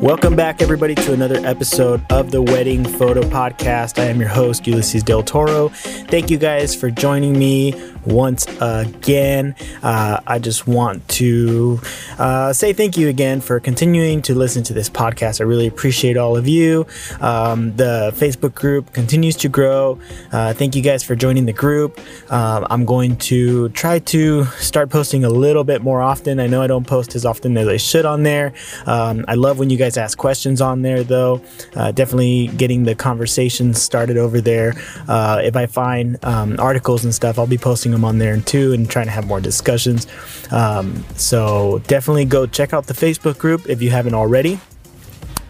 Welcome 0.00 0.34
back, 0.34 0.60
everybody, 0.60 0.96
to 0.96 1.12
another 1.12 1.36
episode 1.46 2.04
of 2.10 2.32
the 2.32 2.42
Wedding 2.42 2.84
Photo 2.84 3.22
Podcast. 3.22 4.00
I 4.00 4.06
am 4.06 4.18
your 4.18 4.28
host, 4.28 4.66
Ulysses 4.66 5.04
Del 5.04 5.22
Toro. 5.22 5.68
Thank 5.68 6.28
you 6.28 6.36
guys 6.36 6.74
for 6.74 6.90
joining 6.90 7.38
me 7.38 7.74
once 8.06 8.46
again. 8.60 9.54
Uh, 9.82 10.20
I 10.26 10.38
just 10.38 10.66
want 10.66 11.06
to 11.08 11.80
uh, 12.18 12.52
say 12.52 12.72
thank 12.72 12.96
you 12.96 13.08
again 13.08 13.40
for 13.40 13.60
continuing 13.60 14.22
to 14.22 14.34
listen 14.34 14.62
to 14.64 14.72
this 14.72 14.88
podcast. 14.88 15.40
I 15.40 15.44
really 15.44 15.66
appreciate 15.66 16.16
all 16.16 16.36
of 16.36 16.46
you. 16.46 16.86
Um, 17.20 17.74
the 17.76 18.12
Facebook 18.14 18.54
group 18.54 18.92
continues 18.92 19.36
to 19.36 19.48
grow. 19.48 19.98
Uh, 20.32 20.54
thank 20.54 20.74
you 20.74 20.82
guys 20.82 21.02
for 21.02 21.14
joining 21.14 21.46
the 21.46 21.52
group. 21.52 21.98
Um, 22.30 22.66
I'm 22.70 22.84
going 22.84 23.16
to 23.16 23.68
try 23.70 23.98
to 23.98 24.44
start 24.58 24.90
posting 24.90 25.24
a 25.24 25.30
little 25.30 25.64
bit 25.64 25.82
more 25.82 26.00
often. 26.00 26.40
I 26.40 26.46
know 26.46 26.62
I 26.62 26.66
don't 26.66 26.86
post 26.86 27.14
as 27.14 27.24
often 27.24 27.56
as 27.56 27.68
I 27.68 27.76
should 27.76 28.06
on 28.06 28.22
there. 28.22 28.52
Um, 28.86 29.24
I 29.28 29.34
love 29.34 29.58
when 29.58 29.70
you 29.70 29.76
guys 29.76 29.96
ask 29.96 30.16
questions 30.16 30.60
on 30.60 30.82
there, 30.82 31.02
though. 31.02 31.42
Uh, 31.74 31.90
definitely 31.92 32.48
getting 32.48 32.84
the 32.84 32.94
conversation 32.94 33.74
started 33.74 34.16
over 34.16 34.40
there. 34.40 34.74
Uh, 35.08 35.40
if 35.42 35.56
I 35.56 35.66
find 35.66 36.22
um, 36.24 36.56
articles 36.58 37.04
and 37.04 37.14
stuff, 37.14 37.38
I'll 37.38 37.46
be 37.46 37.58
posting 37.58 37.94
them 37.96 38.04
on 38.04 38.18
there 38.18 38.38
too 38.40 38.72
and 38.72 38.88
trying 38.88 39.06
to 39.06 39.12
have 39.12 39.26
more 39.26 39.40
discussions. 39.40 40.06
Um, 40.50 41.04
so 41.16 41.82
definitely 41.86 42.24
go 42.24 42.46
check 42.46 42.72
out 42.72 42.86
the 42.86 42.94
Facebook 42.94 43.38
group 43.38 43.68
if 43.68 43.82
you 43.82 43.90
haven't 43.90 44.14
already. 44.14 44.60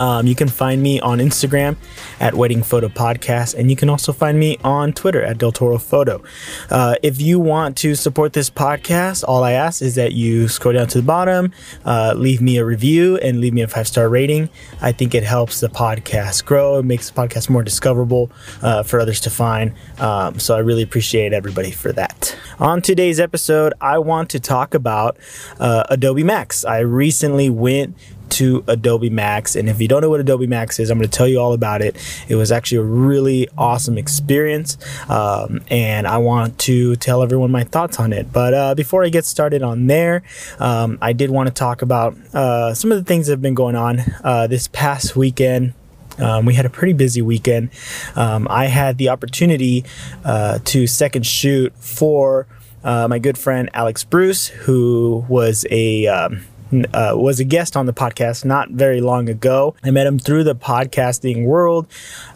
Um, 0.00 0.26
you 0.26 0.34
can 0.34 0.48
find 0.48 0.82
me 0.82 1.00
on 1.00 1.18
Instagram 1.18 1.76
at 2.20 2.34
Wedding 2.34 2.62
Photo 2.62 2.88
Podcast, 2.88 3.54
and 3.54 3.70
you 3.70 3.76
can 3.76 3.88
also 3.88 4.12
find 4.12 4.38
me 4.38 4.58
on 4.64 4.92
Twitter 4.92 5.22
at 5.22 5.38
Del 5.38 5.52
Toro 5.52 5.78
Photo. 5.78 6.22
Uh, 6.70 6.96
if 7.02 7.20
you 7.20 7.40
want 7.40 7.76
to 7.78 7.94
support 7.94 8.32
this 8.32 8.50
podcast, 8.50 9.24
all 9.26 9.44
I 9.44 9.52
ask 9.52 9.82
is 9.82 9.94
that 9.94 10.12
you 10.12 10.48
scroll 10.48 10.74
down 10.74 10.86
to 10.88 10.98
the 10.98 11.04
bottom, 11.06 11.52
uh, 11.84 12.14
leave 12.16 12.40
me 12.40 12.56
a 12.58 12.64
review, 12.64 13.16
and 13.18 13.40
leave 13.40 13.54
me 13.54 13.62
a 13.62 13.68
five 13.68 13.88
star 13.88 14.08
rating. 14.08 14.48
I 14.80 14.92
think 14.92 15.14
it 15.14 15.24
helps 15.24 15.60
the 15.60 15.68
podcast 15.68 16.44
grow. 16.44 16.78
It 16.78 16.84
makes 16.84 17.10
the 17.10 17.20
podcast 17.20 17.48
more 17.50 17.62
discoverable 17.62 18.30
uh, 18.62 18.82
for 18.82 19.00
others 19.00 19.20
to 19.22 19.30
find. 19.30 19.72
Um, 19.98 20.38
so 20.38 20.54
I 20.54 20.58
really 20.60 20.82
appreciate 20.82 21.32
everybody 21.32 21.70
for 21.70 21.92
that. 21.92 22.36
On 22.58 22.80
today's 22.80 23.20
episode, 23.20 23.74
I 23.80 23.98
want 23.98 24.30
to 24.30 24.40
talk 24.40 24.74
about 24.74 25.18
uh, 25.60 25.84
Adobe 25.90 26.24
Max. 26.24 26.64
I 26.64 26.78
recently 26.78 27.50
went 27.50 27.96
to 28.30 28.64
Adobe 28.66 29.10
Max. 29.10 29.56
And 29.56 29.68
if 29.68 29.80
you 29.80 29.88
don't 29.88 30.02
know 30.02 30.10
what 30.10 30.20
Adobe 30.20 30.46
Max 30.46 30.78
is, 30.78 30.90
I'm 30.90 30.98
going 30.98 31.08
to 31.08 31.16
tell 31.16 31.28
you 31.28 31.40
all 31.40 31.52
about 31.52 31.82
it. 31.82 31.96
It 32.28 32.36
was 32.36 32.52
actually 32.52 32.78
a 32.78 32.82
really 32.82 33.48
awesome 33.56 33.98
experience. 33.98 34.76
Um, 35.08 35.62
and 35.68 36.06
I 36.06 36.18
want 36.18 36.58
to 36.60 36.96
tell 36.96 37.22
everyone 37.22 37.50
my 37.50 37.64
thoughts 37.64 37.98
on 37.98 38.12
it. 38.12 38.32
But 38.32 38.54
uh, 38.54 38.74
before 38.74 39.04
I 39.04 39.08
get 39.08 39.24
started 39.24 39.62
on 39.62 39.86
there, 39.86 40.22
um, 40.58 40.98
I 41.00 41.12
did 41.12 41.30
want 41.30 41.48
to 41.48 41.54
talk 41.54 41.82
about 41.82 42.16
uh, 42.34 42.74
some 42.74 42.92
of 42.92 42.98
the 42.98 43.04
things 43.04 43.26
that 43.26 43.34
have 43.34 43.42
been 43.42 43.54
going 43.54 43.76
on 43.76 44.00
uh, 44.22 44.46
this 44.46 44.68
past 44.68 45.16
weekend. 45.16 45.74
Um, 46.18 46.46
we 46.46 46.54
had 46.54 46.64
a 46.64 46.70
pretty 46.70 46.94
busy 46.94 47.20
weekend. 47.20 47.70
Um, 48.14 48.46
I 48.48 48.66
had 48.66 48.96
the 48.96 49.10
opportunity 49.10 49.84
uh, 50.24 50.60
to 50.64 50.86
second 50.86 51.26
shoot 51.26 51.74
for 51.76 52.46
uh, 52.82 53.08
my 53.08 53.18
good 53.18 53.36
friend 53.36 53.68
Alex 53.74 54.04
Bruce, 54.04 54.46
who 54.48 55.24
was 55.28 55.66
a 55.70 56.06
um, 56.06 56.44
uh, 56.92 57.12
was 57.14 57.40
a 57.40 57.44
guest 57.44 57.76
on 57.76 57.86
the 57.86 57.92
podcast 57.92 58.44
not 58.44 58.70
very 58.70 59.00
long 59.00 59.28
ago. 59.28 59.74
I 59.84 59.90
met 59.90 60.06
him 60.06 60.18
through 60.18 60.44
the 60.44 60.54
podcasting 60.54 61.44
world. 61.44 61.86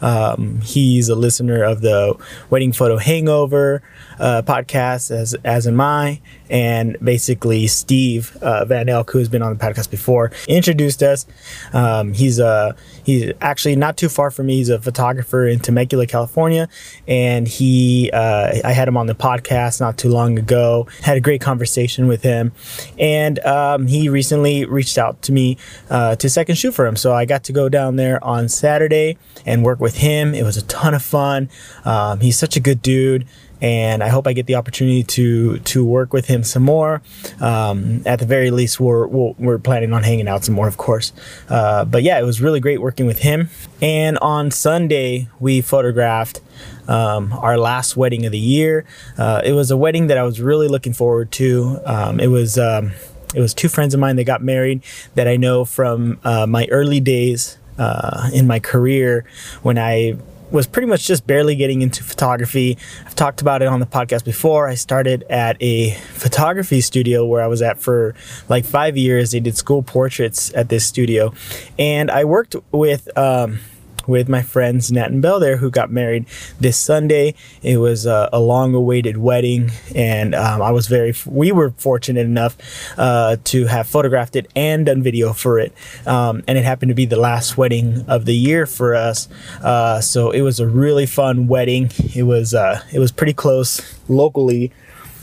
Um, 0.01 0.61
he's 0.61 1.09
a 1.09 1.15
listener 1.15 1.63
of 1.63 1.81
the 1.81 2.17
Wedding 2.49 2.73
Photo 2.73 2.97
Hangover 2.97 3.81
uh, 4.19 4.41
podcast, 4.43 5.11
as 5.11 5.35
as 5.43 5.67
am 5.67 5.81
I. 5.81 6.21
And 6.51 6.97
basically, 7.01 7.65
Steve 7.67 8.37
uh, 8.41 8.65
Van 8.65 8.89
Elk, 8.89 9.09
who 9.11 9.19
has 9.19 9.29
been 9.29 9.41
on 9.41 9.57
the 9.57 9.63
podcast 9.63 9.89
before, 9.89 10.31
introduced 10.49 11.01
us. 11.01 11.25
Um, 11.71 12.11
he's 12.13 12.39
a 12.39 12.75
he's 13.05 13.31
actually 13.39 13.77
not 13.77 13.95
too 13.95 14.09
far 14.09 14.29
from 14.31 14.47
me. 14.47 14.57
He's 14.57 14.69
a 14.69 14.79
photographer 14.79 15.47
in 15.47 15.59
Temecula, 15.59 16.05
California, 16.07 16.67
and 17.07 17.47
he 17.47 18.11
uh, 18.13 18.59
I 18.65 18.73
had 18.73 18.87
him 18.87 18.97
on 18.97 19.07
the 19.07 19.15
podcast 19.15 19.79
not 19.79 19.97
too 19.97 20.09
long 20.09 20.37
ago. 20.37 20.87
Had 21.01 21.15
a 21.15 21.21
great 21.21 21.39
conversation 21.39 22.07
with 22.07 22.21
him, 22.21 22.51
and 22.99 23.39
um, 23.39 23.87
he 23.87 24.09
recently 24.09 24.65
reached 24.65 24.97
out 24.97 25.21
to 25.23 25.31
me 25.31 25.57
uh, 25.89 26.17
to 26.17 26.29
second 26.29 26.55
shoot 26.55 26.73
for 26.73 26.85
him. 26.85 26.97
So 26.97 27.13
I 27.13 27.23
got 27.23 27.45
to 27.45 27.53
go 27.53 27.69
down 27.69 27.95
there 27.95 28.21
on 28.23 28.49
Saturday 28.49 29.17
and 29.45 29.63
work 29.63 29.79
with 29.79 29.97
him. 29.97 30.33
It 30.33 30.43
was 30.43 30.57
a 30.57 30.63
ton 30.63 30.93
of 30.93 31.01
fun. 31.01 31.49
Um, 31.85 32.19
he's 32.19 32.37
such 32.37 32.57
a 32.57 32.59
good 32.59 32.81
dude 32.81 33.25
and 33.61 34.03
I 34.03 34.09
hope 34.09 34.27
I 34.27 34.33
get 34.33 34.47
the 34.47 34.55
opportunity 34.55 35.03
to 35.03 35.59
to 35.59 35.85
work 35.85 36.13
with 36.13 36.25
him 36.25 36.43
some 36.43 36.63
more. 36.63 37.01
Um, 37.39 38.01
at 38.05 38.19
the 38.19 38.25
very 38.25 38.51
least, 38.51 38.79
we're 38.79 39.07
we 39.07 39.33
we 39.37 39.53
are 39.53 39.59
planning 39.59 39.93
on 39.93 40.03
hanging 40.03 40.27
out 40.27 40.43
some 40.43 40.55
more, 40.55 40.67
of 40.67 40.77
course. 40.77 41.13
Uh, 41.47 41.85
but 41.85 42.03
yeah, 42.03 42.19
it 42.19 42.23
was 42.23 42.41
really 42.41 42.59
great 42.59 42.81
working 42.81 43.05
with 43.05 43.19
him. 43.19 43.49
And 43.81 44.17
on 44.19 44.51
Sunday, 44.51 45.29
we 45.39 45.61
photographed 45.61 46.41
um, 46.87 47.33
our 47.33 47.57
last 47.57 47.95
wedding 47.95 48.25
of 48.25 48.31
the 48.31 48.39
year. 48.39 48.85
Uh, 49.17 49.41
it 49.43 49.53
was 49.53 49.69
a 49.69 49.77
wedding 49.77 50.07
that 50.07 50.17
I 50.17 50.23
was 50.23 50.41
really 50.41 50.67
looking 50.67 50.93
forward 50.93 51.31
to. 51.33 51.79
Um, 51.85 52.19
it 52.19 52.27
was. 52.27 52.57
Um, 52.57 52.91
it 53.33 53.39
was 53.39 53.53
two 53.53 53.69
friends 53.69 53.93
of 53.93 53.99
mine 54.01 54.17
that 54.17 54.25
got 54.25 54.43
married 54.43 54.83
that 55.15 55.25
I 55.25 55.37
know 55.37 55.63
from 55.63 56.19
uh, 56.25 56.45
my 56.45 56.67
early 56.69 56.99
days 56.99 57.57
uh, 57.77 58.29
in 58.33 58.45
my 58.45 58.59
career 58.59 59.25
when 59.61 59.77
I 59.77 60.17
was 60.51 60.67
pretty 60.67 60.87
much 60.87 61.07
just 61.07 61.25
barely 61.25 61.55
getting 61.55 61.81
into 61.81 62.03
photography. 62.03 62.77
I've 63.05 63.15
talked 63.15 63.41
about 63.41 63.61
it 63.61 63.67
on 63.67 63.79
the 63.79 63.85
podcast 63.85 64.25
before. 64.25 64.67
I 64.67 64.75
started 64.75 65.23
at 65.29 65.61
a 65.61 65.91
photography 66.13 66.81
studio 66.81 67.25
where 67.25 67.41
I 67.41 67.47
was 67.47 67.61
at 67.61 67.79
for 67.79 68.13
like 68.49 68.65
five 68.65 68.97
years. 68.97 69.31
They 69.31 69.39
did 69.39 69.57
school 69.57 69.81
portraits 69.81 70.53
at 70.53 70.69
this 70.69 70.85
studio. 70.85 71.33
And 71.79 72.11
I 72.11 72.25
worked 72.25 72.55
with, 72.71 73.15
um, 73.17 73.59
with 74.07 74.29
my 74.29 74.41
friends 74.41 74.91
Nat 74.91 75.11
and 75.11 75.21
Bell 75.21 75.39
there 75.39 75.57
who 75.57 75.69
got 75.69 75.91
married 75.91 76.25
this 76.59 76.77
Sunday. 76.77 77.35
It 77.61 77.77
was 77.77 78.05
a, 78.05 78.29
a 78.31 78.39
long-awaited 78.39 79.17
wedding, 79.17 79.71
and 79.95 80.35
um, 80.35 80.61
I 80.61 80.71
was 80.71 80.87
very. 80.87 81.13
We 81.25 81.51
were 81.51 81.71
fortunate 81.77 82.25
enough 82.25 82.57
uh, 82.97 83.37
to 83.45 83.65
have 83.65 83.87
photographed 83.87 84.35
it 84.35 84.49
and 84.55 84.85
done 84.85 85.03
video 85.03 85.33
for 85.33 85.59
it, 85.59 85.73
um, 86.05 86.43
and 86.47 86.57
it 86.57 86.63
happened 86.63 86.89
to 86.89 86.95
be 86.95 87.05
the 87.05 87.19
last 87.19 87.57
wedding 87.57 88.05
of 88.07 88.25
the 88.25 88.35
year 88.35 88.65
for 88.65 88.95
us. 88.95 89.27
Uh, 89.61 90.01
so 90.01 90.31
it 90.31 90.41
was 90.41 90.59
a 90.59 90.67
really 90.67 91.05
fun 91.05 91.47
wedding. 91.47 91.91
It 92.15 92.23
was 92.23 92.53
uh, 92.53 92.83
it 92.91 92.99
was 92.99 93.11
pretty 93.11 93.33
close 93.33 93.81
locally 94.09 94.71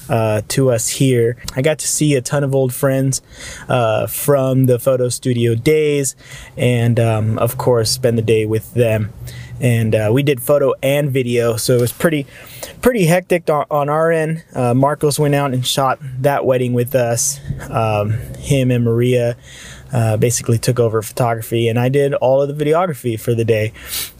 uh, 0.09 0.43
to 0.49 0.71
us 0.71 0.89
here. 0.89 1.37
I 1.55 1.63
got 1.63 1.79
to 1.81 1.89
see 1.89 2.15
a 2.15 2.21
ton 2.21 2.45
of 2.45 2.55
old 2.55 2.75
friends 2.75 3.23
uh, 3.69 4.07
from 4.07 4.67
the 4.67 4.79
photo 4.79 5.09
studio 5.09 5.55
days, 5.55 6.17
and 6.57 6.99
um, 6.99 7.39
of 7.39 7.59
course, 7.59 7.91
spend 7.91 8.19
the 8.19 8.23
day 8.23 8.47
with 8.47 8.75
them. 8.75 9.13
And 9.61 9.95
uh, 9.95 10.11
we 10.13 10.23
did 10.23 10.41
photo 10.41 10.75
and 10.83 11.11
video, 11.11 11.57
so 11.57 11.75
it 11.77 11.81
was 11.81 11.93
pretty, 11.93 12.27
pretty 12.81 13.07
hectic 13.07 13.51
on, 13.51 13.67
on 13.71 13.89
our 13.89 14.13
end. 14.13 14.45
Uh, 14.55 14.73
Marcos 14.73 15.19
went 15.19 15.35
out 15.35 15.53
and 15.53 15.67
shot 15.67 15.99
that 16.21 16.45
wedding 16.45 16.75
with 16.75 16.95
us. 16.95 17.41
Um, 17.69 18.13
him 18.39 18.71
and 18.71 18.85
Maria 18.85 19.37
uh, 19.93 20.17
basically 20.17 20.59
took 20.59 20.79
over 20.79 21.03
photography, 21.03 21.69
and 21.69 21.79
I 21.79 21.89
did 21.89 22.15
all 22.15 22.41
of 22.41 22.57
the 22.57 22.65
videography 22.65 23.19
for 23.19 23.35
the 23.35 23.45
day. 23.45 23.73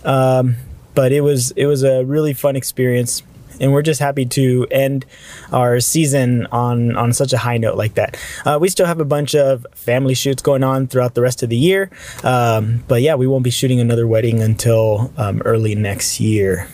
Um, 0.05 0.57
but 0.95 1.13
it 1.13 1.21
was 1.21 1.53
it 1.53 1.67
was 1.67 1.85
a 1.85 2.05
really 2.05 2.35
fun 2.35 2.57
experience 2.57 3.23
and 3.61 3.73
we're 3.73 3.83
just 3.83 4.01
happy 4.01 4.27
to 4.27 4.67
end 4.71 5.05
our 5.53 5.81
season 5.81 6.47
on 6.47 6.97
on 6.97 7.13
such 7.13 7.33
a 7.33 7.39
high 7.39 7.59
note 7.59 7.77
like 7.77 7.95
that. 7.95 8.17
Uh, 8.45 8.59
we 8.61 8.69
still 8.69 8.87
have 8.87 9.01
a 9.01 9.05
bunch 9.05 9.35
of 9.35 9.67
family 9.75 10.15
shoots 10.15 10.43
going 10.43 10.65
on 10.65 10.87
throughout 10.87 11.15
the 11.15 11.23
rest 11.23 11.43
of 11.43 11.49
the 11.49 11.57
year, 11.57 11.91
um, 12.25 12.85
but 12.89 13.03
yeah, 13.03 13.15
we 13.15 13.27
won't 13.27 13.45
be 13.45 13.51
shooting 13.51 13.81
another 13.81 14.07
wedding 14.07 14.41
until 14.41 15.13
um, 15.17 15.43
early 15.45 15.75
next 15.75 16.21
year. 16.21 16.69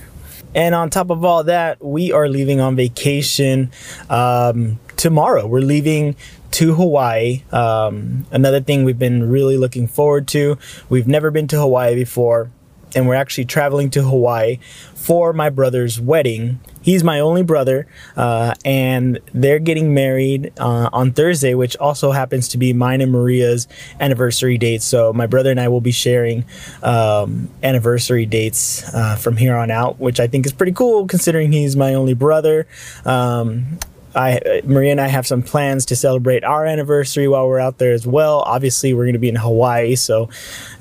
And 0.54 0.74
on 0.74 0.88
top 0.88 1.10
of 1.10 1.24
all 1.24 1.42
that, 1.44 1.84
we 1.84 2.12
are 2.12 2.28
leaving 2.28 2.60
on 2.60 2.76
vacation 2.76 3.72
um, 4.08 4.78
tomorrow. 4.96 5.46
We're 5.46 5.60
leaving 5.60 6.14
to 6.52 6.74
Hawaii. 6.74 7.42
Um, 7.50 8.26
another 8.30 8.60
thing 8.60 8.84
we've 8.84 8.98
been 8.98 9.28
really 9.28 9.56
looking 9.56 9.88
forward 9.88 10.28
to. 10.28 10.56
We've 10.88 11.08
never 11.08 11.32
been 11.32 11.48
to 11.48 11.56
Hawaii 11.56 11.96
before, 11.96 12.52
and 12.94 13.06
we're 13.06 13.14
actually 13.14 13.44
traveling 13.44 13.90
to 13.90 14.02
Hawaii 14.02 14.58
for 14.94 15.32
my 15.32 15.50
brother's 15.50 16.00
wedding 16.00 16.60
he's 16.84 17.02
my 17.02 17.18
only 17.18 17.42
brother, 17.42 17.86
uh, 18.16 18.54
and 18.64 19.18
they're 19.32 19.58
getting 19.58 19.94
married 19.94 20.52
uh, 20.58 20.90
on 20.92 21.12
Thursday, 21.12 21.54
which 21.54 21.76
also 21.78 22.12
happens 22.12 22.48
to 22.48 22.58
be 22.58 22.72
mine 22.72 23.00
and 23.00 23.10
Maria's 23.10 23.66
anniversary 23.98 24.58
date. 24.58 24.82
So 24.82 25.12
my 25.12 25.26
brother 25.26 25.50
and 25.50 25.58
I 25.58 25.68
will 25.68 25.80
be 25.80 25.92
sharing 25.92 26.44
um, 26.82 27.48
anniversary 27.62 28.26
dates 28.26 28.84
uh, 28.94 29.16
from 29.16 29.36
here 29.36 29.56
on 29.56 29.70
out, 29.70 29.98
which 29.98 30.20
I 30.20 30.26
think 30.28 30.46
is 30.46 30.52
pretty 30.52 30.72
cool 30.72 31.06
considering 31.06 31.50
he's 31.50 31.74
my 31.74 31.94
only 31.94 32.14
brother. 32.14 32.68
Um, 33.04 33.78
I, 34.16 34.62
Maria 34.64 34.92
and 34.92 35.00
I 35.00 35.08
have 35.08 35.26
some 35.26 35.42
plans 35.42 35.86
to 35.86 35.96
celebrate 35.96 36.44
our 36.44 36.64
anniversary 36.64 37.26
while 37.26 37.48
we're 37.48 37.58
out 37.58 37.78
there 37.78 37.92
as 37.92 38.06
well. 38.06 38.44
Obviously, 38.46 38.94
we're 38.94 39.04
going 39.04 39.14
to 39.14 39.18
be 39.18 39.28
in 39.28 39.34
Hawaii, 39.34 39.96
so 39.96 40.28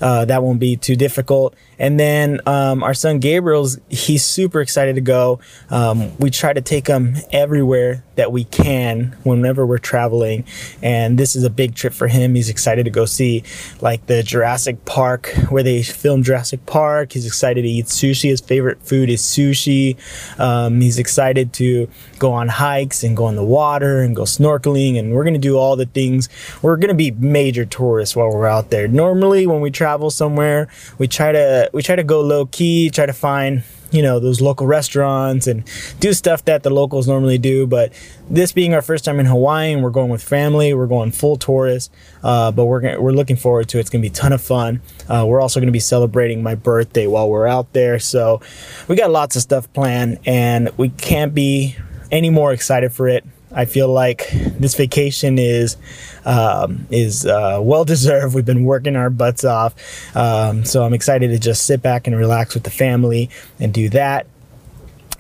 uh, 0.02 0.26
that 0.26 0.44
won't 0.44 0.60
be 0.60 0.76
too 0.78 0.96
difficult. 0.96 1.56
And 1.80 2.00
then 2.00 2.42
um, 2.46 2.84
our 2.84 2.94
son 2.94 3.20
Gabriel's 3.20 3.80
he's 3.90 4.24
super 4.24 4.62
excited 4.62 4.96
to 4.96 5.02
go. 5.02 5.40
Um, 5.70 6.16
we 6.18 6.30
try 6.30 6.54
to 6.54 6.62
take 6.62 6.88
him 6.88 7.16
everywhere 7.32 8.04
that 8.16 8.32
we 8.32 8.44
can 8.44 9.16
whenever 9.24 9.66
we're 9.66 9.80
traveling, 9.80 10.46
and 10.82 11.18
this 11.18 11.36
is 11.36 11.44
a 11.44 11.50
big 11.50 11.76
trip 11.76 11.94
for 11.94 12.08
him. 12.08 12.36
He's 12.36 12.50
excited 12.50 12.84
to 12.86 12.92
go 12.92 13.06
see 13.06 13.44
like 13.82 14.06
the 14.06 14.22
Jurassic 14.22 14.86
Park 14.86 15.34
where 15.50 15.64
they 15.64 15.82
filmed 15.82 16.26
Jurassic 16.26 16.66
Park. 16.66 17.14
He's 17.14 17.26
excited 17.26 17.64
to 17.64 17.68
eat 17.68 17.86
sushi. 17.86 18.30
His 18.30 18.42
favorite 18.42 18.82
food 18.84 19.10
is 19.10 19.22
sushi. 19.22 19.98
Um, 20.40 20.82
he's 20.82 21.00
excited 21.00 21.54
to 21.54 21.90
go 22.20 22.34
on 22.34 22.50
hikes 22.50 23.04
and 23.04 23.18
go 23.18 23.28
in 23.30 23.36
the 23.36 23.44
water 23.44 24.02
and 24.02 24.16
go 24.16 24.24
snorkeling, 24.24 24.98
and 25.00 25.14
we're 25.14 25.24
gonna 25.24 25.38
do 25.38 25.58
all 25.58 25.76
the 25.76 25.86
things. 25.86 26.30
We're 26.62 26.78
gonna 26.78 26.94
be 26.94 27.12
major 27.12 27.66
tourists 27.66 28.16
while 28.16 28.30
we're 28.30 28.48
out 28.48 28.70
there. 28.70 28.88
Normally, 28.88 29.48
when 29.48 29.62
we 29.62 29.72
travel 29.72 30.10
somewhere, 30.12 30.68
we 30.98 31.08
try 31.08 31.32
to 31.32 31.63
we 31.72 31.82
try 31.82 31.96
to 31.96 32.04
go 32.04 32.22
low 32.22 32.46
key, 32.48 32.90
try 32.90 33.06
to 33.06 33.14
find 33.14 33.64
you 33.92 34.02
know 34.02 34.20
those 34.20 34.42
local 34.42 34.66
restaurants 34.66 35.46
and 35.46 35.64
do 36.00 36.14
stuff 36.14 36.44
that 36.46 36.64
the 36.64 36.70
locals 36.72 37.08
normally 37.08 37.38
do. 37.38 37.68
But 37.68 37.94
this 38.30 38.52
being 38.52 38.74
our 38.74 38.82
first 38.82 39.06
time 39.06 39.20
in 39.20 39.28
hawaii 39.28 39.72
and 39.72 39.84
we're 39.84 39.92
going 39.92 40.10
with 40.10 40.24
family 40.24 40.74
we're 40.74 40.88
going 40.88 41.12
full 41.12 41.36
tourist 41.36 41.94
uh, 42.24 42.52
but 42.52 42.66
we're 42.66 42.80
gonna, 42.80 43.00
we're 43.00 43.12
looking 43.12 43.36
forward 43.36 43.70
to 43.70 43.78
it. 43.78 43.82
It's 43.82 43.90
gonna 43.90 44.02
be 44.02 44.08
a 44.08 44.12
ton 44.12 44.34
of 44.34 44.42
fun. 44.42 44.82
Uh, 45.08 45.26
we're 45.28 45.40
also 45.40 45.60
gonna 45.60 45.72
be 45.72 45.80
celebrating 45.80 46.42
my 46.42 46.56
birthday 46.56 47.06
while 47.06 47.30
we're 47.30 47.48
out 47.48 47.72
there. 47.74 48.00
So 48.00 48.42
we 48.88 48.96
got 48.96 49.12
lots 49.12 49.36
of 49.36 49.44
stuff 49.44 49.72
planned 49.74 50.20
and 50.26 50.70
we 50.78 50.90
can't 50.90 51.34
be 51.34 51.76
any 52.12 52.30
more 52.32 52.52
excited 52.52 52.92
for 52.92 53.08
it 53.08 53.24
I 53.54 53.66
feel 53.66 53.88
like 53.88 54.30
this 54.32 54.76
vacation 54.76 55.38
is 55.38 55.78
um, 56.26 56.88
is 56.90 57.26
uh, 57.26 57.60
well 57.62 57.86
deserved. 57.86 58.36
We've 58.36 58.46
been 58.46 58.64
working 58.64 58.96
our 58.96 59.10
butts 59.10 59.44
off, 59.44 59.76
um, 60.16 60.66
so 60.66 60.84
I'm 60.84 60.94
excited 60.94 61.30
to 61.30 61.40
just 61.40 61.66
sit 61.66 61.82
back 61.82 62.08
and 62.08 62.16
relax 62.16 62.54
with 62.54 62.64
the 62.64 62.72
family 62.72 63.30
and 63.60 63.74
do 63.74 63.90
that, 63.90 64.28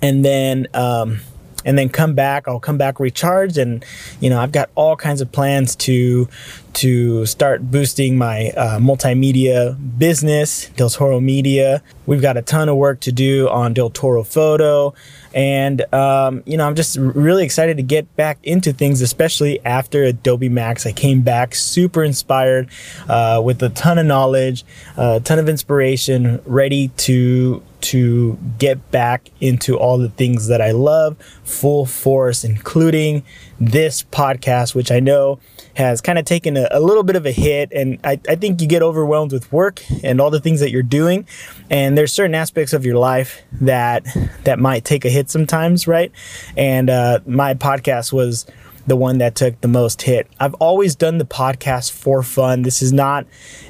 and 0.02 0.24
then. 0.24 0.68
Um, 0.74 1.20
and 1.66 1.78
then 1.78 1.88
come 1.88 2.14
back. 2.14 2.46
I'll 2.46 2.60
come 2.60 2.78
back 2.78 3.00
recharged, 3.00 3.58
and 3.58 3.86
you 4.20 4.30
know 4.30 4.38
I've 4.38 4.52
got 4.52 4.70
all 4.76 4.98
kinds 4.98 5.22
of 5.22 5.32
plans 5.32 5.78
to 5.78 6.28
to 6.74 7.26
start 7.26 7.70
boosting 7.70 8.18
my 8.18 8.50
uh, 8.50 8.80
multimedia 8.80 9.78
business, 9.98 10.70
Del 10.76 10.90
Toro 10.90 11.20
Media. 11.20 11.82
We've 12.06 12.22
got 12.22 12.38
a 12.38 12.42
ton 12.42 12.70
of 12.70 12.76
work 12.76 13.00
to 13.02 13.12
do 13.12 13.48
on 13.50 13.74
Del 13.74 13.90
Toro 13.90 14.24
Photo, 14.24 14.94
and 15.34 15.82
um, 15.94 16.44
you 16.46 16.58
know 16.58 16.66
I'm 16.66 16.76
just 16.76 16.98
really 16.98 17.44
excited 17.44 17.78
to 17.78 17.84
get 17.84 18.14
back 18.16 18.40
into 18.44 18.74
things, 18.74 19.02
especially 19.02 19.64
after 19.66 20.04
Adobe 20.04 20.50
Max. 20.50 20.86
I 20.86 20.92
came 20.92 21.22
back 21.22 21.56
super 21.56 22.04
inspired 22.04 22.70
uh, 23.08 23.42
with 23.44 23.62
a 23.64 23.70
ton 23.70 23.98
of 23.98 24.06
knowledge, 24.06 24.66
a 24.98 25.20
ton 25.20 25.40
of 25.40 25.48
inspiration, 25.48 26.42
ready 26.46 26.90
to 26.98 27.64
to 27.84 28.38
get 28.58 28.92
back 28.92 29.30
into 29.42 29.78
all 29.78 29.98
the 29.98 30.08
things 30.08 30.48
that 30.48 30.62
I 30.62 30.72
love 30.72 31.18
full 31.44 31.86
force, 31.86 32.46
including 32.46 33.24
this 33.72 34.04
podcast, 34.04 34.76
which 34.76 34.92
I 34.92 35.00
know 35.00 35.40
has 35.76 36.02
kind 36.02 36.20
of 36.20 36.26
taken 36.26 36.58
a, 36.58 36.68
a, 36.72 36.80
little 36.80 37.04
bit 37.04 37.16
of 37.16 37.26
a 37.26 37.32
hit. 37.32 37.72
And 37.72 38.00
I, 38.04 38.20
I 38.28 38.36
think 38.36 38.62
you 38.62 38.68
get 38.68 38.84
overwhelmed 38.84 39.32
with 39.32 39.52
work 39.52 39.82
and 40.04 40.22
all 40.22 40.30
the 40.30 40.40
things 40.40 40.60
that 40.60 40.72
you're 40.72 40.84
doing. 40.84 41.28
And 41.70 41.98
there's 41.98 42.12
certain 42.12 42.36
aspects 42.36 42.74
of 42.74 42.86
your 42.86 42.98
life 42.98 43.42
that 43.62 44.06
that 44.44 44.60
might 44.60 44.86
take 44.86 45.06
a 45.06 45.10
hit 45.10 45.30
sometimes, 45.30 45.88
right? 45.88 46.12
And 46.56 46.90
uh, 46.90 47.20
my 47.26 47.54
podcast 47.54 48.14
was 48.14 48.46
the 48.86 48.96
one 48.96 49.18
that 49.20 49.36
took 49.36 49.60
the 49.62 49.68
most 49.68 50.02
hit. 50.02 50.28
I've 50.40 50.54
always 50.56 50.96
done 50.96 51.18
the 51.18 51.26
podcast 51.26 51.92
for 51.92 52.24
fun. 52.24 52.64
This 52.64 52.82
is 52.82 52.92
not 52.92 53.26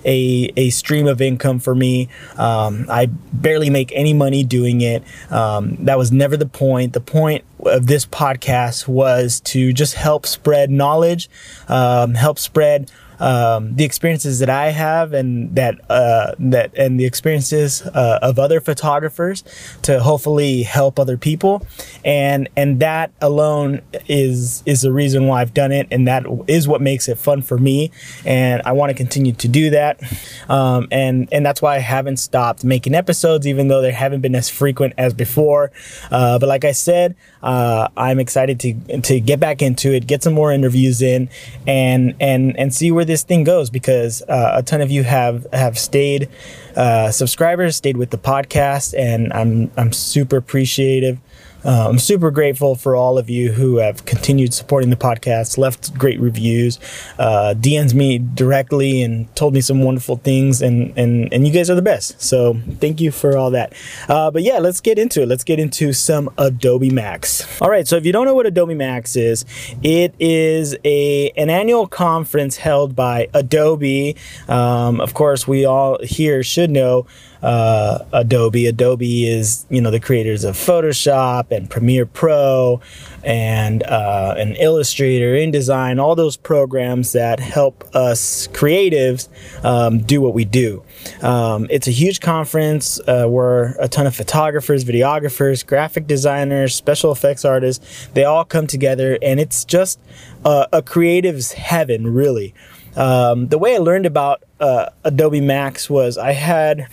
a, 0.06 0.52
a 0.58 0.70
stream 0.72 1.08
of 1.08 1.22
income 1.22 1.60
for 1.60 1.76
me. 1.76 2.10
Um, 2.38 2.88
I 2.90 3.08
barely 3.08 3.70
make 3.70 3.92
any 3.94 4.14
money 4.14 4.44
doing 4.44 4.82
it. 4.82 5.04
Um, 5.30 5.78
that 5.86 5.98
was 5.98 6.12
never 6.12 6.38
the 6.38 6.46
point. 6.46 6.94
The 6.94 7.02
point 7.02 7.44
of 7.66 7.88
this 7.88 8.06
podcast 8.06 8.88
was 8.88 9.40
to 9.42 9.72
just 9.74 9.94
help 9.94 10.26
spread 10.26 10.70
knowledge, 10.70 11.30
um, 11.68 12.16
help 12.16 12.40
spread 12.40 12.92
um, 13.20 13.76
the 13.76 13.84
experiences 13.84 14.40
that 14.40 14.50
I 14.50 14.70
have 14.70 15.14
and 15.14 15.56
that 15.56 15.80
uh, 15.90 16.34
that 16.40 16.76
and 16.78 17.00
the 17.00 17.06
experiences 17.06 17.82
uh, 17.82 18.20
of 18.22 18.40
other 18.40 18.60
photographers 18.60 19.44
to 19.84 20.02
hopefully 20.02 20.64
help 20.64 21.00
other 21.00 21.18
people, 21.18 21.66
and 22.04 22.50
and 22.56 22.80
that 22.80 23.12
alone 23.22 23.82
is 24.08 24.64
is 24.66 24.82
the 24.82 24.92
reason 24.92 25.28
why 25.28 25.42
I've 25.42 25.54
done 25.54 25.72
it, 25.72 25.88
and 25.92 26.08
that 26.08 26.26
is 26.48 26.68
what 26.68 26.82
makes 26.82 27.08
it 27.08 27.18
fun 27.18 27.42
for 27.42 27.58
me, 27.58 27.92
and 28.26 28.62
I 28.66 28.72
want 28.72 28.90
to 28.90 28.96
continue 28.96 29.34
to 29.34 29.48
do 29.48 29.70
that, 29.72 30.02
um, 30.50 30.88
and 30.92 31.28
and 31.32 31.46
that's 31.46 31.62
why 31.62 31.76
I 31.76 31.80
haven't 31.80 32.18
stopped 32.18 32.64
making 32.64 32.96
episodes, 32.96 33.48
even 33.48 33.68
though 33.68 33.82
they 33.82 33.92
haven't 33.92 34.22
been 34.22 34.36
as 34.36 34.50
frequent 34.50 34.94
as 34.98 35.14
before. 35.14 35.72
Uh, 36.12 36.40
but 36.40 36.50
like 36.50 36.66
I 36.66 36.72
said, 36.72 37.16
uh, 37.44 37.90
I'm 37.98 38.20
excited 38.20 38.60
to 38.62 39.02
to 39.02 39.20
get 39.20 39.40
back 39.40 39.62
into 39.62 39.94
it, 39.94 40.08
get 40.08 40.24
some 40.24 40.34
more 40.34 40.52
interviews 40.52 41.02
in, 41.02 41.30
and 41.68 42.16
and 42.20 42.58
and 42.58 42.74
see 42.74 42.90
where 42.90 43.04
this 43.04 43.24
thing 43.24 43.44
goes 43.44 43.70
because 43.70 44.22
uh, 44.24 44.54
a 44.56 44.64
ton 44.64 44.80
of 44.80 44.90
you 44.90 45.04
have 45.04 45.46
have 45.52 45.78
stayed 45.78 46.30
uh, 46.78 47.12
subscribers, 47.12 47.76
stayed 47.76 47.98
with 47.98 48.12
the 48.12 48.18
podcast, 48.18 48.98
and 48.98 49.34
I'm 49.34 49.70
I'm 49.76 49.92
super 49.92 50.38
appreciative 50.38 51.20
uh, 51.66 51.88
I'm 51.90 52.00
super 52.00 52.32
grateful 52.32 52.76
for 52.76 52.96
all 52.96 53.18
of 53.18 53.30
you 53.30 53.52
who 53.52 53.78
have 53.78 54.06
continued 54.06 54.54
supporting 54.54 54.90
the 54.90 54.96
podcast, 54.96 55.58
left 55.58 55.98
great 55.98 56.20
reviews, 56.20 56.80
uh, 57.20 57.54
DMs 57.58 57.94
me 57.94 58.20
directly, 58.20 59.02
and 59.02 59.34
told 59.36 59.54
me 59.54 59.62
some 59.62 59.82
wonderful 59.82 60.18
things. 60.18 60.62
And, 60.62 60.98
and, 60.98 61.32
and 61.34 61.48
you 61.48 61.54
guys 61.54 61.70
are 61.70 61.76
the 61.76 61.82
best. 61.82 62.22
So 62.22 62.60
thank 62.80 63.00
you 63.00 63.12
for 63.12 63.38
all 63.38 63.52
that. 63.52 63.74
Uh, 64.10 64.32
but 64.32 64.44
yeah, 64.44 64.60
let's 64.60 64.82
get 64.82 65.00
into 65.00 65.22
it. 65.22 65.28
Let's 65.28 65.44
get 65.44 65.60
into 65.60 65.94
some 65.94 66.30
Adobe 66.38 66.90
Max. 66.90 67.62
All 67.62 67.70
right. 67.70 67.88
So 67.88 67.96
if 67.96 68.06
you 68.06 68.12
don't 68.12 68.26
know 68.26 68.36
what 68.36 68.46
Adobe 68.46 68.76
Max 68.76 69.16
is, 69.16 69.46
it 69.82 70.14
is 70.20 70.76
a 70.84 71.32
an 71.32 71.50
annual 71.50 71.88
conference 71.88 72.58
held 72.58 72.96
by 72.96 73.30
Adobe. 73.34 74.16
Um, 74.48 75.00
of 75.00 75.14
course, 75.14 75.48
we 75.48 75.66
all 75.66 75.98
here 76.04 76.44
should 76.44 76.70
know 76.70 77.06
uh, 77.44 78.06
Adobe. 78.14 78.66
Adobe 78.68 79.28
is 79.28 79.66
you 79.70 79.82
know 79.82 79.92
the 79.92 80.00
creators 80.00 80.44
of 80.44 80.56
Photoshop 80.56 81.52
and 81.52 81.70
Premiere 81.70 82.06
Pro 82.06 82.82
and 83.24 83.84
uh, 83.84 84.34
and 84.38 84.56
Illustrator, 84.58 85.34
InDesign, 85.34 86.02
all 86.02 86.16
those 86.16 86.38
programs 86.38 87.12
that 87.12 87.40
help 87.40 87.84
us 87.94 88.48
creatives 88.48 89.28
um, 89.64 90.00
do 90.00 90.22
what 90.22 90.34
we 90.34 90.46
do. 90.46 90.84
Um, 91.22 91.68
it's 91.70 91.88
a 91.88 91.92
huge 91.92 92.22
conference 92.22 93.00
uh, 93.08 93.28
where 93.28 93.76
a 93.80 93.90
ton 93.90 94.08
of 94.08 94.16
photographers, 94.16 94.86
videographers, 94.86 95.66
graphic 95.66 96.08
designers, 96.08 96.74
special 96.74 97.12
effects 97.12 97.44
artists, 97.44 98.08
they 98.14 98.24
all 98.24 98.46
come 98.46 98.68
together, 98.68 99.18
and 99.22 99.40
it's 99.40 99.66
just 99.66 100.00
a, 100.46 100.82
creative's 100.86 101.54
heaven, 101.54 102.14
really. 102.14 102.54
Um, 102.96 103.48
the 103.48 103.58
way 103.58 103.76
I 103.76 103.80
learned 103.80 104.06
about 104.06 104.44
uh, 104.60 104.88
Adobe 105.04 105.42
Max 105.42 105.90
was 105.90 106.18
I 106.18 106.32
had 106.32 106.88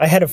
I 0.00 0.06
had 0.06 0.22
a, 0.22 0.30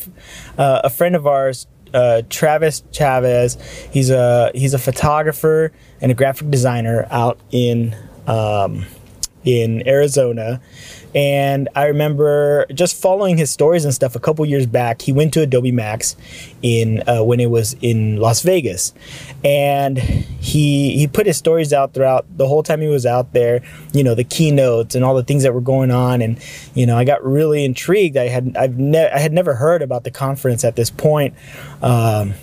uh, 0.58 0.82
a 0.86 0.90
friend 0.90 1.16
of 1.16 1.26
ours, 1.28 1.68
uh, 1.94 2.24
Travis 2.30 2.84
Chavez. 2.92 3.58
He's 3.92 4.10
a 4.10 4.52
he's 4.54 4.74
a 4.74 4.80
photographer 4.80 5.72
and 6.02 6.12
a 6.12 6.16
graphic 6.16 6.50
designer 6.50 7.08
out 7.10 7.40
in 7.52 7.96
um, 8.28 8.86
in 9.44 9.88
Arizona, 9.88 10.62
and 11.16 11.70
I 11.76 11.86
remember 11.86 12.66
just 12.74 13.02
following 13.02 13.38
his 13.38 13.50
stories 13.50 13.86
and 13.86 13.94
stuff 13.94 14.18
a 14.18 14.20
couple 14.20 14.46
years 14.46 14.66
back. 14.66 15.02
He 15.02 15.14
went 15.14 15.34
to 15.36 15.42
Adobe 15.42 15.72
Max 15.72 16.18
in 16.62 17.04
uh, 17.08 17.24
when 17.24 17.40
it 17.40 17.50
was 17.50 17.74
in 17.82 18.18
Las 18.18 18.42
Vegas, 18.42 18.94
and 19.42 19.98
he 19.98 20.98
he 20.98 21.08
put 21.08 21.26
his 21.26 21.38
stories 21.38 21.72
out 21.72 21.94
throughout 21.94 22.26
the 22.38 22.50
whole 22.50 22.64
time 22.64 22.82
he 22.82 22.90
was 22.90 23.06
out 23.06 23.32
there. 23.32 23.62
You 23.94 24.04
know 24.04 24.14
the 24.14 24.26
keynotes 24.26 24.94
and 24.94 25.06
all 25.06 25.16
the 25.16 25.24
things 25.24 25.44
that 25.44 25.54
were 25.54 25.62
going 25.62 25.90
on, 25.90 26.22
and 26.22 26.38
you 26.74 26.86
know 26.86 26.98
I 26.98 27.06
got 27.06 27.24
really 27.24 27.64
intrigued. 27.64 28.18
I 28.18 28.28
had 28.28 28.58
I've 28.58 28.78
ne- 28.78 29.10
I 29.10 29.20
had 29.20 29.32
never 29.32 29.56
heard 29.56 29.82
about 29.82 30.04
the 30.04 30.12
conference 30.12 30.66
at 30.66 30.76
this 30.76 30.90
point. 30.90 31.34
Um, 31.82 32.34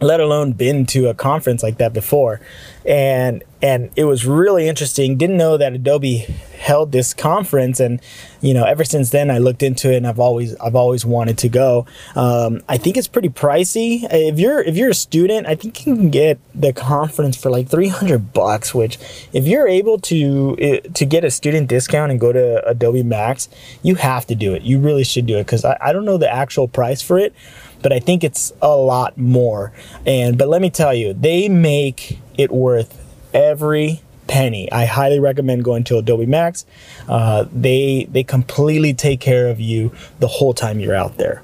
let 0.00 0.18
alone 0.18 0.52
been 0.52 0.84
to 0.86 1.06
a 1.06 1.14
conference 1.14 1.62
like 1.62 1.78
that 1.78 1.92
before 1.92 2.40
and 2.84 3.42
and 3.62 3.90
it 3.96 4.04
was 4.04 4.26
really 4.26 4.68
interesting. 4.68 5.16
Didn't 5.16 5.38
know 5.38 5.56
that 5.56 5.72
adobe 5.72 6.26
held 6.58 6.92
this 6.92 7.12
conference 7.12 7.80
and 7.80 8.00
you 8.40 8.54
know 8.54 8.64
ever 8.64 8.84
since 8.84 9.10
then 9.10 9.30
i 9.30 9.36
looked 9.36 9.62
into 9.62 9.92
it 9.92 9.96
and 9.96 10.06
i've 10.06 10.18
always 10.18 10.56
i've 10.56 10.74
always 10.74 11.04
wanted 11.04 11.38
to 11.38 11.48
go. 11.48 11.86
Um, 12.14 12.62
i 12.68 12.76
think 12.76 12.96
it's 12.96 13.08
pretty 13.08 13.28
pricey. 13.28 14.06
If 14.10 14.38
you're 14.38 14.60
if 14.60 14.76
you're 14.76 14.90
a 14.90 14.94
student 14.94 15.46
i 15.46 15.54
think 15.54 15.86
you 15.86 15.94
can 15.94 16.10
get 16.10 16.38
the 16.54 16.72
conference 16.72 17.36
for 17.36 17.50
like 17.50 17.68
300 17.68 18.32
bucks 18.32 18.74
which 18.74 18.98
if 19.32 19.46
you're 19.46 19.68
able 19.68 19.98
to 20.00 20.56
eh, 20.58 20.80
to 20.80 21.04
get 21.04 21.24
a 21.24 21.30
student 21.30 21.68
discount 21.68 22.10
and 22.10 22.20
go 22.20 22.32
to 22.32 22.66
adobe 22.66 23.02
max 23.02 23.48
you 23.82 23.94
have 23.96 24.26
to 24.26 24.34
do 24.34 24.54
it. 24.54 24.62
You 24.62 24.78
really 24.78 25.04
should 25.04 25.26
do 25.26 25.38
it 25.38 25.44
because 25.44 25.64
I, 25.64 25.76
I 25.80 25.92
don't 25.92 26.04
know 26.04 26.18
the 26.18 26.32
actual 26.32 26.68
price 26.68 27.02
for 27.02 27.18
it 27.18 27.34
but 27.82 27.92
I 27.92 28.00
think 28.00 28.24
it's 28.24 28.50
a 28.62 28.74
lot 28.74 29.18
more. 29.18 29.70
And 30.06 30.38
but 30.38 30.48
let 30.48 30.62
me 30.62 30.70
tell 30.70 30.94
you, 30.94 31.12
they 31.12 31.50
make 31.50 32.18
it 32.36 32.50
worth 32.50 33.00
every 33.32 34.02
penny. 34.26 34.70
I 34.72 34.86
highly 34.86 35.20
recommend 35.20 35.64
going 35.64 35.84
to 35.84 35.98
Adobe 35.98 36.26
Max. 36.26 36.64
Uh, 37.08 37.46
they 37.52 38.06
they 38.10 38.24
completely 38.24 38.94
take 38.94 39.20
care 39.20 39.48
of 39.48 39.60
you 39.60 39.92
the 40.20 40.28
whole 40.28 40.54
time 40.54 40.80
you're 40.80 40.94
out 40.94 41.16
there. 41.16 41.42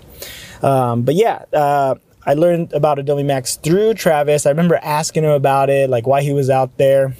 Um, 0.62 1.02
but 1.02 1.14
yeah, 1.14 1.44
uh, 1.52 1.94
I 2.26 2.34
learned 2.34 2.72
about 2.72 2.98
Adobe 2.98 3.22
Max 3.22 3.56
through 3.56 3.94
Travis. 3.94 4.46
I 4.46 4.50
remember 4.50 4.78
asking 4.82 5.24
him 5.24 5.30
about 5.30 5.70
it, 5.70 5.88
like 5.88 6.06
why 6.06 6.22
he 6.22 6.32
was 6.32 6.50
out 6.50 6.76
there 6.76 7.14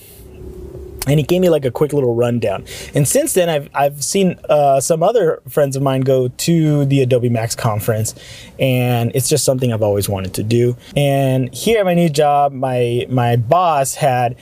and 1.07 1.19
he 1.19 1.25
gave 1.25 1.40
me 1.40 1.49
like 1.49 1.64
a 1.64 1.71
quick 1.71 1.92
little 1.92 2.14
rundown. 2.14 2.64
And 2.95 3.07
since 3.07 3.33
then, 3.33 3.49
I've 3.49 3.71
I've 3.75 4.04
seen 4.04 4.38
uh, 4.49 4.80
some 4.80 5.02
other 5.02 5.42
friends 5.49 5.76
of 5.76 5.83
mine 5.83 6.02
go 6.02 6.28
to 6.28 6.85
the 6.85 7.00
Adobe 7.02 7.28
Max 7.28 7.54
conference, 7.54 8.14
and 8.59 9.11
it's 9.14 9.28
just 9.28 9.45
something 9.45 9.73
I've 9.73 9.83
always 9.83 10.09
wanted 10.09 10.35
to 10.35 10.42
do. 10.42 10.76
And 10.97 11.52
here 11.54 11.80
at 11.80 11.85
my 11.85 11.95
new 11.95 12.09
job, 12.09 12.52
my 12.52 13.07
my 13.09 13.37
boss 13.37 13.95
had 13.95 14.37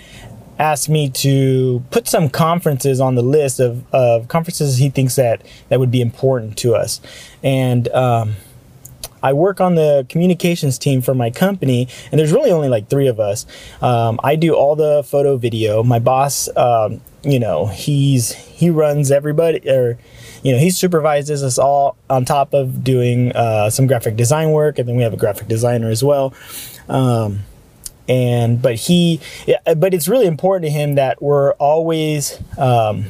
asked 0.58 0.88
me 0.88 1.08
to 1.08 1.84
put 1.92 2.08
some 2.08 2.28
conferences 2.28 3.00
on 3.00 3.14
the 3.14 3.22
list 3.22 3.60
of, 3.60 3.84
of 3.94 4.26
conferences 4.26 4.78
he 4.78 4.90
thinks 4.90 5.14
that 5.14 5.40
that 5.68 5.78
would 5.78 5.90
be 5.90 6.00
important 6.00 6.56
to 6.58 6.74
us, 6.74 7.00
and. 7.42 7.88
Um, 7.88 8.34
I 9.22 9.32
work 9.32 9.60
on 9.60 9.74
the 9.74 10.06
communications 10.08 10.78
team 10.78 11.02
for 11.02 11.14
my 11.14 11.30
company, 11.30 11.88
and 12.10 12.18
there's 12.18 12.32
really 12.32 12.50
only 12.50 12.68
like 12.68 12.88
three 12.88 13.08
of 13.08 13.20
us. 13.20 13.46
Um, 13.82 14.20
I 14.22 14.36
do 14.36 14.54
all 14.54 14.76
the 14.76 15.02
photo 15.04 15.36
video. 15.36 15.82
My 15.82 15.98
boss, 15.98 16.48
um, 16.56 17.00
you 17.22 17.38
know, 17.38 17.66
he's 17.66 18.32
he 18.32 18.70
runs 18.70 19.10
everybody, 19.10 19.68
or 19.68 19.98
you 20.42 20.52
know, 20.52 20.58
he 20.58 20.70
supervises 20.70 21.42
us 21.42 21.58
all 21.58 21.96
on 22.08 22.24
top 22.24 22.54
of 22.54 22.84
doing 22.84 23.32
uh, 23.32 23.70
some 23.70 23.86
graphic 23.86 24.16
design 24.16 24.50
work, 24.50 24.78
and 24.78 24.88
then 24.88 24.96
we 24.96 25.02
have 25.02 25.12
a 25.12 25.18
graphic 25.18 25.48
designer 25.48 25.90
as 25.90 26.02
well. 26.04 26.32
Um, 26.88 27.40
and 28.08 28.62
but 28.62 28.76
he, 28.76 29.20
but 29.76 29.92
it's 29.92 30.08
really 30.08 30.26
important 30.26 30.64
to 30.64 30.70
him 30.70 30.94
that 30.94 31.20
we're 31.20 31.52
always 31.54 32.40
um, 32.56 33.06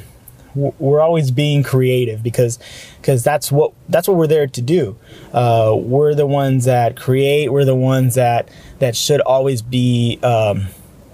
we're 0.55 1.01
always 1.01 1.31
being 1.31 1.63
creative 1.63 2.23
because 2.23 2.59
because 3.01 3.23
that's 3.23 3.53
what 3.53 3.73
that's 3.89 4.09
what 4.09 4.17
we're 4.17 4.27
there 4.27 4.47
to 4.47 4.63
do. 4.63 4.97
Uh, 5.33 5.75
we're 5.79 6.15
the 6.15 6.27
ones 6.27 6.65
that 6.65 6.97
create. 6.97 7.53
We're 7.53 7.65
the 7.65 7.75
ones 7.75 8.15
that 8.15 8.49
that 8.79 8.97
should 8.97 9.21
always 9.21 9.63
be 9.63 10.19
um, 10.23 10.69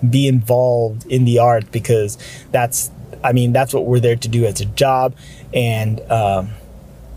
be 0.08 0.28
involved 0.28 1.06
in 1.06 1.24
the 1.24 1.38
art 1.38 1.70
because 1.72 2.18
that's 2.52 2.90
I 3.22 3.32
mean 3.32 3.52
that's 3.52 3.74
what 3.74 3.86
we're 3.86 4.00
there 4.00 4.16
to 4.16 4.28
do 4.28 4.44
as 4.44 4.60
a 4.60 4.66
job 4.66 5.14
and. 5.52 6.00
Um, 6.10 6.50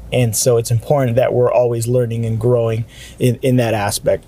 and 0.09 0.33
so 0.33 0.55
it's 0.55 0.71
important 0.71 1.17
that 1.17 1.33
we're 1.33 1.51
always 1.51 1.86
learning 1.86 2.25
and 2.25 2.39
growing 2.39 2.86
in, 3.19 3.36
in 3.41 3.57
that 3.57 3.74
aspect. 3.74 4.25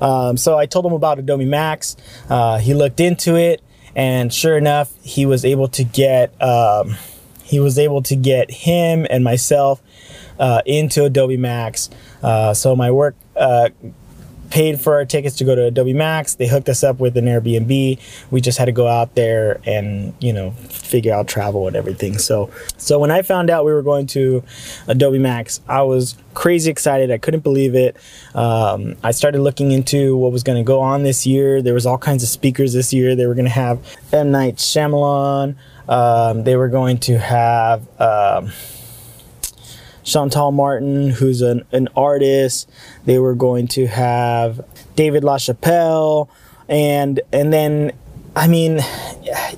Um, 0.00 0.36
so 0.36 0.56
I 0.56 0.66
told 0.66 0.86
him 0.86 0.92
about 0.92 1.18
Adobe 1.18 1.44
Max. 1.44 1.96
Uh, 2.30 2.58
he 2.58 2.74
looked 2.74 3.00
into 3.00 3.34
it 3.34 3.60
and 3.96 4.32
sure 4.32 4.56
enough, 4.56 4.92
he 5.02 5.26
was 5.26 5.44
able 5.44 5.68
to 5.68 5.84
get 5.84 6.40
um, 6.42 6.96
he 7.42 7.60
was 7.60 7.78
able 7.78 8.02
to 8.02 8.16
get 8.16 8.50
him 8.50 9.06
and 9.10 9.22
myself 9.22 9.80
uh, 10.38 10.62
into 10.66 11.04
Adobe 11.04 11.36
Max. 11.36 11.90
Uh, 12.22 12.54
so 12.54 12.74
my 12.74 12.90
work 12.90 13.14
uh, 13.36 13.68
paid 14.54 14.80
for 14.80 14.94
our 14.94 15.04
tickets 15.04 15.34
to 15.34 15.44
go 15.44 15.56
to 15.56 15.64
Adobe 15.64 15.92
Max. 15.92 16.36
They 16.36 16.46
hooked 16.46 16.68
us 16.68 16.84
up 16.84 17.00
with 17.00 17.16
an 17.16 17.24
Airbnb. 17.24 17.98
We 18.30 18.40
just 18.40 18.56
had 18.56 18.66
to 18.66 18.72
go 18.72 18.86
out 18.86 19.16
there 19.16 19.60
and 19.66 20.14
you 20.20 20.32
know 20.32 20.52
figure 20.52 21.12
out 21.12 21.26
travel 21.26 21.66
and 21.66 21.74
everything. 21.74 22.18
So 22.18 22.50
so 22.78 23.00
when 23.00 23.10
I 23.10 23.22
found 23.22 23.50
out 23.50 23.64
we 23.64 23.72
were 23.72 23.82
going 23.82 24.06
to 24.08 24.44
Adobe 24.86 25.18
Max, 25.18 25.60
I 25.68 25.82
was 25.82 26.14
crazy 26.34 26.70
excited. 26.70 27.10
I 27.10 27.18
couldn't 27.18 27.40
believe 27.40 27.74
it. 27.74 27.96
Um, 28.32 28.94
I 29.02 29.10
started 29.10 29.40
looking 29.40 29.72
into 29.72 30.16
what 30.16 30.30
was 30.30 30.44
going 30.44 30.58
to 30.58 30.64
go 30.64 30.80
on 30.80 31.02
this 31.02 31.26
year. 31.26 31.60
There 31.60 31.74
was 31.74 31.84
all 31.84 31.98
kinds 31.98 32.22
of 32.22 32.28
speakers 32.28 32.74
this 32.74 32.92
year. 32.92 33.16
They 33.16 33.26
were 33.26 33.34
going 33.34 33.46
to 33.46 33.50
have 33.50 33.80
M 34.12 34.30
Night 34.30 34.56
Shyamalan. 34.56 35.56
Um, 35.88 36.44
they 36.44 36.54
were 36.54 36.68
going 36.68 36.98
to 36.98 37.18
have. 37.18 37.88
Um, 38.00 38.52
Shantell 40.04 40.52
Martin, 40.52 41.10
who's 41.10 41.42
an, 41.42 41.64
an 41.72 41.88
artist. 41.96 42.70
They 43.04 43.18
were 43.18 43.34
going 43.34 43.68
to 43.68 43.86
have 43.86 44.64
David 44.96 45.22
LaChapelle, 45.22 46.28
and 46.68 47.20
and 47.32 47.52
then 47.52 47.92
I 48.36 48.48
mean, 48.48 48.80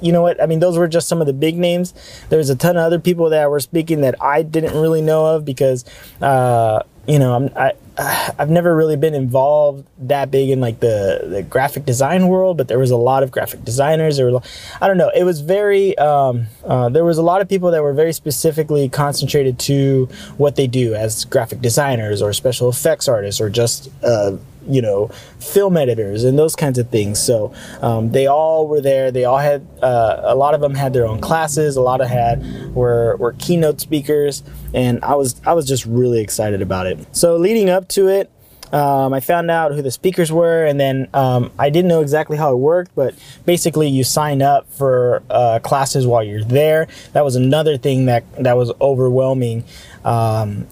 you 0.00 0.12
know 0.12 0.22
what? 0.22 0.42
I 0.42 0.46
mean, 0.46 0.60
those 0.60 0.76
were 0.76 0.88
just 0.88 1.08
some 1.08 1.20
of 1.20 1.26
the 1.26 1.32
big 1.32 1.56
names. 1.56 1.94
There's 2.28 2.50
a 2.50 2.56
ton 2.56 2.76
of 2.76 2.82
other 2.82 2.98
people 2.98 3.30
that 3.30 3.50
were 3.50 3.60
speaking 3.60 4.02
that 4.02 4.14
I 4.22 4.42
didn't 4.42 4.78
really 4.78 5.02
know 5.02 5.26
of 5.26 5.44
because, 5.44 5.84
uh, 6.20 6.82
you 7.06 7.18
know, 7.18 7.34
I'm, 7.34 7.50
I 7.56 7.72
I've 8.38 8.50
never 8.50 8.76
really 8.76 8.96
been 8.96 9.14
involved 9.14 9.86
that 9.98 10.30
big 10.30 10.50
in 10.50 10.60
like 10.60 10.80
the, 10.80 11.26
the 11.28 11.42
graphic 11.42 11.86
design 11.86 12.28
world, 12.28 12.56
but 12.56 12.68
there 12.68 12.78
was 12.78 12.90
a 12.90 12.96
lot 12.96 13.22
of 13.22 13.30
graphic 13.30 13.64
designers. 13.64 14.18
There 14.18 14.30
were, 14.30 14.40
I 14.80 14.86
don't 14.86 14.98
know, 14.98 15.10
it 15.14 15.24
was 15.24 15.40
very, 15.40 15.96
um, 15.98 16.46
uh, 16.64 16.88
there 16.90 17.04
was 17.04 17.18
a 17.18 17.22
lot 17.22 17.40
of 17.40 17.48
people 17.48 17.70
that 17.70 17.82
were 17.82 17.94
very 17.94 18.12
specifically 18.12 18.88
concentrated 18.88 19.58
to 19.60 20.08
what 20.36 20.56
they 20.56 20.66
do 20.66 20.94
as 20.94 21.24
graphic 21.24 21.60
designers 21.60 22.20
or 22.20 22.32
special 22.32 22.68
effects 22.68 23.08
artists 23.08 23.40
or 23.40 23.48
just, 23.48 23.90
uh, 24.02 24.36
you 24.68 24.82
know, 24.82 25.08
film 25.40 25.76
editors 25.76 26.25
and 26.25 26.38
those 26.38 26.56
kinds 26.56 26.78
of 26.78 26.88
things. 26.90 27.18
So 27.18 27.52
um, 27.80 28.11
they 28.12 28.26
all 28.26 28.66
were 28.66 28.80
there. 28.80 29.11
They 29.11 29.25
all 29.25 29.38
had, 29.38 29.66
uh, 29.82 30.23
a 30.25 30.35
lot 30.35 30.54
of 30.54 30.61
them 30.61 30.75
had 30.75 30.92
their 30.92 31.06
own 31.06 31.20
classes. 31.20 31.76
A 31.76 31.82
lot 31.82 32.00
of 32.00 32.08
had 32.08 32.75
were, 32.75 33.16
were 33.16 33.32
keynote 33.32 33.80
speakers. 33.80 34.42
And 34.75 35.02
I 35.04 35.14
was, 35.14 35.40
I 35.46 35.52
was 35.52 35.66
just 35.66 35.87
really 35.87 36.20
excited 36.20 36.62
about 36.62 36.87
it. 36.87 36.99
So 37.12 37.37
leading 37.37 37.70
up 37.70 37.88
to 37.90 38.08
it, 38.08 38.30
um, 38.73 39.14
I 39.14 39.20
found 39.20 39.50
out 39.50 39.73
who 39.73 39.80
the 39.80 39.92
speakers 39.92 40.32
were, 40.32 40.66
and 40.66 40.78
then 40.78 41.08
um, 41.14 41.52
I 41.56 41.70
didn't 41.70 41.88
know 41.88 42.00
exactly 42.00 42.37
how 42.37 42.52
it 42.52 42.56
worked, 42.56 42.94
but 42.96 43.14
basically 43.44 43.88
you 43.88 44.02
sign 44.02 44.42
up 44.42 44.68
for 44.73 45.23
uh, 45.30 45.61
classes 45.61 46.04
while 46.04 46.25
you're 46.25 46.42
there. 46.42 46.88
That 47.12 47.25
was 47.25 47.37
another 47.37 47.78
thing 47.78 48.06
that 48.06 48.25
that 48.42 48.56
was 48.56 48.73
overwhelming. 48.80 49.62
Um, 50.04 50.66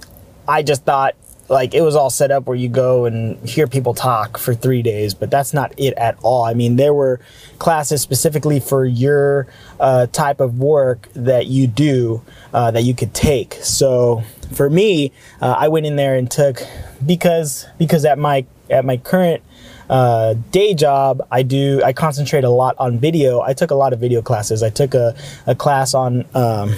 I 0.49 0.63
just 0.63 0.85
thought 0.85 1.15
like 1.49 1.75
it 1.75 1.83
was 1.83 1.95
all 1.95 2.11
set 2.11 2.31
up 2.31 2.47
where 2.47 2.57
you 2.57 2.69
go 2.69 3.05
and 3.05 3.37
hear 3.47 3.67
people 3.67 3.95
talk 3.95 4.39
for 4.39 4.55
three 4.55 4.83
days, 4.83 5.15
but 5.15 5.31
that's 5.31 5.53
not 5.53 5.75
it 5.77 5.95
at 5.95 6.17
all. 6.23 6.45
I 6.45 6.55
mean, 6.55 6.77
there 6.77 6.95
were 6.95 7.21
classes 7.59 8.01
specifically 8.01 8.61
for 8.61 8.85
your 8.85 9.47
uh, 9.79 10.07
type 10.07 10.41
of 10.41 10.59
work 10.59 11.09
that 11.15 11.47
you 11.47 11.67
do 11.67 12.23
uh, 12.53 12.71
that 12.71 12.83
you 12.83 12.95
could 12.95 13.13
take. 13.13 13.55
So 13.55 14.23
for 14.53 14.71
me, 14.71 15.13
uh, 15.41 15.55
I 15.59 15.69
went 15.69 15.87
in 15.87 15.97
there 15.97 16.17
and 16.17 16.31
took 16.31 16.63
because 17.05 17.67
because 17.79 18.05
at 18.05 18.19
my 18.19 18.47
at 18.71 18.85
my 18.85 18.97
current 18.97 19.43
uh, 19.91 20.35
day 20.51 20.75
job, 20.75 21.27
I 21.31 21.43
do 21.43 21.83
I 21.85 21.93
concentrate 21.93 22.45
a 22.45 22.51
lot 22.51 22.75
on 22.79 22.99
video. 22.99 23.41
I 23.41 23.53
took 23.53 23.71
a 23.71 23.75
lot 23.75 23.93
of 23.93 24.01
video 24.01 24.23
classes. 24.23 24.63
I 24.63 24.71
took 24.71 24.95
a, 24.95 25.15
a 25.47 25.55
class 25.55 25.95
on 25.95 26.25
um, 26.35 26.71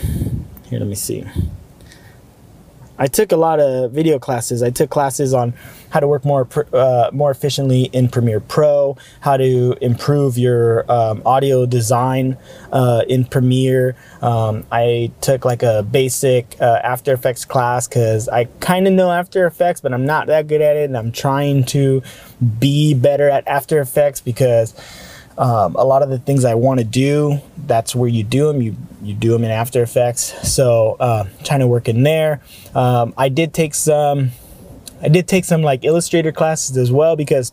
here. 0.69 0.81
Let 0.81 0.89
me 0.89 0.97
see. 0.97 1.25
I 2.99 3.07
took 3.07 3.33
a 3.33 3.37
lot 3.37 3.61
of 3.61 3.93
video 3.93 4.19
classes. 4.19 4.63
I 4.63 4.71
took 4.71 4.91
classes 4.91 5.35
on 5.35 5.55
how 5.91 6.01
to 6.01 6.09
work 6.09 6.25
more 6.25 6.49
uh, 6.73 7.11
more 7.13 7.31
efficiently 7.31 7.85
in 7.93 8.09
Premiere 8.09 8.41
Pro, 8.41 8.97
how 9.21 9.37
to 9.37 9.77
improve 9.81 10.39
your 10.39 10.91
um, 10.91 11.23
audio 11.25 11.67
design 11.67 12.37
uh, 12.73 13.03
in 13.09 13.25
Premiere. 13.25 13.97
Um, 14.23 14.65
I 14.73 15.13
took 15.21 15.45
like 15.45 15.63
a 15.63 15.83
basic 15.83 16.57
uh, 16.61 16.81
After 16.83 17.13
Effects 17.13 17.45
class 17.45 17.87
because 17.87 18.29
I 18.29 18.45
kind 18.61 18.87
of 18.87 18.93
know 18.93 19.11
After 19.11 19.47
Effects, 19.47 19.81
but 19.81 19.93
I'm 19.93 20.07
not 20.07 20.27
that 20.29 20.47
good 20.47 20.61
at 20.61 20.77
it, 20.77 20.85
and 20.85 20.97
I'm 20.97 21.13
trying 21.13 21.65
to 21.67 22.03
be 22.59 22.95
better 22.95 23.29
at 23.29 23.47
After 23.47 23.81
Effects 23.81 24.21
because 24.21 24.75
um, 25.39 25.75
a 25.77 25.85
lot 25.85 26.03
of 26.03 26.09
the 26.09 26.19
things 26.19 26.45
I 26.45 26.55
want 26.55 26.81
to 26.81 26.85
do, 26.85 27.41
that's 27.67 27.95
where 27.95 28.09
you 28.09 28.25
do 28.25 28.47
them. 28.47 28.63
You 28.63 28.77
you 29.03 29.15
do 29.15 29.31
them 29.31 29.45
in 29.45 29.51
After 29.51 29.83
Effects. 29.83 30.35
So 30.51 30.97
uh, 30.99 31.25
trying 31.45 31.61
to 31.61 31.67
work 31.67 31.89
in 31.89 32.03
there. 32.03 32.41
Um, 32.75 33.15
I 33.17 33.29
did 33.29 33.53
take 33.53 33.75
some. 33.75 34.31
I 35.03 35.09
did 35.09 35.29
take 35.29 35.45
some 35.45 35.63
like 35.63 35.85
Illustrator 35.85 36.33
classes 36.33 36.77
as 36.77 36.91
well 36.91 37.17
because 37.17 37.53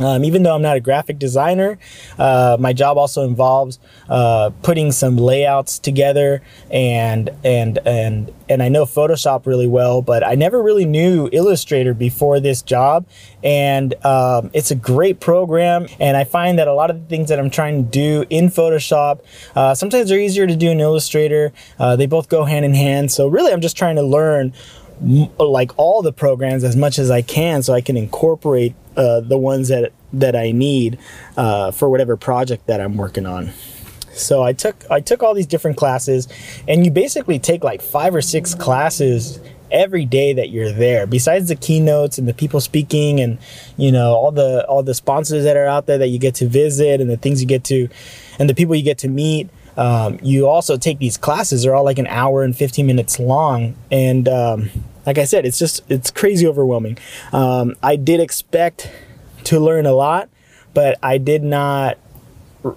um, 0.00 0.24
even 0.24 0.42
though 0.42 0.54
I'm 0.54 0.62
not 0.62 0.76
a 0.76 0.80
graphic 0.80 1.18
designer, 1.18 1.78
uh, 2.18 2.56
my 2.58 2.72
job 2.72 2.96
also 2.96 3.24
involves 3.24 3.78
uh, 4.08 4.50
putting 4.62 4.92
some 4.92 5.16
layouts 5.16 5.78
together 5.78 6.42
and 6.70 7.30
and 7.44 7.78
and 7.86 8.32
and 8.48 8.62
I 8.62 8.68
know 8.68 8.84
Photoshop 8.84 9.46
really 9.46 9.66
well, 9.66 10.02
but 10.02 10.26
I 10.26 10.34
never 10.34 10.62
really 10.62 10.84
knew 10.84 11.28
Illustrator 11.32 11.94
before 11.94 12.38
this 12.40 12.60
job, 12.60 13.06
and 13.42 13.94
um, 14.04 14.50
it's 14.52 14.70
a 14.70 14.74
great 14.74 15.20
program. 15.20 15.86
And 15.98 16.16
I 16.16 16.24
find 16.24 16.58
that 16.58 16.68
a 16.68 16.74
lot 16.74 16.90
of 16.90 17.00
the 17.00 17.06
things 17.06 17.28
that 17.28 17.38
I'm 17.38 17.50
trying 17.50 17.84
to 17.84 17.90
do 17.90 18.24
in 18.28 18.48
Photoshop 18.48 19.20
uh, 19.54 19.74
sometimes 19.74 20.08
they're 20.08 20.20
easier 20.20 20.46
to 20.46 20.56
do 20.56 20.70
in 20.70 20.80
Illustrator. 20.80 21.52
Uh, 21.78 21.96
they 21.96 22.06
both 22.06 22.28
go 22.28 22.44
hand 22.44 22.64
in 22.64 22.74
hand. 22.74 23.10
So 23.12 23.28
really, 23.28 23.52
I'm 23.52 23.60
just 23.60 23.76
trying 23.76 23.96
to 23.96 24.02
learn 24.02 24.52
like 25.38 25.72
all 25.76 26.02
the 26.02 26.12
programs 26.12 26.62
as 26.62 26.76
much 26.76 26.98
as 26.98 27.10
I 27.10 27.22
can 27.22 27.62
so 27.62 27.72
I 27.72 27.80
can 27.80 27.96
incorporate 27.96 28.74
uh, 28.96 29.20
the 29.20 29.38
ones 29.38 29.68
that 29.68 29.92
that 30.12 30.36
I 30.36 30.52
need 30.52 30.98
uh, 31.36 31.70
for 31.70 31.88
whatever 31.88 32.16
project 32.16 32.66
that 32.66 32.80
I'm 32.80 32.96
working 32.96 33.26
on. 33.26 33.52
So 34.12 34.42
I 34.42 34.52
took 34.52 34.84
I 34.90 35.00
took 35.00 35.22
all 35.22 35.34
these 35.34 35.46
different 35.46 35.76
classes, 35.76 36.28
and 36.68 36.84
you 36.84 36.90
basically 36.90 37.38
take 37.38 37.64
like 37.64 37.80
five 37.80 38.14
or 38.14 38.22
six 38.22 38.54
classes 38.54 39.40
every 39.70 40.04
day 40.04 40.34
that 40.34 40.50
you're 40.50 40.70
there. 40.70 41.06
Besides 41.06 41.48
the 41.48 41.56
keynotes 41.56 42.18
and 42.18 42.28
the 42.28 42.34
people 42.34 42.60
speaking, 42.60 43.20
and 43.20 43.38
you 43.76 43.90
know 43.90 44.12
all 44.12 44.30
the 44.30 44.66
all 44.66 44.82
the 44.82 44.94
sponsors 44.94 45.44
that 45.44 45.56
are 45.56 45.66
out 45.66 45.86
there 45.86 45.98
that 45.98 46.08
you 46.08 46.18
get 46.18 46.34
to 46.36 46.46
visit, 46.46 47.00
and 47.00 47.08
the 47.08 47.16
things 47.16 47.40
you 47.40 47.48
get 47.48 47.64
to, 47.64 47.88
and 48.38 48.48
the 48.48 48.54
people 48.54 48.74
you 48.74 48.84
get 48.84 48.98
to 48.98 49.08
meet. 49.08 49.48
Um, 49.76 50.18
you 50.22 50.46
also 50.46 50.76
take 50.76 50.98
these 50.98 51.16
classes; 51.16 51.62
they're 51.62 51.74
all 51.74 51.84
like 51.84 51.98
an 51.98 52.06
hour 52.06 52.42
and 52.42 52.56
15 52.56 52.86
minutes 52.86 53.18
long, 53.18 53.74
and 53.90 54.28
um, 54.28 54.70
like 55.06 55.18
I 55.18 55.24
said, 55.24 55.46
it's 55.46 55.58
just 55.58 55.82
it's 55.88 56.10
crazy 56.10 56.46
overwhelming. 56.46 56.98
Um, 57.32 57.74
I 57.82 57.96
did 57.96 58.20
expect 58.20 58.90
to 59.44 59.58
learn 59.58 59.86
a 59.86 59.92
lot, 59.92 60.28
but 60.74 60.98
I 61.02 61.18
did 61.18 61.42
not. 61.42 61.98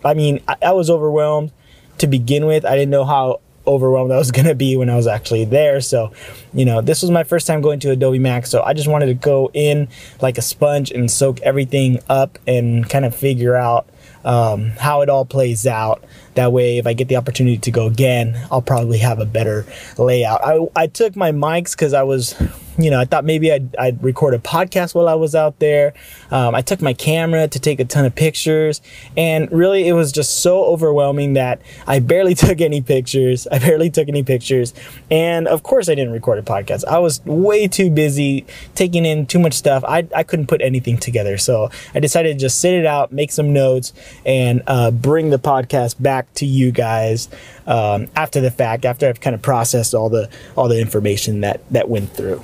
I 0.03 0.13
mean, 0.13 0.41
I, 0.47 0.55
I 0.61 0.71
was 0.71 0.89
overwhelmed 0.89 1.51
to 1.99 2.07
begin 2.07 2.45
with. 2.45 2.65
I 2.65 2.75
didn't 2.75 2.91
know 2.91 3.05
how 3.05 3.41
overwhelmed 3.67 4.11
I 4.11 4.17
was 4.17 4.31
going 4.31 4.47
to 4.47 4.55
be 4.55 4.75
when 4.77 4.89
I 4.89 4.95
was 4.95 5.07
actually 5.07 5.45
there. 5.45 5.81
So, 5.81 6.11
you 6.55 6.65
know, 6.65 6.81
this 6.81 7.01
was 7.01 7.11
my 7.11 7.23
first 7.23 7.45
time 7.45 7.61
going 7.61 7.79
to 7.81 7.91
Adobe 7.91 8.17
Max. 8.17 8.49
So 8.49 8.63
I 8.63 8.73
just 8.73 8.87
wanted 8.87 9.07
to 9.07 9.13
go 9.13 9.51
in 9.53 9.89
like 10.21 10.37
a 10.37 10.41
sponge 10.41 10.89
and 10.89 11.11
soak 11.11 11.41
everything 11.41 11.99
up 12.09 12.39
and 12.47 12.89
kind 12.89 13.05
of 13.05 13.13
figure 13.13 13.55
out 13.55 13.89
um, 14.23 14.71
how 14.79 15.01
it 15.01 15.09
all 15.09 15.25
plays 15.25 15.67
out. 15.67 16.03
That 16.35 16.51
way, 16.51 16.77
if 16.77 16.87
I 16.87 16.93
get 16.93 17.07
the 17.09 17.17
opportunity 17.17 17.57
to 17.57 17.71
go 17.71 17.87
again, 17.87 18.39
I'll 18.51 18.61
probably 18.61 18.97
have 18.99 19.19
a 19.19 19.25
better 19.25 19.65
layout. 19.97 20.41
I, 20.43 20.65
I 20.75 20.87
took 20.87 21.15
my 21.15 21.31
mics 21.31 21.71
because 21.71 21.93
I 21.93 22.03
was 22.03 22.35
you 22.77 22.91
know, 22.91 22.99
I 22.99 23.05
thought 23.05 23.23
maybe 23.23 23.51
I'd, 23.51 23.75
I'd 23.77 24.03
record 24.03 24.33
a 24.33 24.39
podcast 24.39 24.95
while 24.95 25.07
I 25.07 25.13
was 25.13 25.33
out 25.33 25.59
there. 25.59 25.93
Um, 26.31 26.55
I 26.55 26.61
took 26.61 26.81
my 26.81 26.93
camera 26.93 27.47
to 27.47 27.59
take 27.59 27.79
a 27.79 27.85
ton 27.85 28.05
of 28.05 28.15
pictures, 28.15 28.81
and 29.15 29.51
really 29.51 29.87
it 29.87 29.93
was 29.93 30.11
just 30.11 30.41
so 30.41 30.65
overwhelming 30.65 31.33
that 31.33 31.61
I 31.87 31.99
barely 31.99 32.35
took 32.35 32.61
any 32.61 32.81
pictures. 32.81 33.47
I 33.47 33.59
barely 33.59 33.89
took 33.89 34.09
any 34.09 34.23
pictures, 34.23 34.73
and 35.09 35.47
of 35.47 35.63
course 35.63 35.89
I 35.89 35.95
didn't 35.95 36.13
record 36.13 36.39
a 36.39 36.43
podcast. 36.45 36.85
I 36.85 36.99
was 36.99 37.23
way 37.25 37.67
too 37.67 37.89
busy 37.89 38.45
taking 38.75 39.05
in 39.05 39.25
too 39.25 39.39
much 39.39 39.53
stuff. 39.53 39.83
I, 39.87 40.07
I 40.15 40.23
couldn't 40.23 40.47
put 40.47 40.61
anything 40.61 40.97
together, 40.97 41.37
so 41.37 41.69
I 41.93 41.99
decided 41.99 42.33
to 42.33 42.39
just 42.39 42.59
sit 42.59 42.73
it 42.73 42.85
out, 42.85 43.11
make 43.11 43.31
some 43.31 43.53
notes, 43.53 43.93
and 44.25 44.61
uh, 44.67 44.91
bring 44.91 45.29
the 45.29 45.39
podcast 45.39 46.01
back 46.01 46.33
to 46.35 46.45
you 46.45 46.71
guys 46.71 47.29
um, 47.67 48.07
after 48.15 48.41
the 48.41 48.51
fact, 48.51 48.85
after 48.85 49.07
I've 49.07 49.19
kind 49.19 49.33
of 49.33 49.41
processed 49.41 49.93
all 49.93 50.09
the 50.09 50.29
all 50.55 50.67
the 50.67 50.79
information 50.79 51.41
that 51.41 51.61
that 51.71 51.89
went 51.89 52.11
through. 52.11 52.41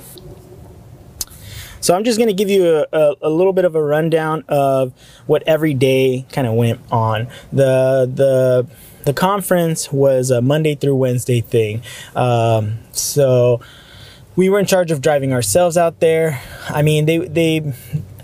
So 1.82 1.96
I'm 1.96 2.04
just 2.04 2.16
going 2.16 2.28
to 2.28 2.34
give 2.34 2.48
you 2.48 2.76
a, 2.76 2.86
a, 2.92 3.14
a, 3.22 3.28
little 3.28 3.52
bit 3.52 3.64
of 3.64 3.74
a 3.74 3.82
rundown 3.82 4.44
of 4.46 4.92
what 5.26 5.42
every 5.48 5.74
day 5.74 6.24
kind 6.30 6.46
of 6.46 6.54
went 6.54 6.78
on. 6.92 7.26
The 7.52 8.08
the 8.14 8.68
the 9.04 9.12
conference 9.12 9.92
was 9.92 10.30
a 10.30 10.40
Monday 10.40 10.76
through 10.76 10.94
Wednesday 10.94 11.40
thing. 11.40 11.82
Um, 12.14 12.78
so 12.92 13.60
we 14.36 14.48
were 14.48 14.58
in 14.58 14.66
charge 14.66 14.90
of 14.90 15.00
driving 15.00 15.32
ourselves 15.32 15.76
out 15.76 16.00
there. 16.00 16.40
I 16.68 16.82
mean, 16.82 17.06
they 17.06 17.18
they 17.18 17.72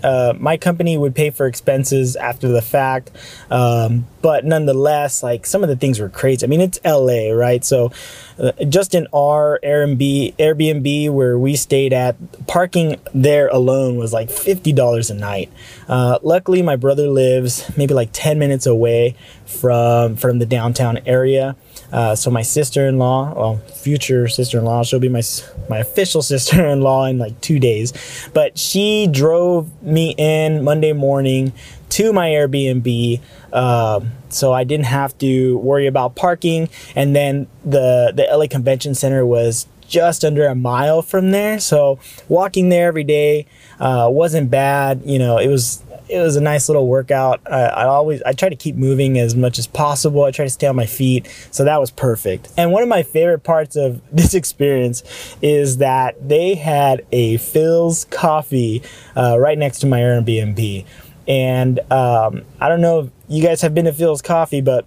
uh, 0.03 0.33
my 0.37 0.57
company 0.57 0.97
would 0.97 1.13
pay 1.13 1.29
for 1.29 1.45
expenses 1.45 2.15
after 2.15 2.47
the 2.47 2.61
fact, 2.61 3.11
um, 3.51 4.07
but 4.21 4.45
nonetheless, 4.45 5.21
like 5.21 5.45
some 5.45 5.61
of 5.61 5.69
the 5.69 5.75
things 5.75 5.99
were 5.99 6.09
crazy. 6.09 6.45
I 6.45 6.49
mean, 6.49 6.61
it's 6.61 6.79
LA, 6.85 7.31
right? 7.31 7.63
So, 7.63 7.91
uh, 8.37 8.51
just 8.69 8.95
in 8.95 9.07
our 9.13 9.59
Airbnb, 9.63 10.35
Airbnb 10.37 11.09
where 11.11 11.37
we 11.37 11.55
stayed 11.55 11.93
at, 11.93 12.15
parking 12.47 12.95
there 13.13 13.47
alone 13.49 13.97
was 13.97 14.13
like 14.13 14.29
fifty 14.29 14.71
dollars 14.71 15.09
a 15.09 15.15
night. 15.15 15.51
Uh, 15.87 16.19
luckily, 16.23 16.61
my 16.61 16.75
brother 16.75 17.09
lives 17.09 17.69
maybe 17.77 17.93
like 17.93 18.09
ten 18.13 18.39
minutes 18.39 18.65
away 18.65 19.15
from 19.45 20.15
from 20.15 20.39
the 20.39 20.45
downtown 20.45 20.97
area. 21.05 21.55
Uh, 21.91 22.15
so 22.15 22.29
my 22.29 22.41
sister-in-law, 22.41 23.33
well, 23.35 23.57
future 23.73 24.27
sister-in-law, 24.27 24.83
she'll 24.83 24.99
be 24.99 25.09
my 25.09 25.21
my 25.69 25.79
official 25.79 26.21
sister-in-law 26.33 27.05
in 27.05 27.17
like 27.17 27.39
two 27.41 27.59
days. 27.59 27.93
But 28.33 28.57
she 28.57 29.07
drove 29.07 29.69
me 29.81 30.15
in 30.17 30.63
Monday 30.63 30.93
morning 30.93 31.53
to 31.89 32.13
my 32.13 32.29
Airbnb, 32.29 33.19
uh, 33.51 34.01
so 34.29 34.53
I 34.53 34.63
didn't 34.63 34.85
have 34.85 35.17
to 35.19 35.57
worry 35.57 35.87
about 35.87 36.15
parking. 36.15 36.69
And 36.95 37.15
then 37.15 37.47
the 37.65 38.13
the 38.15 38.27
LA 38.31 38.47
Convention 38.47 38.93
Center 38.93 39.25
was 39.25 39.67
just 39.87 40.23
under 40.23 40.45
a 40.45 40.53
mile 40.53 41.01
from 41.01 41.31
there, 41.31 41.59
so 41.59 41.99
walking 42.27 42.69
there 42.69 42.87
every 42.87 43.03
day 43.03 43.47
uh, 43.79 44.07
wasn't 44.11 44.51
bad. 44.51 45.01
You 45.03 45.17
know, 45.17 45.37
it 45.37 45.47
was 45.47 45.83
it 46.09 46.19
was 46.19 46.35
a 46.35 46.41
nice 46.41 46.67
little 46.67 46.87
workout. 46.87 47.41
I, 47.45 47.61
I 47.61 47.85
always 47.85 48.21
I 48.23 48.33
try 48.33 48.49
to 48.49 48.55
keep 48.55 48.75
moving 48.75 49.17
as 49.19 49.35
much 49.35 49.59
as 49.59 49.67
possible. 49.67 50.23
I 50.23 50.31
try 50.31 50.45
to 50.45 50.49
stay 50.49 50.67
on 50.67 50.75
my 50.75 50.85
feet, 50.85 51.27
so 51.51 51.63
that 51.63 51.79
was 51.79 51.91
perfect. 51.91 52.49
And 52.57 52.71
one 52.71 52.83
of 52.83 52.89
my 52.89 53.03
favorite 53.03 53.43
parts 53.43 53.75
of 53.75 54.01
this 54.11 54.33
experience 54.33 55.03
is 55.41 55.77
that 55.77 56.27
they 56.27 56.55
had 56.55 57.05
a 57.11 57.35
Philz 57.37 58.09
coffee 58.09 58.81
uh, 59.15 59.37
right 59.39 59.57
next 59.57 59.79
to 59.79 59.87
my 59.87 59.99
Airbnb, 59.99 60.85
and 61.27 61.79
um, 61.91 62.43
I 62.59 62.67
don't 62.69 62.81
know 62.81 62.99
if 63.01 63.09
you 63.27 63.43
guys 63.43 63.61
have 63.61 63.75
been 63.75 63.85
to 63.85 63.91
Philz 63.91 64.23
Coffee, 64.23 64.61
but 64.61 64.85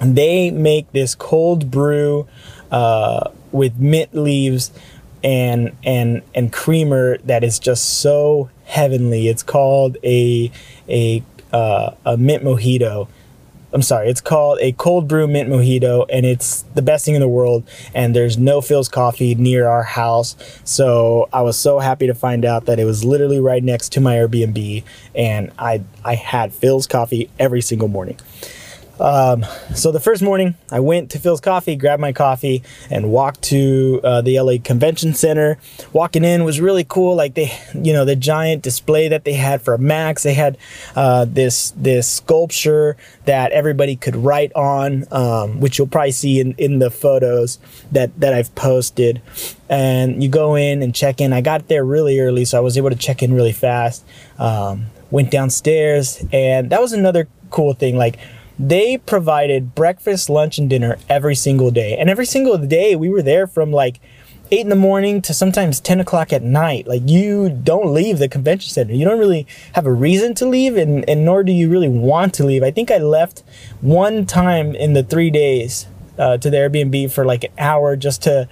they 0.00 0.50
make 0.50 0.90
this 0.92 1.14
cold 1.14 1.70
brew 1.70 2.26
uh, 2.70 3.30
with 3.52 3.76
mint 3.78 4.14
leaves 4.14 4.72
and 5.24 5.74
and 5.82 6.22
and 6.34 6.52
creamer 6.52 7.16
that 7.18 7.42
is 7.42 7.58
just 7.58 8.00
so 8.00 8.50
heavenly. 8.66 9.26
It's 9.28 9.42
called 9.42 9.96
a 10.04 10.52
a 10.88 11.22
uh, 11.52 11.94
a 12.04 12.16
mint 12.16 12.44
mojito. 12.44 13.08
I'm 13.72 13.82
sorry, 13.82 14.08
it's 14.08 14.20
called 14.20 14.58
a 14.60 14.70
cold 14.72 15.08
brew 15.08 15.26
mint 15.26 15.48
mojito, 15.48 16.06
and 16.12 16.24
it's 16.24 16.62
the 16.74 16.82
best 16.82 17.04
thing 17.04 17.16
in 17.16 17.20
the 17.20 17.28
world. 17.28 17.64
And 17.92 18.14
there's 18.14 18.38
no 18.38 18.60
Philz 18.60 18.88
coffee 18.88 19.34
near 19.34 19.66
our 19.66 19.82
house, 19.82 20.36
so 20.62 21.28
I 21.32 21.42
was 21.42 21.58
so 21.58 21.80
happy 21.80 22.06
to 22.06 22.14
find 22.14 22.44
out 22.44 22.66
that 22.66 22.78
it 22.78 22.84
was 22.84 23.04
literally 23.04 23.40
right 23.40 23.64
next 23.64 23.90
to 23.92 24.00
my 24.00 24.14
Airbnb, 24.16 24.84
and 25.14 25.50
I 25.58 25.82
I 26.04 26.14
had 26.14 26.52
Philz 26.52 26.88
coffee 26.88 27.30
every 27.38 27.62
single 27.62 27.88
morning. 27.88 28.18
Um, 29.00 29.44
so 29.74 29.90
the 29.90 30.00
first 30.00 30.22
morning, 30.22 30.54
I 30.70 30.80
went 30.80 31.10
to 31.10 31.18
Philz 31.18 31.42
Coffee, 31.42 31.76
grabbed 31.76 32.00
my 32.00 32.12
coffee, 32.12 32.62
and 32.90 33.10
walked 33.10 33.42
to 33.42 34.00
uh, 34.04 34.20
the 34.20 34.38
LA 34.40 34.54
Convention 34.62 35.14
Center. 35.14 35.58
Walking 35.92 36.24
in 36.24 36.44
was 36.44 36.60
really 36.60 36.84
cool. 36.84 37.16
Like 37.16 37.34
they, 37.34 37.52
you 37.74 37.92
know, 37.92 38.04
the 38.04 38.16
giant 38.16 38.62
display 38.62 39.08
that 39.08 39.24
they 39.24 39.32
had 39.32 39.62
for 39.62 39.76
Max. 39.78 40.22
They 40.22 40.34
had 40.34 40.56
uh, 40.94 41.26
this 41.28 41.72
this 41.76 42.08
sculpture 42.08 42.96
that 43.24 43.52
everybody 43.52 43.96
could 43.96 44.16
write 44.16 44.52
on, 44.54 45.04
um, 45.10 45.60
which 45.60 45.78
you'll 45.78 45.88
probably 45.88 46.12
see 46.12 46.40
in, 46.40 46.54
in 46.58 46.78
the 46.78 46.90
photos 46.90 47.58
that 47.90 48.18
that 48.20 48.32
I've 48.32 48.54
posted. 48.54 49.20
And 49.68 50.22
you 50.22 50.28
go 50.28 50.54
in 50.54 50.82
and 50.82 50.94
check 50.94 51.20
in. 51.20 51.32
I 51.32 51.40
got 51.40 51.68
there 51.68 51.84
really 51.84 52.20
early, 52.20 52.44
so 52.44 52.58
I 52.58 52.60
was 52.60 52.76
able 52.78 52.90
to 52.90 52.96
check 52.96 53.22
in 53.22 53.34
really 53.34 53.52
fast. 53.52 54.04
Um, 54.38 54.86
went 55.10 55.30
downstairs, 55.30 56.24
and 56.32 56.70
that 56.70 56.80
was 56.80 56.92
another 56.92 57.28
cool 57.50 57.72
thing. 57.72 57.96
Like 57.96 58.18
they 58.58 58.98
provided 58.98 59.74
breakfast, 59.74 60.30
lunch, 60.30 60.58
and 60.58 60.70
dinner 60.70 60.98
every 61.08 61.34
single 61.34 61.70
day. 61.70 61.96
And 61.96 62.08
every 62.08 62.26
single 62.26 62.56
day, 62.58 62.94
we 62.94 63.08
were 63.08 63.22
there 63.22 63.46
from 63.46 63.72
like 63.72 64.00
eight 64.50 64.60
in 64.60 64.68
the 64.68 64.76
morning 64.76 65.20
to 65.22 65.34
sometimes 65.34 65.80
10 65.80 66.00
o'clock 66.00 66.32
at 66.32 66.42
night. 66.42 66.86
Like 66.86 67.02
you 67.06 67.48
don't 67.48 67.92
leave 67.92 68.18
the 68.18 68.28
convention 68.28 68.70
center. 68.70 68.92
You 68.92 69.04
don't 69.04 69.18
really 69.18 69.46
have 69.72 69.86
a 69.86 69.92
reason 69.92 70.34
to 70.36 70.46
leave, 70.46 70.76
and, 70.76 71.08
and 71.08 71.24
nor 71.24 71.42
do 71.42 71.52
you 71.52 71.68
really 71.68 71.88
want 71.88 72.34
to 72.34 72.44
leave. 72.44 72.62
I 72.62 72.70
think 72.70 72.90
I 72.90 72.98
left 72.98 73.42
one 73.80 74.26
time 74.26 74.74
in 74.74 74.92
the 74.92 75.02
three 75.02 75.30
days 75.30 75.86
uh, 76.18 76.36
to 76.38 76.50
the 76.50 76.56
Airbnb 76.56 77.10
for 77.10 77.24
like 77.24 77.44
an 77.44 77.52
hour 77.58 77.96
just 77.96 78.22
to 78.22 78.48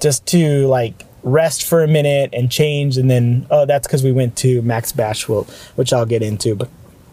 just 0.00 0.26
to 0.26 0.66
like 0.66 1.04
rest 1.22 1.64
for 1.64 1.82
a 1.82 1.88
minute 1.88 2.30
and 2.32 2.52
change 2.52 2.96
and 2.96 3.10
then 3.10 3.46
oh 3.50 3.66
that's 3.66 3.86
because 3.86 4.04
we 4.04 4.12
went 4.12 4.36
to 4.36 4.62
max 4.62 4.92
bashful 4.92 5.42
which 5.74 5.92
i'll 5.92 6.06
get 6.06 6.22
into 6.22 6.54
but 6.54 6.68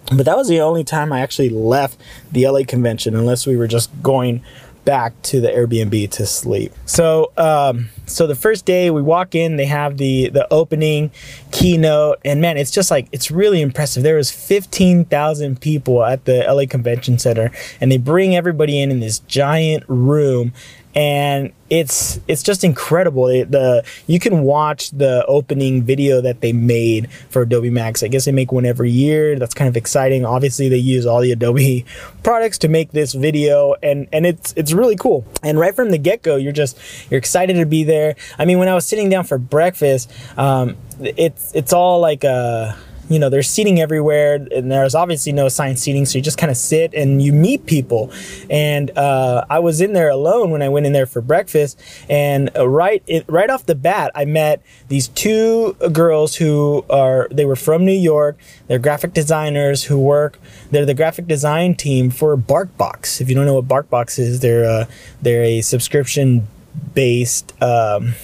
but 0.08 0.26
that 0.26 0.38
was 0.38 0.48
the 0.48 0.62
only 0.62 0.84
time 0.84 1.12
I 1.14 1.22
actually 1.22 1.50
left 1.50 2.00
the 2.32 2.48
LA 2.48 2.62
convention, 2.68 3.16
unless 3.16 3.48
we 3.48 3.56
were 3.56 3.68
just 3.68 3.90
going 4.02 4.44
back 4.86 5.14
to 5.22 5.40
the 5.40 5.48
Airbnb 5.48 6.12
to 6.12 6.26
sleep. 6.26 6.74
So, 6.86 7.32
um, 7.38 7.90
so 8.06 8.28
the 8.28 8.36
first 8.36 8.66
day 8.66 8.90
we 8.90 9.02
walk 9.02 9.34
in, 9.34 9.56
they 9.56 9.66
have 9.66 9.98
the 9.98 10.30
the 10.30 10.52
opening 10.52 11.12
keynote, 11.52 12.20
and 12.26 12.42
man, 12.42 12.58
it's 12.58 12.72
just 12.72 12.92
like 12.92 13.08
it's 13.12 13.32
really 13.32 13.62
impressive. 13.62 14.04
There 14.04 14.18
was 14.18 14.32
fifteen 14.32 15.06
thousand 15.06 15.62
people 15.62 16.04
at 16.04 16.26
the 16.26 16.46
LA 16.48 16.66
Convention 16.70 17.18
Center, 17.18 17.52
and 17.80 17.92
they 17.92 17.98
bring 17.98 18.36
everybody 18.36 18.82
in 18.82 18.92
in 18.92 19.00
this 19.00 19.20
giant 19.20 19.84
room, 19.88 20.54
and 20.96 21.52
it's 21.70 22.20
it's 22.28 22.44
just 22.44 22.64
incredible. 22.64 23.28
It, 23.28 23.50
the 23.50 23.84
you 24.06 24.20
can 24.20 24.44
watch 24.44 24.92
the 24.92 25.26
opening 25.26 25.84
video 25.84 26.22
that 26.22 26.42
they 26.42 26.54
made 26.54 27.12
for 27.12 27.42
Adobe 27.42 27.72
Max. 27.72 28.04
I 28.04 28.08
guess 28.08 28.26
they 28.26 28.32
make 28.32 28.52
one 28.52 28.66
every 28.66 28.92
year. 28.92 29.40
That's 29.40 29.56
kind 29.56 29.68
of 29.68 29.76
exciting. 29.76 30.24
Obviously, 30.24 30.70
they 30.70 30.78
use 30.78 31.06
all 31.06 31.22
the 31.22 31.32
Adobe 31.32 31.86
products 32.24 32.60
to 32.60 32.68
make 32.68 32.92
this 32.92 33.14
video, 33.14 33.76
and 33.82 34.08
and 34.12 34.26
it's 34.26 34.54
it's 34.56 34.72
really 34.72 34.96
cool. 34.96 35.26
And 35.42 35.60
right 35.60 35.76
from 35.76 35.90
the 35.90 35.98
get 35.98 36.22
go, 36.22 36.36
you're 36.36 36.52
just 36.52 36.78
you're 37.10 37.18
excited 37.18 37.56
to 37.56 37.66
be 37.66 37.84
there. 37.84 38.16
I 38.38 38.46
mean, 38.46 38.60
when 38.60 38.68
I 38.68 38.76
was 38.76 38.86
sitting 38.86 39.10
down 39.10 39.24
for 39.24 39.40
breakfast, 39.40 40.12
um, 40.38 40.78
it's 41.00 41.54
it's 41.56 41.74
all 41.74 42.00
like 42.00 42.24
a 42.24 42.78
you 43.14 43.20
know, 43.20 43.30
there's 43.30 43.50
seating 43.50 43.80
everywhere, 43.80 44.36
and 44.36 44.72
there's 44.72 44.96
obviously 44.96 45.32
no 45.32 45.46
assigned 45.46 45.78
seating, 45.78 46.06
so 46.06 46.18
you 46.18 46.24
just 46.24 46.40
kind 46.40 46.50
of 46.50 46.58
sit 46.58 46.94
and 46.96 47.22
you 47.22 47.32
meet 47.32 47.68
people. 47.68 48.12
And 48.50 48.90
uh, 48.98 49.46
I 49.50 49.60
was 49.60 49.82
in 49.82 49.94
there 49.94 50.10
alone 50.10 50.50
when 50.50 50.64
I 50.64 50.70
went 50.70 50.88
in 50.88 50.94
there 50.94 51.06
for 51.06 51.22
breakfast, 51.22 51.80
and 52.10 52.50
right 52.58 53.04
it, 53.06 53.26
right 53.28 53.50
off 53.50 53.68
the 53.68 53.76
bat, 53.76 54.12
I 54.16 54.26
met 54.26 54.64
these 54.88 55.10
two 55.10 55.74
girls 55.92 56.36
who 56.36 56.86
are 56.90 57.28
they 57.30 57.46
were 57.46 57.56
from 57.56 57.86
New 57.86 57.92
York. 57.92 58.38
They're 58.68 58.80
graphic 58.80 59.14
designers 59.14 59.84
who 59.84 60.00
work. 60.00 60.40
They're 60.72 60.86
the 60.86 60.96
graphic 60.96 61.28
design 61.28 61.76
team 61.76 62.10
for 62.10 62.36
BarkBox. 62.36 63.22
If 63.22 63.30
you 63.30 63.36
don't 63.36 63.46
know 63.46 63.62
what 63.62 63.68
BarkBox 63.68 64.18
is, 64.18 64.40
they're 64.40 64.66
uh, 64.66 64.86
they're 65.22 65.44
a 65.44 65.62
subscription 65.62 66.48
based. 66.96 67.54
Um, 67.62 68.16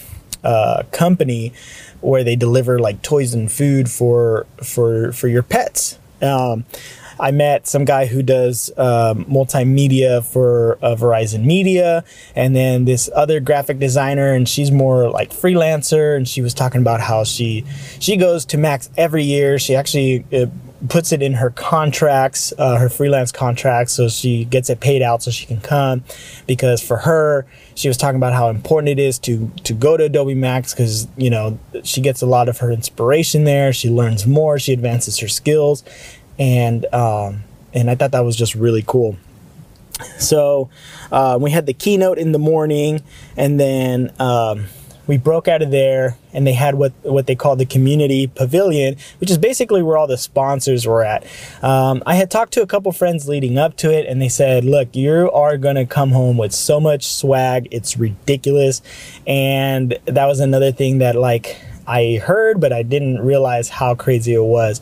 uh, 0.44 0.84
company 0.92 1.52
where 2.02 2.24
they 2.24 2.36
deliver 2.36 2.80
like 2.80 3.02
toys 3.02 3.34
and 3.34 3.52
food 3.52 3.90
for 3.90 4.46
for 4.64 5.12
for 5.12 5.28
your 5.28 5.44
pets. 5.44 5.98
Um, 6.22 6.66
I 7.20 7.32
met 7.32 7.68
some 7.68 7.84
guy 7.84 8.06
who 8.06 8.24
does 8.24 8.72
um, 8.78 9.26
multimedia 9.26 10.24
for 10.24 10.78
uh, 10.82 10.96
Verizon 10.96 11.44
Media, 11.44 12.06
and 12.36 12.56
then 12.56 12.86
this 12.86 13.10
other 13.14 13.42
graphic 13.42 13.78
designer, 13.78 14.34
and 14.34 14.48
she's 14.48 14.72
more 14.72 15.10
like 15.10 15.32
freelancer. 15.32 16.16
And 16.16 16.28
she 16.28 16.42
was 16.42 16.54
talking 16.54 16.82
about 16.82 17.02
how 17.02 17.26
she 17.26 17.66
she 18.00 18.16
goes 18.16 18.46
to 18.46 18.58
Max 18.58 18.90
every 18.96 19.24
year. 19.24 19.60
She 19.60 19.76
actually 19.76 20.26
uh, 20.32 20.46
puts 20.88 21.12
it 21.12 21.22
in 21.22 21.34
her 21.34 21.50
contracts, 21.50 22.54
uh, 22.58 22.78
her 22.78 22.90
freelance 22.90 23.32
contracts, 23.32 23.94
so 23.94 24.08
she 24.08 24.46
gets 24.46 24.70
it 24.70 24.80
paid 24.80 25.02
out 25.02 25.22
so 25.22 25.32
she 25.32 25.46
can 25.46 25.60
come. 25.60 26.04
Because 26.48 26.82
for 26.82 26.98
her, 26.98 27.46
she 27.76 27.88
was 27.88 27.98
talking 27.98 28.16
about 28.16 28.34
how 28.34 28.50
important 28.50 28.90
it 28.90 29.00
is 29.00 29.20
to 29.20 29.52
to 29.64 29.74
go 29.74 29.98
to 29.98 30.06
Adobe 30.06 30.36
Max 30.36 30.74
because 30.74 31.08
you 31.18 31.30
know 31.30 31.60
she 31.84 32.02
gets 32.02 32.22
a 32.22 32.26
lot 32.26 32.48
of 32.48 32.60
her 32.60 32.72
inspiration 32.72 33.44
there. 33.44 33.74
She 33.74 33.90
learns 33.90 34.26
more, 34.26 34.60
she 34.60 34.74
advances 34.74 35.20
her 35.20 35.28
skills, 35.28 35.84
and 36.38 36.86
um, 36.94 37.44
and 37.74 37.90
I 37.90 37.96
thought 37.96 38.12
that 38.12 38.22
was 38.24 38.36
just 38.36 38.56
really 38.56 38.84
cool. 38.86 39.18
So 40.18 40.70
uh, 41.12 41.38
we 41.42 41.52
had 41.52 41.66
the 41.66 41.74
keynote 41.74 42.18
in 42.18 42.32
the 42.32 42.40
morning, 42.40 43.02
and 43.36 43.60
then 43.60 44.14
um, 44.20 44.66
we 45.10 45.18
broke 45.18 45.48
out 45.48 45.64
of 45.64 45.72
there, 45.72 46.18
and 46.34 46.46
they 46.46 46.54
had 46.54 46.76
what 46.76 46.94
what 47.02 47.26
they 47.26 47.34
called 47.34 47.58
the 47.58 47.66
community 47.66 48.28
pavilion, 48.28 48.96
which 49.18 49.32
is 49.32 49.40
basically 49.40 49.82
where 49.82 49.98
all 49.98 50.06
the 50.06 50.20
sponsors 50.20 50.86
were 50.86 51.04
at. 51.04 51.26
Um, 51.64 52.04
I 52.06 52.14
had 52.14 52.30
talked 52.30 52.54
to 52.54 52.62
a 52.62 52.68
couple 52.68 52.92
friends 52.92 53.28
leading 53.28 53.58
up 53.58 53.76
to 53.78 53.92
it, 53.92 54.06
and 54.06 54.22
they 54.22 54.30
said, 54.30 54.64
"Look, 54.64 54.96
you 54.96 55.32
are 55.32 55.58
gonna 55.58 55.88
come 55.88 56.12
home 56.12 56.38
with 56.38 56.54
so 56.54 56.80
much 56.80 57.08
swag, 57.08 57.68
it's 57.72 57.98
ridiculous," 57.98 58.84
and 59.26 59.98
that 60.06 60.28
was 60.28 60.40
another 60.40 60.72
thing 60.72 61.00
that 61.00 61.16
like 61.16 61.58
I 61.88 62.22
heard, 62.24 62.60
but 62.62 62.72
I 62.72 62.84
didn't 62.84 63.18
realize 63.20 63.68
how 63.70 63.96
crazy 63.96 64.36
it 64.36 64.44
was 64.44 64.80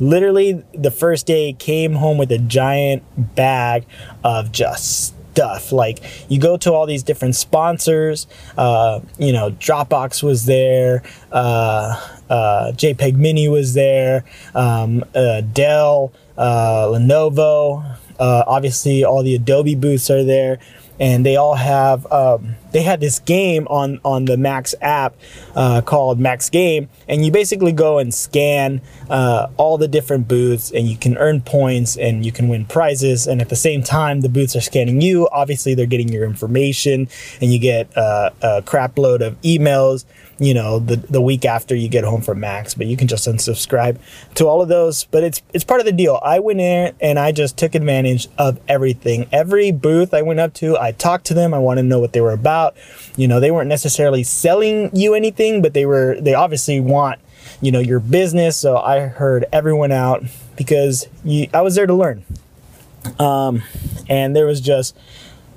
literally 0.00 0.60
the 0.72 0.90
first 0.90 1.24
day 1.24 1.52
came 1.52 1.94
home 1.94 2.18
with 2.18 2.32
a 2.32 2.38
giant 2.38 3.00
bag 3.36 3.84
of 4.24 4.50
just 4.50 5.13
stuff 5.34 5.72
like 5.72 5.98
you 6.28 6.38
go 6.38 6.56
to 6.56 6.72
all 6.72 6.86
these 6.86 7.02
different 7.02 7.34
sponsors 7.34 8.28
uh, 8.56 9.00
you 9.18 9.32
know 9.32 9.50
dropbox 9.50 10.22
was 10.22 10.46
there 10.46 11.02
uh, 11.32 12.00
uh, 12.30 12.70
jpeg 12.76 13.16
mini 13.16 13.48
was 13.48 13.74
there 13.74 14.24
um, 14.54 15.02
uh, 15.16 15.40
dell 15.40 16.12
uh, 16.38 16.86
lenovo 16.86 17.82
uh, 18.20 18.44
obviously 18.46 19.02
all 19.02 19.24
the 19.24 19.34
adobe 19.34 19.74
booths 19.74 20.08
are 20.08 20.22
there 20.22 20.60
and 20.98 21.24
they 21.26 21.36
all 21.36 21.54
have 21.54 22.10
um, 22.12 22.56
they 22.72 22.82
had 22.82 23.00
this 23.00 23.18
game 23.18 23.66
on 23.68 24.00
on 24.04 24.24
the 24.24 24.36
Max 24.36 24.74
app 24.80 25.14
uh, 25.54 25.80
called 25.80 26.18
Max 26.18 26.50
Game, 26.50 26.88
and 27.08 27.24
you 27.24 27.30
basically 27.30 27.72
go 27.72 27.98
and 27.98 28.12
scan 28.12 28.80
uh, 29.10 29.48
all 29.56 29.78
the 29.78 29.88
different 29.88 30.28
booths, 30.28 30.70
and 30.70 30.88
you 30.88 30.96
can 30.96 31.16
earn 31.18 31.40
points 31.40 31.96
and 31.96 32.24
you 32.24 32.32
can 32.32 32.48
win 32.48 32.64
prizes. 32.64 33.26
And 33.26 33.40
at 33.40 33.48
the 33.48 33.56
same 33.56 33.82
time, 33.82 34.20
the 34.20 34.28
booths 34.28 34.56
are 34.56 34.60
scanning 34.60 35.00
you. 35.00 35.28
Obviously, 35.32 35.74
they're 35.74 35.86
getting 35.86 36.08
your 36.08 36.24
information, 36.24 37.08
and 37.40 37.52
you 37.52 37.58
get 37.58 37.96
uh, 37.96 38.30
a 38.42 38.62
crap 38.62 38.98
load 38.98 39.22
of 39.22 39.40
emails 39.42 40.04
you 40.38 40.54
know 40.54 40.78
the 40.78 40.96
the 40.96 41.20
week 41.20 41.44
after 41.44 41.74
you 41.74 41.88
get 41.88 42.04
home 42.04 42.20
from 42.20 42.40
Max, 42.40 42.74
but 42.74 42.86
you 42.86 42.96
can 42.96 43.08
just 43.08 43.26
unsubscribe 43.26 43.98
to 44.34 44.46
all 44.46 44.60
of 44.62 44.68
those. 44.68 45.04
But 45.04 45.22
it's 45.22 45.42
it's 45.52 45.64
part 45.64 45.80
of 45.80 45.86
the 45.86 45.92
deal. 45.92 46.20
I 46.22 46.38
went 46.40 46.60
in 46.60 46.94
and 47.00 47.18
I 47.18 47.32
just 47.32 47.56
took 47.56 47.74
advantage 47.74 48.28
of 48.38 48.60
everything. 48.68 49.26
Every 49.32 49.70
booth 49.72 50.12
I 50.12 50.22
went 50.22 50.40
up 50.40 50.54
to, 50.54 50.76
I 50.78 50.92
talked 50.92 51.26
to 51.26 51.34
them. 51.34 51.54
I 51.54 51.58
wanted 51.58 51.82
to 51.82 51.88
know 51.88 52.00
what 52.00 52.12
they 52.12 52.20
were 52.20 52.32
about. 52.32 52.76
You 53.16 53.28
know, 53.28 53.40
they 53.40 53.50
weren't 53.50 53.68
necessarily 53.68 54.22
selling 54.22 54.90
you 54.94 55.14
anything, 55.14 55.62
but 55.62 55.74
they 55.74 55.86
were 55.86 56.20
they 56.20 56.34
obviously 56.34 56.80
want 56.80 57.20
you 57.60 57.70
know 57.70 57.80
your 57.80 58.00
business. 58.00 58.56
So 58.56 58.76
I 58.76 59.00
heard 59.00 59.44
everyone 59.52 59.92
out 59.92 60.24
because 60.56 61.08
you, 61.24 61.48
I 61.54 61.62
was 61.62 61.74
there 61.74 61.86
to 61.86 61.94
learn. 61.94 62.24
Um, 63.18 63.62
and 64.08 64.34
there 64.34 64.46
was 64.46 64.60
just 64.60 64.96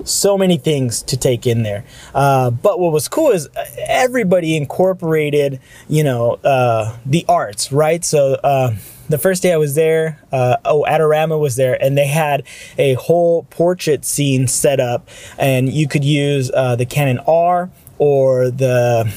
so 0.07 0.37
many 0.37 0.57
things 0.57 1.01
to 1.03 1.17
take 1.17 1.45
in 1.45 1.63
there. 1.63 1.83
Uh, 2.13 2.49
but 2.51 2.79
what 2.79 2.91
was 2.91 3.07
cool 3.07 3.31
is 3.31 3.49
everybody 3.87 4.55
incorporated, 4.55 5.59
you 5.87 6.03
know, 6.03 6.33
uh, 6.43 6.97
the 7.05 7.25
arts, 7.27 7.71
right? 7.71 8.03
So 8.03 8.35
uh, 8.43 8.75
the 9.09 9.17
first 9.17 9.43
day 9.43 9.53
I 9.53 9.57
was 9.57 9.75
there, 9.75 10.19
uh, 10.31 10.57
oh, 10.65 10.85
Adorama 10.87 11.39
was 11.39 11.55
there, 11.55 11.81
and 11.81 11.97
they 11.97 12.07
had 12.07 12.43
a 12.77 12.95
whole 12.95 13.43
portrait 13.49 14.05
scene 14.05 14.47
set 14.47 14.79
up, 14.79 15.07
and 15.37 15.71
you 15.71 15.87
could 15.87 16.03
use 16.03 16.51
uh, 16.53 16.75
the 16.75 16.85
Canon 16.85 17.19
R 17.27 17.69
or 17.97 18.49
the 18.49 19.11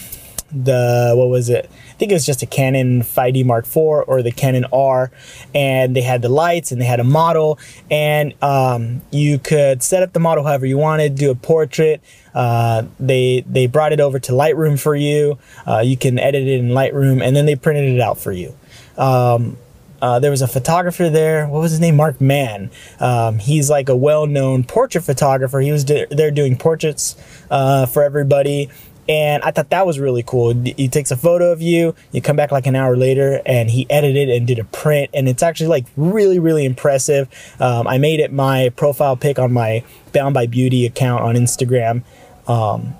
the 0.52 1.12
what 1.16 1.28
was 1.28 1.48
it? 1.48 1.70
Think 2.00 2.12
it 2.12 2.14
was 2.14 2.24
just 2.24 2.42
a 2.42 2.46
Canon 2.46 3.02
5D 3.02 3.44
Mark 3.44 3.66
IV 3.66 3.76
or 3.76 4.22
the 4.22 4.32
Canon 4.32 4.64
R, 4.72 5.12
and 5.54 5.94
they 5.94 6.00
had 6.00 6.22
the 6.22 6.30
lights 6.30 6.72
and 6.72 6.80
they 6.80 6.86
had 6.86 6.98
a 6.98 7.04
model, 7.04 7.58
and 7.90 8.32
um, 8.42 9.02
you 9.10 9.38
could 9.38 9.82
set 9.82 10.02
up 10.02 10.14
the 10.14 10.18
model 10.18 10.42
however 10.42 10.64
you 10.64 10.78
wanted, 10.78 11.14
do 11.14 11.30
a 11.30 11.34
portrait. 11.34 12.00
Uh, 12.34 12.84
they 12.98 13.44
they 13.46 13.66
brought 13.66 13.92
it 13.92 14.00
over 14.00 14.18
to 14.18 14.32
Lightroom 14.32 14.80
for 14.80 14.96
you. 14.96 15.38
Uh, 15.68 15.80
you 15.80 15.96
can 15.96 16.18
edit 16.18 16.42
it 16.48 16.58
in 16.58 16.70
Lightroom, 16.70 17.22
and 17.22 17.36
then 17.36 17.44
they 17.44 17.54
printed 17.54 17.94
it 17.94 18.00
out 18.00 18.18
for 18.18 18.32
you. 18.32 18.54
Um, 18.96 19.58
uh, 20.00 20.18
there 20.18 20.30
was 20.30 20.40
a 20.40 20.48
photographer 20.48 21.10
there. 21.10 21.46
What 21.46 21.60
was 21.60 21.72
his 21.72 21.80
name? 21.80 21.96
Mark 21.96 22.18
Mann. 22.18 22.70
Um, 22.98 23.38
he's 23.38 23.68
like 23.68 23.90
a 23.90 23.96
well-known 23.96 24.64
portrait 24.64 25.02
photographer. 25.02 25.60
He 25.60 25.70
was 25.70 25.84
there 25.84 26.30
doing 26.30 26.56
portraits 26.56 27.16
uh, 27.50 27.84
for 27.84 28.02
everybody 28.02 28.70
and 29.08 29.42
I 29.42 29.50
thought 29.50 29.70
that 29.70 29.86
was 29.86 29.98
really 29.98 30.22
cool. 30.22 30.52
He 30.52 30.88
takes 30.88 31.10
a 31.10 31.16
photo 31.16 31.52
of 31.52 31.60
you, 31.60 31.94
you 32.12 32.22
come 32.22 32.36
back 32.36 32.52
like 32.52 32.66
an 32.66 32.76
hour 32.76 32.96
later, 32.96 33.40
and 33.44 33.70
he 33.70 33.88
edited 33.90 34.28
and 34.28 34.46
did 34.46 34.58
a 34.58 34.64
print, 34.64 35.10
and 35.14 35.28
it's 35.28 35.42
actually 35.42 35.68
like 35.68 35.86
really, 35.96 36.38
really 36.38 36.64
impressive. 36.64 37.28
Um, 37.60 37.86
I 37.86 37.98
made 37.98 38.20
it 38.20 38.32
my 38.32 38.70
profile 38.76 39.16
pic 39.16 39.38
on 39.38 39.52
my 39.52 39.84
Bound 40.12 40.34
by 40.34 40.46
Beauty 40.46 40.86
account 40.86 41.22
on 41.22 41.34
Instagram, 41.34 42.02
um, 42.48 42.94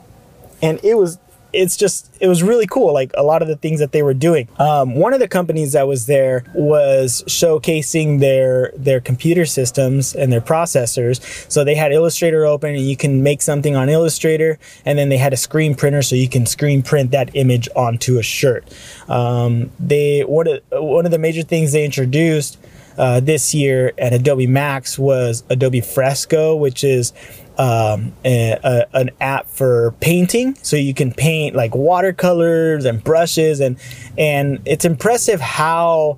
and 0.62 0.80
it 0.82 0.96
was 0.96 1.18
it's 1.52 1.76
just 1.76 2.16
it 2.20 2.28
was 2.28 2.42
really 2.42 2.66
cool 2.66 2.92
like 2.92 3.10
a 3.16 3.22
lot 3.22 3.42
of 3.42 3.48
the 3.48 3.56
things 3.56 3.80
that 3.80 3.92
they 3.92 4.02
were 4.02 4.14
doing. 4.14 4.48
Um, 4.58 4.94
one 4.94 5.12
of 5.12 5.20
the 5.20 5.28
companies 5.28 5.72
that 5.72 5.86
was 5.86 6.06
there 6.06 6.44
was 6.54 7.24
showcasing 7.26 8.20
their 8.20 8.72
their 8.76 9.00
computer 9.00 9.46
systems 9.46 10.14
and 10.14 10.32
their 10.32 10.40
processors. 10.40 11.20
So 11.50 11.64
they 11.64 11.74
had 11.74 11.92
illustrator 11.92 12.44
open 12.44 12.74
and 12.74 12.86
you 12.86 12.96
can 12.96 13.22
make 13.22 13.42
something 13.42 13.76
on 13.76 13.88
illustrator 13.88 14.58
and 14.84 14.98
then 14.98 15.08
they 15.08 15.18
had 15.18 15.32
a 15.32 15.36
screen 15.36 15.74
printer 15.74 16.02
so 16.02 16.14
you 16.16 16.28
can 16.28 16.46
screen 16.46 16.82
print 16.82 17.10
that 17.10 17.34
image 17.34 17.68
onto 17.74 18.18
a 18.18 18.22
shirt. 18.22 18.64
Um, 19.08 19.70
they 19.78 20.22
one 20.22 20.46
of, 20.46 20.62
one 20.70 21.04
of 21.04 21.12
the 21.12 21.18
major 21.18 21.42
things 21.42 21.72
they 21.72 21.84
introduced 21.84 22.58
uh, 22.98 23.20
this 23.20 23.54
year 23.54 23.92
at 23.98 24.12
Adobe 24.12 24.46
Max 24.46 24.98
was 24.98 25.42
Adobe 25.48 25.80
Fresco, 25.80 26.54
which 26.54 26.84
is 26.84 27.12
um, 27.60 28.14
a, 28.24 28.58
a, 28.64 28.86
an 28.96 29.10
app 29.20 29.46
for 29.46 29.92
painting, 30.00 30.54
so 30.62 30.76
you 30.76 30.94
can 30.94 31.12
paint 31.12 31.54
like 31.54 31.74
watercolors 31.74 32.86
and 32.86 33.04
brushes, 33.04 33.60
and 33.60 33.76
and 34.16 34.60
it's 34.64 34.86
impressive 34.86 35.42
how 35.42 36.16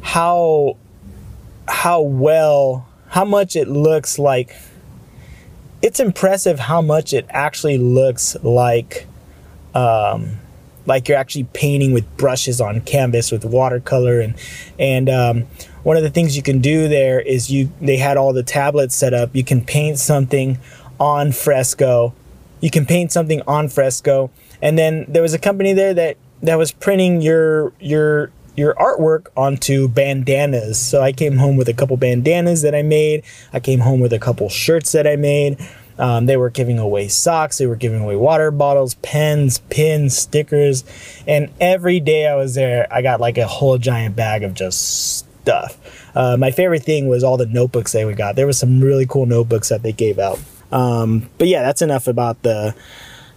how 0.00 0.78
how 1.68 2.00
well 2.00 2.88
how 3.08 3.26
much 3.26 3.54
it 3.54 3.68
looks 3.68 4.18
like. 4.18 4.56
It's 5.82 6.00
impressive 6.00 6.58
how 6.58 6.80
much 6.80 7.12
it 7.12 7.26
actually 7.28 7.76
looks 7.76 8.34
like. 8.42 9.06
Um, 9.74 10.38
like 10.86 11.06
you're 11.06 11.18
actually 11.18 11.44
painting 11.44 11.92
with 11.92 12.16
brushes 12.16 12.62
on 12.62 12.80
canvas 12.80 13.30
with 13.30 13.44
watercolor 13.44 14.20
and 14.20 14.34
and 14.78 15.10
um, 15.10 15.46
one 15.82 15.96
of 15.98 16.02
the 16.02 16.10
things 16.10 16.36
you 16.36 16.42
can 16.42 16.60
do 16.60 16.88
there 16.88 17.20
is 17.20 17.52
you 17.52 17.70
they 17.80 17.98
had 17.98 18.16
all 18.16 18.32
the 18.32 18.42
tablets 18.42 18.96
set 18.96 19.12
up 19.12 19.28
you 19.36 19.44
can 19.44 19.62
paint 19.62 19.98
something 19.98 20.58
on 20.98 21.32
fresco 21.32 22.14
you 22.60 22.70
can 22.70 22.84
paint 22.86 23.12
something 23.12 23.42
on 23.46 23.68
fresco 23.68 24.30
and 24.60 24.78
then 24.78 25.04
there 25.08 25.22
was 25.22 25.34
a 25.34 25.38
company 25.38 25.72
there 25.72 25.94
that 25.94 26.16
that 26.42 26.56
was 26.56 26.72
printing 26.72 27.20
your 27.20 27.72
your 27.80 28.30
your 28.58 28.74
artwork 28.74 29.28
onto 29.36 29.88
bandanas. 29.88 30.78
So 30.78 31.00
I 31.00 31.12
came 31.12 31.36
home 31.36 31.56
with 31.56 31.68
a 31.68 31.72
couple 31.72 31.96
bandanas 31.96 32.62
that 32.62 32.74
I 32.74 32.82
made. 32.82 33.22
I 33.52 33.60
came 33.60 33.80
home 33.80 34.00
with 34.00 34.12
a 34.12 34.18
couple 34.18 34.48
shirts 34.48 34.90
that 34.92 35.06
I 35.06 35.14
made. 35.14 35.58
Um, 35.96 36.26
they 36.26 36.36
were 36.36 36.50
giving 36.50 36.78
away 36.78 37.08
socks, 37.08 37.58
they 37.58 37.66
were 37.66 37.74
giving 37.74 38.00
away 38.00 38.14
water 38.14 38.52
bottles, 38.52 38.94
pens, 38.96 39.58
pins, 39.68 40.16
stickers, 40.16 40.84
and 41.26 41.50
every 41.60 41.98
day 41.98 42.28
I 42.28 42.36
was 42.36 42.54
there, 42.54 42.86
I 42.92 43.02
got 43.02 43.20
like 43.20 43.36
a 43.36 43.48
whole 43.48 43.78
giant 43.78 44.14
bag 44.14 44.44
of 44.44 44.54
just 44.54 45.18
stuff. 45.18 45.76
Uh, 46.14 46.36
my 46.36 46.52
favorite 46.52 46.84
thing 46.84 47.08
was 47.08 47.24
all 47.24 47.36
the 47.36 47.46
notebooks 47.46 47.92
that 47.92 48.06
we 48.06 48.14
got. 48.14 48.36
There 48.36 48.46
was 48.46 48.56
some 48.56 48.80
really 48.80 49.06
cool 49.06 49.26
notebooks 49.26 49.70
that 49.70 49.82
they 49.82 49.90
gave 49.90 50.20
out. 50.20 50.38
Um, 50.72 51.30
but 51.38 51.48
yeah, 51.48 51.62
that's 51.62 51.82
enough 51.82 52.06
about 52.06 52.42
the 52.42 52.74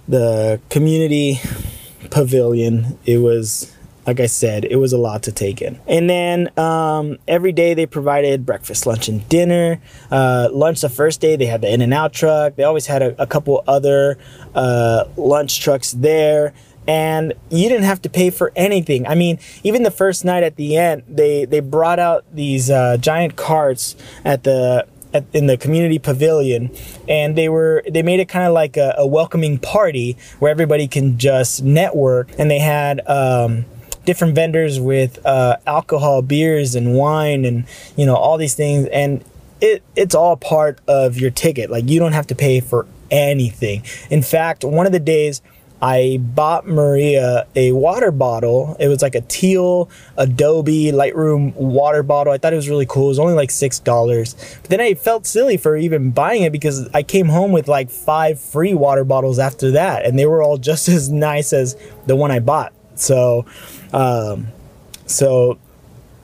the 0.08 0.60
community 0.70 1.40
pavilion. 2.10 2.98
It 3.06 3.20
was 3.20 3.74
like 4.08 4.20
I 4.20 4.26
said, 4.26 4.66
it 4.66 4.78
was 4.78 4.94
a 4.94 4.98
lot 4.98 5.22
to 5.24 5.32
take 5.32 5.62
in. 5.62 5.80
And 5.88 6.10
then 6.10 6.50
um, 6.58 7.20
every 7.28 7.52
day 7.52 7.76
they 7.76 7.86
provided 7.86 8.48
breakfast, 8.48 8.88
lunch, 8.88 9.08
and 9.08 9.28
dinner. 9.30 9.80
Uh, 10.10 10.50
lunch 10.52 10.82
the 10.82 10.90
first 10.90 11.22
day 11.22 11.36
they 11.36 11.46
had 11.46 11.62
the 11.62 11.72
In-N-Out 11.72 12.12
truck. 12.12 12.56
They 12.56 12.64
always 12.64 12.88
had 12.88 13.04
a, 13.04 13.22
a 13.22 13.28
couple 13.28 13.64
other 13.68 14.18
uh, 14.56 15.06
lunch 15.18 15.62
trucks 15.62 15.92
there. 15.92 16.54
and 16.88 17.34
you 17.50 17.70
didn't 17.70 17.84
have 17.84 18.02
to 18.02 18.10
pay 18.10 18.30
for 18.30 18.52
anything. 18.56 19.06
I 19.06 19.16
mean, 19.16 19.40
even 19.64 19.84
the 19.84 19.92
first 19.92 20.26
night 20.26 20.44
at 20.44 20.56
the 20.56 20.78
end, 20.78 21.04
they 21.08 21.46
they 21.46 21.60
brought 21.60 22.00
out 22.00 22.26
these 22.34 22.70
uh, 22.70 22.98
giant 22.98 23.36
carts 23.36 23.96
at 24.26 24.44
the 24.44 24.88
at, 25.14 25.26
in 25.34 25.48
the 25.48 25.58
community 25.58 26.00
pavilion, 26.00 26.72
and 27.08 27.38
they 27.38 27.50
were 27.50 27.84
they 27.90 28.04
made 28.04 28.20
it 28.20 28.30
kind 28.30 28.46
of 28.46 28.54
like 28.54 28.78
a, 28.78 28.94
a, 28.98 29.08
welcoming 29.08 29.58
party 29.58 30.18
where 30.40 30.52
everybody 30.52 30.88
can 30.88 31.18
just 31.18 31.64
network, 31.64 32.30
and 32.38 32.50
they 32.50 32.60
had. 32.60 33.02
Um, 33.08 33.66
different 34.04 34.34
vendors 34.34 34.80
with 34.80 35.24
uh, 35.28 35.58
alcohol, 35.68 36.24
beers, 36.24 36.74
and 36.74 36.96
wine, 36.96 37.46
and 37.46 37.66
you 37.96 38.04
know 38.04 38.16
all 38.16 38.36
these 38.36 38.56
things, 38.56 38.88
and 38.88 39.24
it 39.62 39.84
it's 39.96 40.16
all 40.16 40.36
part 40.36 40.80
of 40.88 41.18
your 41.18 41.30
ticket. 41.30 41.70
Like 41.70 41.88
you 41.88 42.00
don't 42.00 42.14
have 42.14 42.26
to 42.28 42.36
pay 42.36 42.60
for 42.60 42.88
anything. 43.12 43.84
In 44.10 44.22
fact, 44.22 44.64
one 44.64 44.86
of 44.86 44.92
the 44.92 45.00
days 45.00 45.42
I 45.82 46.18
bought 46.22 46.68
Maria 46.68 47.48
a 47.56 47.72
water 47.72 48.12
bottle. 48.12 48.76
It 48.80 48.88
was 48.88 49.02
like 49.02 49.16
a 49.16 49.22
teal 49.22 49.90
Adobe 50.16 50.92
Lightroom 50.92 51.56
water 51.56 52.04
bottle. 52.04 52.32
I 52.32 52.38
thought 52.38 52.54
it 52.54 52.58
was 52.58 52.70
really 52.70 52.86
cool. 52.86 53.06
It 53.06 53.10
was 53.10 53.20
only 53.20 53.34
like 53.34 53.50
six 53.50 53.80
dollars. 53.80 54.36
But 54.62 54.70
then 54.70 54.82
I 54.82 54.94
felt 54.94 55.26
silly 55.26 55.58
for 55.58 55.76
even 55.76 56.12
buying 56.12 56.44
it 56.44 56.52
because 56.52 56.88
I 56.94 57.02
came 57.02 57.30
home 57.30 57.52
with 57.52 57.68
like 57.68 57.90
five 57.90 58.40
free 58.40 58.74
water 58.74 59.04
bottles 59.04 59.40
after 59.40 59.72
that, 59.72 60.06
and 60.06 60.20
they 60.20 60.26
were 60.26 60.44
all 60.44 60.58
just 60.72 60.88
as 60.88 61.10
nice 61.10 61.52
as 61.54 61.76
the 62.06 62.16
one 62.16 62.32
I 62.32 62.40
bought. 62.40 62.74
So, 62.96 63.46
um, 63.92 64.48
so 65.08 65.58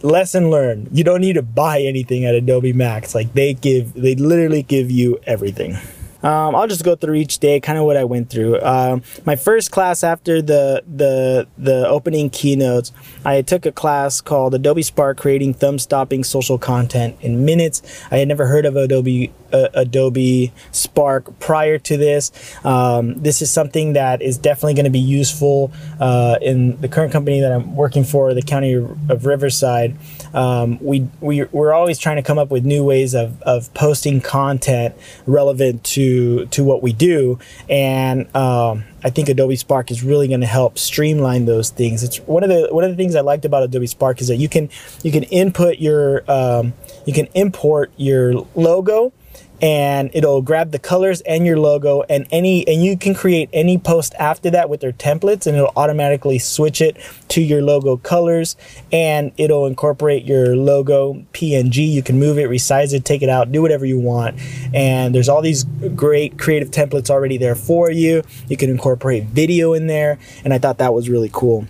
lesson 0.03 0.51
learned. 0.51 0.89
You 0.91 1.03
don't 1.03 1.21
need 1.21 1.33
to 1.33 1.41
buy 1.41 1.81
anything 1.81 2.25
at 2.25 2.35
Adobe 2.35 2.73
Max. 2.73 3.15
Like 3.15 3.33
they 3.33 3.53
give, 3.53 3.93
they 3.93 4.15
literally 4.15 4.63
give 4.63 4.91
you 4.91 5.19
everything. 5.25 5.77
Um, 6.27 6.55
I'll 6.55 6.67
just 6.67 6.83
go 6.83 6.97
through 6.97 7.15
each 7.15 7.39
day, 7.39 7.61
kind 7.61 7.79
of 7.79 7.85
what 7.85 7.95
I 7.95 8.03
went 8.03 8.29
through. 8.29 8.61
Um, 8.61 9.01
my 9.25 9.37
first 9.37 9.71
class 9.71 10.03
after 10.03 10.41
the 10.41 10.83
the 10.85 11.47
the 11.57 11.87
opening 11.87 12.29
keynotes, 12.29 12.91
I 13.23 13.41
took 13.41 13.65
a 13.65 13.71
class 13.71 14.19
called 14.19 14.53
Adobe 14.53 14.83
Spark 14.83 15.17
Creating 15.17 15.53
Thumb 15.53 15.79
Stopping 15.79 16.25
Social 16.25 16.57
Content 16.57 17.15
in 17.21 17.45
Minutes. 17.45 17.81
I 18.11 18.17
had 18.17 18.27
never 18.27 18.45
heard 18.47 18.65
of 18.65 18.75
Adobe 18.75 19.31
uh, 19.53 19.69
Adobe 19.73 20.51
Spark 20.73 21.39
prior 21.39 21.77
to 21.77 21.95
this. 21.95 22.31
Um, 22.65 23.21
this 23.21 23.41
is 23.41 23.49
something 23.49 23.93
that 23.93 24.21
is 24.21 24.37
definitely 24.37 24.73
going 24.73 24.83
to 24.83 24.91
be 24.91 24.99
useful 24.99 25.71
uh, 26.01 26.39
in 26.41 26.79
the 26.81 26.89
current 26.89 27.13
company 27.13 27.39
that 27.39 27.53
I'm 27.53 27.73
working 27.73 28.03
for, 28.03 28.33
the 28.33 28.41
County 28.41 28.73
of 28.73 29.25
Riverside. 29.25 29.95
Um, 30.37 30.77
we, 30.81 31.07
we, 31.19 31.45
we're 31.45 31.73
always 31.73 31.97
trying 31.97 32.17
to 32.17 32.21
come 32.21 32.37
up 32.37 32.51
with 32.51 32.63
new 32.63 32.83
ways 32.83 33.15
of, 33.15 33.41
of 33.41 33.73
posting 33.73 34.21
content 34.21 34.93
relevant 35.25 35.83
to, 35.85 36.45
to 36.47 36.63
what 36.63 36.83
we 36.83 36.93
do. 36.93 37.39
And 37.67 38.33
um, 38.35 38.83
I 39.03 39.09
think 39.09 39.29
Adobe 39.29 39.55
Spark 39.55 39.89
is 39.89 40.03
really 40.03 40.27
going 40.27 40.41
to 40.41 40.47
help 40.47 40.77
streamline 40.77 41.45
those 41.45 41.71
things. 41.71 42.03
It's 42.03 42.17
one 42.17 42.43
of 42.43 42.49
the 42.49 42.67
one 42.71 42.83
of 42.83 42.91
the 42.91 42.95
things 42.95 43.15
I 43.15 43.21
liked 43.21 43.45
about 43.45 43.63
Adobe 43.63 43.87
Spark 43.87 44.21
is 44.21 44.27
that 44.27 44.35
you 44.35 44.47
can 44.47 44.69
you 45.01 45.11
can 45.11 45.23
input 45.23 45.79
your 45.79 46.29
um, 46.29 46.73
you 47.07 47.13
can 47.13 47.27
import 47.33 47.91
your 47.97 48.45
logo 48.53 49.13
and 49.61 50.11
it'll 50.13 50.41
grab 50.41 50.71
the 50.71 50.79
colors 50.79 51.21
and 51.21 51.45
your 51.45 51.59
logo 51.59 52.03
and 52.09 52.27
any 52.31 52.67
and 52.67 52.83
you 52.83 52.97
can 52.97 53.13
create 53.13 53.49
any 53.53 53.77
post 53.77 54.13
after 54.19 54.49
that 54.51 54.69
with 54.69 54.81
their 54.81 54.91
templates 54.91 55.47
and 55.47 55.57
it'll 55.57 55.73
automatically 55.75 56.37
switch 56.37 56.81
it 56.81 56.97
to 57.27 57.41
your 57.41 57.61
logo 57.61 57.97
colors 57.97 58.55
and 58.91 59.31
it'll 59.37 59.65
incorporate 59.65 60.25
your 60.25 60.55
logo 60.55 61.13
png 61.33 61.75
you 61.75 62.03
can 62.03 62.19
move 62.19 62.37
it 62.37 62.49
resize 62.49 62.93
it 62.93 63.03
take 63.03 63.21
it 63.21 63.29
out 63.29 63.51
do 63.51 63.61
whatever 63.61 63.85
you 63.85 63.99
want. 63.99 64.39
And 64.73 65.15
there's 65.15 65.29
all 65.29 65.41
these 65.41 65.63
great 65.95 66.37
creative 66.37 66.71
templates 66.71 67.09
already 67.09 67.37
there 67.37 67.55
for 67.55 67.89
you. 67.89 68.23
You 68.47 68.57
can 68.57 68.69
incorporate 68.69 69.25
video 69.25 69.73
in 69.73 69.87
there 69.87 70.19
and 70.43 70.53
i 70.53 70.57
thought 70.57 70.77
that 70.77 70.93
was 70.93 71.09
really 71.09 71.29
cool 71.31 71.67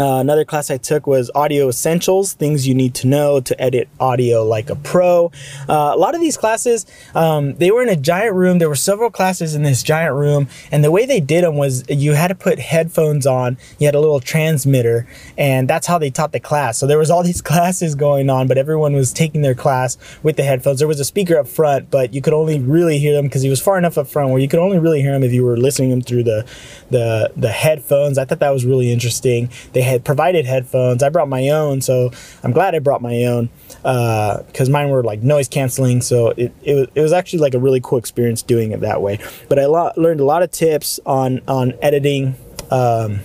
uh, 0.00 0.16
another 0.16 0.46
class 0.46 0.70
I 0.70 0.78
took 0.78 1.06
was 1.06 1.30
Audio 1.34 1.68
Essentials, 1.68 2.32
things 2.32 2.66
you 2.66 2.74
need 2.74 2.94
to 2.94 3.06
know 3.06 3.38
to 3.40 3.60
edit 3.60 3.86
audio 4.00 4.42
like 4.42 4.70
a 4.70 4.76
pro. 4.76 5.30
Uh, 5.68 5.92
a 5.92 5.96
lot 5.96 6.14
of 6.14 6.22
these 6.22 6.38
classes, 6.38 6.86
um, 7.14 7.54
they 7.56 7.70
were 7.70 7.82
in 7.82 7.90
a 7.90 7.96
giant 7.96 8.34
room. 8.34 8.60
There 8.60 8.70
were 8.70 8.76
several 8.76 9.10
classes 9.10 9.54
in 9.54 9.62
this 9.62 9.82
giant 9.82 10.14
room, 10.14 10.48
and 10.72 10.82
the 10.82 10.90
way 10.90 11.04
they 11.04 11.20
did 11.20 11.44
them 11.44 11.56
was 11.56 11.84
you 11.90 12.14
had 12.14 12.28
to 12.28 12.34
put 12.34 12.58
headphones 12.58 13.26
on. 13.26 13.58
You 13.78 13.88
had 13.88 13.94
a 13.94 14.00
little 14.00 14.20
transmitter, 14.20 15.06
and 15.36 15.68
that's 15.68 15.86
how 15.86 15.98
they 15.98 16.08
taught 16.08 16.32
the 16.32 16.40
class. 16.40 16.78
So 16.78 16.86
there 16.86 16.96
was 16.96 17.10
all 17.10 17.22
these 17.30 17.42
classes 17.42 17.94
going 17.94 18.30
on, 18.30 18.48
but 18.48 18.56
everyone 18.56 18.94
was 18.94 19.12
taking 19.12 19.42
their 19.42 19.54
class 19.54 19.98
with 20.22 20.36
the 20.36 20.44
headphones. 20.44 20.78
There 20.78 20.88
was 20.88 21.00
a 21.00 21.04
speaker 21.04 21.36
up 21.36 21.46
front, 21.46 21.90
but 21.90 22.14
you 22.14 22.22
could 22.22 22.32
only 22.32 22.58
really 22.58 22.98
hear 22.98 23.12
them 23.12 23.26
because 23.26 23.42
he 23.42 23.50
was 23.50 23.60
far 23.60 23.76
enough 23.76 23.98
up 23.98 24.06
front 24.06 24.30
where 24.30 24.40
you 24.40 24.48
could 24.48 24.60
only 24.60 24.78
really 24.78 25.02
hear 25.02 25.14
him 25.14 25.22
if 25.22 25.32
you 25.32 25.44
were 25.44 25.58
listening 25.58 25.90
them 25.90 26.00
through 26.00 26.22
the 26.22 26.46
the 26.88 27.30
the 27.36 27.50
headphones. 27.50 28.16
I 28.16 28.24
thought 28.24 28.38
that 28.38 28.50
was 28.50 28.64
really 28.64 28.90
interesting. 28.90 29.50
They 29.74 29.89
had 29.90 30.04
provided 30.04 30.46
headphones. 30.46 31.02
I 31.02 31.08
brought 31.08 31.28
my 31.28 31.48
own, 31.50 31.80
so 31.80 32.10
I'm 32.42 32.52
glad 32.52 32.74
I 32.74 32.78
brought 32.78 33.02
my 33.02 33.24
own 33.24 33.50
because 33.68 34.68
uh, 34.68 34.72
mine 34.72 34.88
were 34.90 35.02
like 35.02 35.22
noise 35.22 35.48
canceling. 35.48 36.00
So 36.00 36.28
it, 36.30 36.52
it, 36.62 36.74
was, 36.74 36.88
it 36.94 37.00
was 37.00 37.12
actually 37.12 37.40
like 37.40 37.54
a 37.54 37.58
really 37.58 37.80
cool 37.82 37.98
experience 37.98 38.42
doing 38.42 38.72
it 38.72 38.80
that 38.80 39.02
way. 39.02 39.18
But 39.48 39.58
I 39.58 39.66
lo- 39.66 39.92
learned 39.96 40.20
a 40.20 40.24
lot 40.24 40.42
of 40.42 40.50
tips 40.50 40.98
on 41.04 41.40
on 41.46 41.74
editing. 41.82 42.36
Um, 42.70 43.20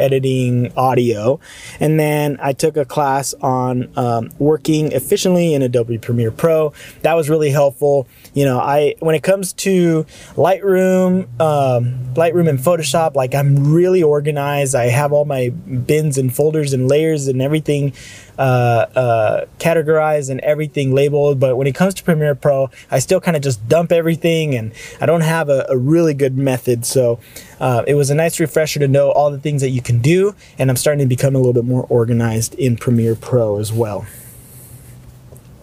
editing 0.00 0.72
audio. 0.76 1.38
And 1.78 2.00
then 2.00 2.38
I 2.42 2.52
took 2.52 2.76
a 2.76 2.84
class 2.84 3.34
on 3.34 3.90
um, 3.96 4.30
working 4.38 4.92
efficiently 4.92 5.54
in 5.54 5.62
Adobe 5.62 5.98
Premiere 5.98 6.30
Pro. 6.30 6.72
That 7.02 7.14
was 7.14 7.28
really 7.28 7.50
helpful. 7.50 8.08
You 8.34 8.44
know, 8.44 8.58
I 8.58 8.94
when 9.00 9.14
it 9.14 9.22
comes 9.22 9.52
to 9.54 10.04
Lightroom, 10.34 11.28
um, 11.40 12.14
Lightroom 12.14 12.48
and 12.48 12.58
Photoshop, 12.58 13.14
like 13.14 13.34
I'm 13.34 13.72
really 13.72 14.02
organized. 14.02 14.74
I 14.74 14.86
have 14.86 15.12
all 15.12 15.24
my 15.24 15.50
bins 15.50 16.18
and 16.18 16.34
folders 16.34 16.72
and 16.72 16.88
layers 16.88 17.28
and 17.28 17.42
everything 17.42 17.92
uh, 18.40 18.86
uh, 18.96 19.46
categorized 19.58 20.30
and 20.30 20.40
everything 20.40 20.94
labeled. 20.94 21.38
But 21.38 21.56
when 21.56 21.66
it 21.66 21.74
comes 21.74 21.94
to 21.94 22.02
Premiere 22.02 22.34
Pro, 22.34 22.70
I 22.90 22.98
still 22.98 23.20
kind 23.20 23.36
of 23.36 23.42
just 23.42 23.68
dump 23.68 23.92
everything 23.92 24.54
and 24.54 24.72
I 25.00 25.06
don't 25.06 25.20
have 25.20 25.48
a, 25.50 25.66
a 25.68 25.76
really 25.76 26.14
good 26.14 26.38
method. 26.38 26.86
So 26.86 27.20
uh, 27.60 27.84
it 27.86 27.94
was 27.94 28.10
a 28.10 28.14
nice 28.14 28.40
refresher 28.40 28.80
to 28.80 28.88
know 28.88 29.10
all 29.10 29.30
the 29.30 29.38
things 29.38 29.60
that 29.62 29.70
you 29.70 29.82
can 29.82 30.00
do. 30.00 30.34
And 30.58 30.70
I'm 30.70 30.76
starting 30.76 31.00
to 31.00 31.08
become 31.08 31.34
a 31.34 31.38
little 31.38 31.52
bit 31.52 31.64
more 31.64 31.86
organized 31.88 32.54
in 32.54 32.76
Premiere 32.76 33.14
Pro 33.14 33.58
as 33.58 33.72
well. 33.72 34.06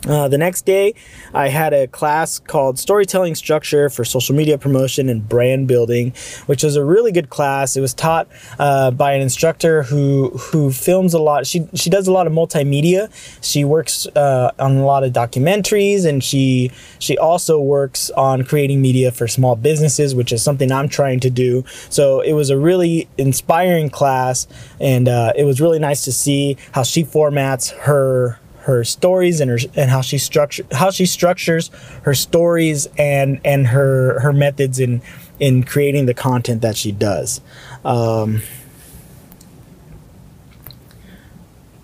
Uh, 0.08 0.28
the 0.30 0.38
next 0.38 0.65
day, 0.65 0.93
I 1.34 1.50
had 1.50 1.74
a 1.74 1.88
class 1.88 2.39
called 2.39 2.80
Storytelling 2.80 3.36
Structure 3.36 3.89
for 3.89 4.06
Social 4.06 4.34
Media 4.36 4.58
Promotion 4.58 5.10
and 5.10 5.28
Brand 5.28 5.67
Building, 5.67 6.13
which 6.46 6.63
was 6.63 6.78
a 6.78 6.84
really 6.84 7.12
good 7.12 7.30
class. 7.30 7.76
It 7.76 7.82
was 7.82 7.93
taught 7.93 8.28
uh, 8.58 8.91
by 8.91 9.13
an 9.13 9.22
instructor 9.22 9.84
who 9.84 10.30
who 10.30 10.72
films 10.72 11.13
a 11.13 11.20
lot. 11.20 11.46
She 11.46 11.67
she 11.74 11.89
does 11.89 12.08
a 12.08 12.12
lot 12.12 12.26
of 12.26 12.34
multimedia. 12.34 13.10
She 13.43 13.65
works 13.65 14.08
uh, 14.15 14.52
on 14.58 14.78
a 14.78 14.86
lot 14.86 15.04
of 15.04 15.12
documentaries, 15.12 16.06
and 16.06 16.24
she 16.24 16.72
she 17.00 17.17
also 17.17 17.60
works 17.60 18.10
on 18.12 18.43
creating 18.43 18.82
media 18.82 19.12
for 19.12 19.28
small 19.28 19.56
businesses, 19.58 20.15
which 20.15 20.32
is 20.32 20.41
something 20.41 20.72
I'm 20.72 20.88
trying 20.88 21.20
to 21.22 21.30
do. 21.30 21.65
So 21.89 22.22
it 22.22 22.34
was 22.34 22.50
a 22.50 22.58
really 22.58 23.10
inspiring 23.17 23.89
class, 23.89 24.48
and 24.80 25.10
uh, 25.10 25.34
it 25.36 25.43
was 25.43 25.60
really 25.60 25.80
nice 25.80 26.06
to 26.06 26.13
see 26.13 26.56
how 26.72 26.84
she 26.84 27.04
formats 27.04 27.72
her 27.80 28.39
her 28.67 28.84
stories 28.84 29.39
and 29.39 29.49
her 29.49 29.58
and 29.77 29.89
how 29.89 30.01
she 30.01 30.17
structure 30.17 30.65
how 30.73 30.91
she 30.91 31.06
structures 31.06 31.71
her 32.03 32.13
stories 32.13 32.86
and 32.97 33.39
and 33.45 33.67
her 33.67 34.19
her 34.19 34.34
methods 34.34 34.77
in 34.77 35.01
in 35.39 35.63
creating 35.63 36.06
the 36.06 36.13
content 36.13 36.62
that 36.62 36.75
she 36.75 36.91
does. 36.91 37.39
Um, 37.86 38.41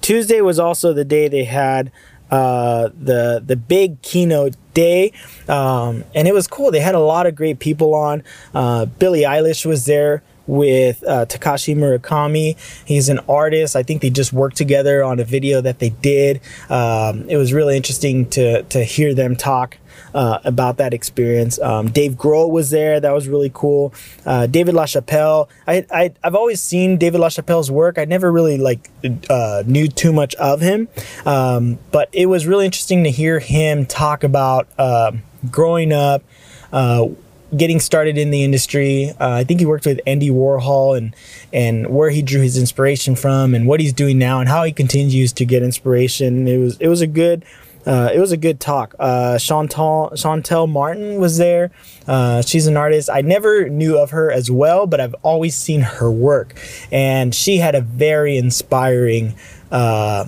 Tuesday 0.02 0.42
was 0.42 0.60
also 0.60 0.92
the 0.92 1.06
day 1.06 1.30
they 1.30 1.46
had 1.46 1.90
uh, 2.30 2.90
the 3.00 3.42
the 3.46 3.56
big 3.56 4.02
keynote 4.02 4.58
day, 4.74 5.14
um, 5.48 6.04
and 6.14 6.28
it 6.28 6.34
was 6.34 6.48
cool. 6.48 6.70
They 6.70 6.82
had 6.82 6.96
a 6.96 7.00
lot 7.00 7.26
of 7.28 7.34
great 7.34 7.60
people 7.60 7.96
on. 7.96 8.24
Uh, 8.54 8.88
Billie 8.88 9.22
Eilish 9.22 9.66
was 9.66 9.86
there 9.86 10.22
with 10.48 11.04
uh, 11.08 11.26
Takashi 11.26 11.76
Murakami. 11.76 12.58
He's 12.86 13.10
an 13.10 13.20
artist. 13.30 13.76
I 13.76 13.84
think 13.84 14.02
they 14.02 14.10
just 14.10 14.34
worked 14.34 14.58
together 14.58 15.04
on 15.04 15.20
a 15.20 15.24
video 15.24 15.62
that 15.62 15.80
they 15.80 15.90
did. 15.90 16.42
Um, 16.70 17.28
it 17.30 17.38
was 17.38 17.54
really 17.54 17.78
interesting 17.78 18.30
to 18.32 18.64
to 18.64 18.84
hear 18.84 19.14
them 19.14 19.36
talk. 19.36 19.78
Uh, 20.16 20.40
about 20.44 20.78
that 20.78 20.94
experience. 20.94 21.60
Um, 21.60 21.90
Dave 21.90 22.14
Grohl 22.14 22.52
was 22.52 22.70
there. 22.70 23.00
That 23.00 23.14
was 23.14 23.28
really 23.28 23.52
cool. 23.52 23.94
Uh, 24.26 24.46
David 24.46 24.76
LaChapelle. 24.76 25.50
I, 25.68 25.86
I, 25.92 26.12
have 26.24 26.36
always 26.36 26.62
seen 26.62 26.98
David 26.98 27.20
LaChapelle's 27.20 27.72
work. 27.72 27.98
I 27.98 28.06
never 28.06 28.32
really 28.32 28.58
like 28.58 28.90
uh, 29.30 29.64
knew 29.66 29.88
too 29.88 30.14
much 30.14 30.36
of 30.36 30.62
him, 30.62 30.88
um, 31.26 31.80
but 31.92 32.10
it 32.12 32.28
was 32.28 32.46
really 32.46 32.66
interesting 32.66 33.04
to 33.06 33.12
hear 33.12 33.40
him 33.40 33.86
talk 33.88 34.24
about 34.24 34.68
um, 34.80 35.24
growing 35.50 35.92
up, 35.92 36.24
uh, 36.72 37.08
getting 37.56 37.80
started 37.80 38.18
in 38.18 38.32
the 38.32 38.44
industry. 38.44 39.12
Uh, 39.20 39.30
I 39.30 39.44
think 39.44 39.60
he 39.60 39.66
worked 39.66 39.86
with 39.86 40.00
Andy 40.06 40.30
Warhol 40.30 40.98
and 40.98 41.16
and 41.52 41.88
where 41.88 42.10
he 42.10 42.22
drew 42.22 42.42
his 42.42 42.58
inspiration 42.58 43.16
from 43.16 43.54
and 43.54 43.68
what 43.68 43.80
he's 43.80 43.94
doing 43.94 44.18
now 44.18 44.40
and 44.40 44.50
how 44.50 44.64
he 44.64 44.72
continues 44.72 45.34
to 45.34 45.46
get 45.46 45.64
inspiration. 45.64 46.48
It 46.48 46.58
was 46.58 46.78
it 46.80 46.88
was 46.88 47.02
a 47.02 47.08
good 47.08 47.46
uh, 47.86 48.12
it 48.14 48.20
was 48.20 48.32
a 48.32 48.38
good 48.38 48.60
talk. 48.60 48.96
Uh, 48.98 49.36
Shantell 49.36 50.14
Shantell 50.14 50.70
Martin 50.70 51.20
was 51.20 51.38
there. 51.38 51.72
Uh, 52.08 52.42
she's 52.42 52.68
an 52.68 52.78
artist. 52.78 53.10
I 53.10 53.22
never 53.22 53.68
knew 53.70 53.98
of 53.98 54.12
her 54.12 54.32
as 54.32 54.50
well, 54.50 54.88
but 54.88 55.00
I've 55.02 55.16
always 55.22 55.56
seen 55.56 55.82
her 55.82 56.12
work, 56.12 56.56
and 56.92 57.36
she 57.36 57.58
had 57.58 57.76
a 57.76 57.82
very 57.82 58.38
inspiring 58.38 59.36
uh, 59.72 60.26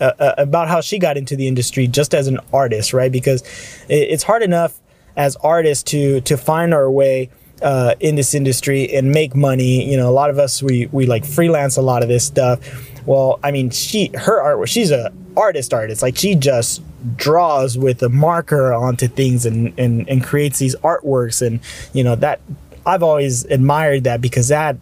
uh, 0.00 0.12
uh, 0.18 0.34
about. 0.38 0.68
how 0.68 0.80
she 0.80 0.98
got 0.98 1.16
into 1.16 1.36
the 1.36 1.46
industry 1.48 1.86
just 1.86 2.14
as 2.14 2.26
an 2.26 2.38
artist, 2.52 2.92
right? 2.92 3.10
Because 3.10 3.42
it's 3.88 4.22
hard 4.22 4.42
enough 4.42 4.80
as 5.16 5.36
artists 5.36 5.84
to 5.90 6.20
to 6.22 6.36
find 6.36 6.72
our 6.74 6.90
way 6.90 7.30
uh, 7.62 7.94
in 8.00 8.14
this 8.14 8.34
industry 8.34 8.92
and 8.94 9.10
make 9.10 9.34
money. 9.34 9.90
You 9.90 9.96
know, 9.96 10.08
a 10.08 10.12
lot 10.12 10.30
of 10.30 10.38
us 10.38 10.62
we 10.62 10.86
we 10.86 11.06
like 11.06 11.24
freelance 11.24 11.76
a 11.76 11.82
lot 11.82 12.02
of 12.02 12.08
this 12.08 12.24
stuff. 12.24 12.60
Well, 13.06 13.40
I 13.42 13.50
mean, 13.50 13.70
she 13.70 14.10
her 14.14 14.40
art 14.40 14.68
she's 14.68 14.90
a 14.90 15.12
artist 15.36 15.72
artist. 15.72 16.02
Like 16.02 16.16
she 16.16 16.34
just 16.34 16.82
draws 17.16 17.78
with 17.78 18.02
a 18.02 18.08
marker 18.08 18.72
onto 18.72 19.08
things 19.08 19.46
and 19.46 19.72
and 19.78 20.08
and 20.08 20.22
creates 20.24 20.58
these 20.58 20.74
artworks 20.76 21.46
and 21.46 21.60
you 21.92 22.02
know 22.02 22.16
that 22.16 22.40
I've 22.84 23.02
always 23.02 23.44
admired 23.44 24.04
that 24.04 24.20
because 24.20 24.48
that 24.48 24.76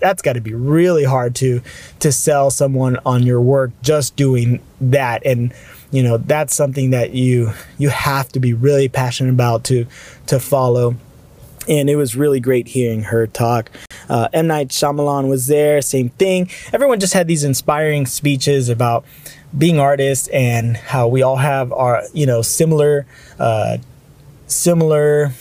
that's 0.00 0.22
got 0.22 0.34
to 0.34 0.40
be 0.40 0.54
really 0.54 1.04
hard 1.04 1.34
to 1.36 1.62
to 2.00 2.10
sell 2.10 2.50
someone 2.50 2.98
on 3.04 3.22
your 3.22 3.40
work 3.40 3.70
just 3.82 4.16
doing 4.16 4.60
that 4.80 5.24
and 5.24 5.52
you 5.90 6.02
know 6.02 6.16
that's 6.16 6.54
something 6.54 6.90
that 6.90 7.12
you 7.12 7.52
you 7.78 7.88
have 7.88 8.28
to 8.28 8.40
be 8.40 8.52
really 8.52 8.88
passionate 8.88 9.30
about 9.30 9.64
to 9.64 9.86
to 10.26 10.40
follow 10.40 10.96
and 11.68 11.88
it 11.88 11.96
was 11.96 12.16
really 12.16 12.40
great 12.40 12.68
hearing 12.68 13.02
her 13.04 13.26
talk. 13.26 13.70
Uh, 14.08 14.28
M. 14.32 14.46
Night 14.46 14.68
Shyamalan 14.68 15.28
was 15.28 15.46
there, 15.46 15.80
same 15.82 16.08
thing. 16.10 16.50
Everyone 16.72 16.98
just 16.98 17.12
had 17.12 17.28
these 17.28 17.44
inspiring 17.44 18.06
speeches 18.06 18.68
about 18.68 19.04
being 19.56 19.78
artists 19.78 20.28
and 20.28 20.76
how 20.76 21.06
we 21.08 21.22
all 21.22 21.36
have 21.36 21.72
our, 21.72 22.02
you 22.12 22.26
know, 22.26 22.42
similar, 22.42 23.06
uh, 23.38 23.78
similar 24.46 25.32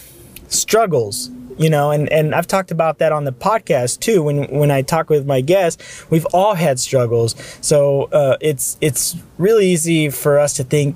struggles. 0.49 1.29
You 1.59 1.69
know, 1.69 1.91
and, 1.91 2.09
and 2.09 2.33
I've 2.33 2.47
talked 2.47 2.71
about 2.71 2.99
that 2.99 3.11
on 3.11 3.25
the 3.25 3.33
podcast 3.33 3.99
too. 3.99 4.23
When 4.23 4.45
when 4.45 4.71
I 4.71 4.81
talk 4.81 5.09
with 5.09 5.25
my 5.25 5.41
guests, 5.41 6.09
we've 6.09 6.25
all 6.27 6.55
had 6.55 6.79
struggles. 6.79 7.35
So 7.59 8.03
uh, 8.13 8.37
it's 8.39 8.77
it's 8.79 9.17
really 9.37 9.67
easy 9.67 10.09
for 10.09 10.39
us 10.39 10.53
to 10.53 10.63
think 10.63 10.95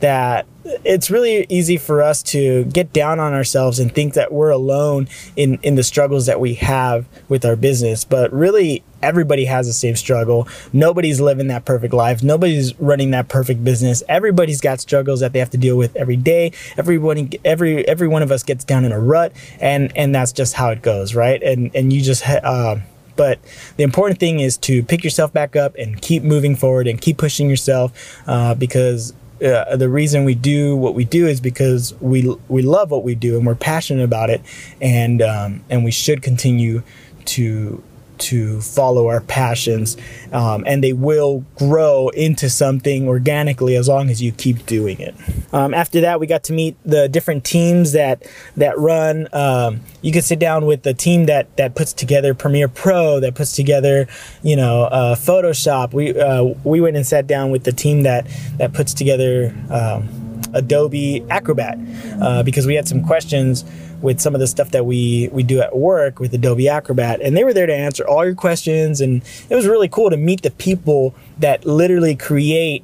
that 0.00 0.46
it's 0.84 1.10
really 1.10 1.46
easy 1.48 1.76
for 1.76 2.02
us 2.02 2.22
to 2.22 2.64
get 2.64 2.92
down 2.92 3.20
on 3.20 3.32
ourselves 3.32 3.78
and 3.78 3.94
think 3.94 4.14
that 4.14 4.32
we're 4.32 4.50
alone 4.50 5.08
in, 5.36 5.58
in 5.62 5.74
the 5.74 5.82
struggles 5.82 6.26
that 6.26 6.40
we 6.40 6.54
have 6.54 7.06
with 7.28 7.44
our 7.44 7.56
business. 7.56 8.04
But 8.04 8.32
really, 8.32 8.82
everybody 9.02 9.46
has 9.46 9.66
the 9.66 9.72
same 9.72 9.96
struggle. 9.96 10.48
Nobody's 10.72 11.20
living 11.20 11.48
that 11.48 11.64
perfect 11.64 11.94
life. 11.94 12.22
Nobody's 12.22 12.78
running 12.80 13.10
that 13.10 13.28
perfect 13.28 13.64
business. 13.64 14.02
Everybody's 14.08 14.60
got 14.60 14.80
struggles 14.80 15.20
that 15.20 15.32
they 15.32 15.38
have 15.38 15.50
to 15.50 15.58
deal 15.58 15.76
with 15.76 15.96
every 15.96 16.16
day. 16.16 16.52
Everybody, 16.76 17.40
every 17.44 17.86
every 17.88 18.08
one 18.08 18.22
of 18.22 18.30
us 18.30 18.42
gets 18.42 18.64
down 18.64 18.84
in 18.84 18.92
a 18.92 19.00
rut, 19.00 19.32
and 19.60 19.92
and 19.96 20.14
that's 20.14 20.32
just 20.32 20.54
how 20.54 20.70
it 20.70 20.82
goes, 20.82 21.14
right? 21.14 21.42
And 21.42 21.70
and 21.74 21.92
you 21.92 22.00
just. 22.02 22.26
Uh, 22.28 22.76
but 23.16 23.38
the 23.76 23.82
important 23.82 24.18
thing 24.18 24.40
is 24.40 24.56
to 24.58 24.82
pick 24.82 25.04
yourself 25.04 25.30
back 25.30 25.54
up 25.54 25.74
and 25.74 26.00
keep 26.00 26.22
moving 26.22 26.56
forward 26.56 26.86
and 26.86 26.98
keep 26.98 27.18
pushing 27.18 27.50
yourself 27.50 28.22
uh, 28.26 28.54
because 28.54 29.12
uh, 29.42 29.76
the 29.76 29.88
reason 29.88 30.24
we 30.24 30.34
do 30.34 30.76
what 30.76 30.94
we 30.94 31.04
do 31.04 31.26
is 31.26 31.40
because 31.40 31.94
we 32.00 32.34
we 32.48 32.62
love 32.62 32.90
what 32.90 33.04
we 33.04 33.14
do 33.14 33.36
and 33.36 33.46
we're 33.46 33.54
passionate 33.54 34.04
about 34.04 34.30
it, 34.30 34.42
and 34.80 35.22
um, 35.22 35.64
and 35.70 35.84
we 35.84 35.90
should 35.90 36.22
continue 36.22 36.82
to 37.26 37.82
to 38.20 38.60
follow 38.60 39.08
our 39.08 39.20
passions, 39.20 39.96
um, 40.32 40.64
and 40.66 40.82
they 40.82 40.92
will 40.92 41.44
grow 41.56 42.08
into 42.10 42.48
something 42.48 43.08
organically 43.08 43.76
as 43.76 43.88
long 43.88 44.10
as 44.10 44.22
you 44.22 44.32
keep 44.32 44.66
doing 44.66 45.00
it. 45.00 45.14
Um, 45.52 45.74
after 45.74 46.00
that, 46.02 46.20
we 46.20 46.26
got 46.26 46.44
to 46.44 46.52
meet 46.52 46.76
the 46.84 47.08
different 47.08 47.44
teams 47.44 47.92
that 47.92 48.26
that 48.56 48.78
run. 48.78 49.28
Um, 49.32 49.80
you 50.02 50.12
could 50.12 50.24
sit 50.24 50.38
down 50.38 50.66
with 50.66 50.82
the 50.82 50.94
team 50.94 51.26
that 51.26 51.56
that 51.56 51.74
puts 51.74 51.92
together 51.92 52.34
Premiere 52.34 52.68
Pro, 52.68 53.20
that 53.20 53.34
puts 53.34 53.54
together, 53.54 54.06
you 54.42 54.56
know, 54.56 54.84
uh, 54.84 55.14
Photoshop. 55.16 55.92
We 55.92 56.18
uh, 56.18 56.54
we 56.64 56.80
went 56.80 56.96
and 56.96 57.06
sat 57.06 57.26
down 57.26 57.50
with 57.50 57.64
the 57.64 57.72
team 57.72 58.02
that 58.04 58.26
that 58.58 58.72
puts 58.72 58.94
together 58.94 59.54
um, 59.70 60.29
Adobe 60.54 61.24
Acrobat 61.30 61.78
uh, 62.20 62.42
because 62.42 62.66
we 62.66 62.74
had 62.74 62.88
some 62.88 63.04
questions 63.04 63.64
with 64.02 64.20
some 64.20 64.34
of 64.34 64.40
the 64.40 64.46
stuff 64.46 64.70
that 64.70 64.86
we 64.86 65.28
we 65.32 65.42
do 65.42 65.60
at 65.60 65.76
work 65.76 66.20
with 66.20 66.32
Adobe 66.32 66.68
Acrobat, 66.68 67.20
and 67.20 67.36
they 67.36 67.44
were 67.44 67.52
there 67.52 67.66
to 67.66 67.74
answer 67.74 68.06
all 68.06 68.24
your 68.24 68.34
questions, 68.34 69.00
and 69.00 69.22
it 69.48 69.54
was 69.54 69.66
really 69.66 69.88
cool 69.88 70.10
to 70.10 70.16
meet 70.16 70.42
the 70.42 70.50
people 70.50 71.14
that 71.38 71.66
literally 71.66 72.16
create 72.16 72.82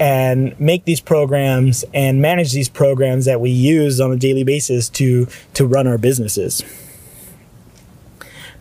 and 0.00 0.58
make 0.58 0.84
these 0.84 1.00
programs 1.00 1.84
and 1.94 2.20
manage 2.20 2.52
these 2.52 2.68
programs 2.68 3.24
that 3.26 3.40
we 3.40 3.50
use 3.50 4.00
on 4.00 4.10
a 4.10 4.16
daily 4.16 4.44
basis 4.44 4.88
to 4.88 5.28
to 5.54 5.66
run 5.66 5.86
our 5.86 5.98
businesses. 5.98 6.62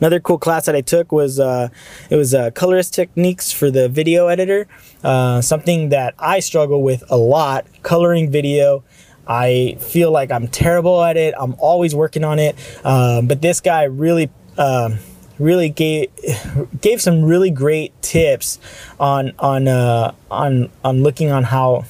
Another 0.02 0.20
cool 0.20 0.40
class 0.40 0.66
that 0.66 0.76
I 0.76 0.82
took 0.82 1.12
was 1.12 1.40
uh, 1.40 1.70
it 2.10 2.16
was 2.16 2.34
uh, 2.34 2.50
colorist 2.52 2.92
techniques 2.92 3.52
for 3.52 3.70
the 3.70 3.88
video 3.88 4.28
editor, 4.28 4.68
uh, 5.04 5.42
something 5.42 5.90
that 5.90 6.16
I 6.18 6.40
struggle 6.40 6.82
with 6.82 7.04
a 7.12 7.18
lot, 7.18 7.68
coloring 7.84 8.32
video. 8.32 8.84
I 9.28 9.78
feel 9.80 10.10
like 10.10 10.32
I'm 10.32 10.48
terrible 10.48 11.04
at 11.04 11.18
it. 11.18 11.36
I'm 11.40 11.56
always 11.60 11.94
working 11.94 12.24
on 12.24 12.40
it. 12.40 12.56
Um, 12.84 13.28
but 13.28 13.44
this 13.44 13.62
guy 13.62 13.84
really, 13.84 14.32
um, 14.58 14.98
really 15.38 15.70
gave 15.70 16.10
gave 16.82 17.00
some 17.00 17.22
really 17.24 17.52
great 17.52 17.94
tips 18.02 18.58
on 19.00 19.34
on 19.38 19.68
uh, 19.68 20.16
on 20.32 20.72
on 20.84 21.04
looking 21.04 21.30
on 21.30 21.44
how 21.44 21.86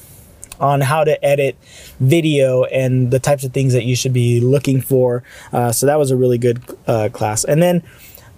on 0.62 0.80
how 0.82 1.04
to 1.04 1.24
edit 1.26 1.58
video 2.00 2.63
and 2.65 3.12
the 3.12 3.19
types 3.19 3.43
of 3.43 3.52
things 3.52 3.74
that 3.74 3.84
you 3.84 3.95
should 3.95 4.13
be 4.13 4.39
looking 4.39 4.80
for. 4.80 5.24
Uh, 5.52 5.71
so 5.71 5.86
that 5.86 6.00
was 6.00 6.12
a 6.12 6.15
really 6.15 6.38
good 6.38 6.62
uh, 6.88 7.10
class. 7.12 7.43
And 7.43 7.62
then 7.62 7.84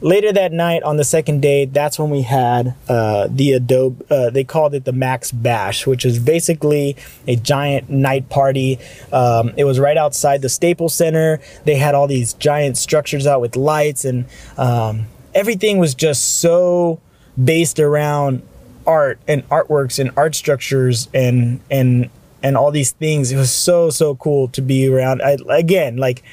later 0.03 0.33
that 0.33 0.51
night 0.51 0.83
on 0.83 0.97
the 0.97 1.03
second 1.03 1.41
day 1.41 1.63
that's 1.63 1.97
when 1.97 2.09
we 2.09 2.23
had 2.23 2.75
uh, 2.89 3.25
the 3.31 3.53
adobe 3.53 4.05
uh, 4.09 4.29
they 4.29 4.43
called 4.43 4.73
it 4.73 4.83
the 4.83 4.91
max 4.91 5.31
bash 5.31 5.87
which 5.87 6.03
is 6.03 6.19
basically 6.19 6.97
a 7.25 7.37
giant 7.37 7.89
night 7.89 8.27
party 8.27 8.77
um, 9.13 9.53
it 9.55 9.63
was 9.63 9.79
right 9.79 9.95
outside 9.95 10.41
the 10.41 10.49
staples 10.49 10.93
center 10.93 11.39
they 11.63 11.75
had 11.75 11.95
all 11.95 12.05
these 12.05 12.33
giant 12.33 12.77
structures 12.77 13.25
out 13.25 13.39
with 13.39 13.55
lights 13.55 14.03
and 14.03 14.25
um, 14.57 15.05
everything 15.33 15.77
was 15.77 15.95
just 15.95 16.41
so 16.41 16.99
based 17.41 17.79
around 17.79 18.41
art 18.85 19.19
and 19.27 19.47
artworks 19.49 19.99
and 19.99 20.11
art 20.17 20.35
structures 20.35 21.09
and 21.13 21.59
and 21.69 22.09
and 22.41 22.57
all 22.57 22.71
these 22.71 22.91
things 22.91 23.31
it 23.31 23.37
was 23.37 23.51
so 23.51 23.89
so 23.89 24.15
cool 24.15 24.47
to 24.49 24.61
be 24.61 24.87
around 24.87 25.21
I, 25.21 25.37
again 25.49 25.97
like 25.97 26.23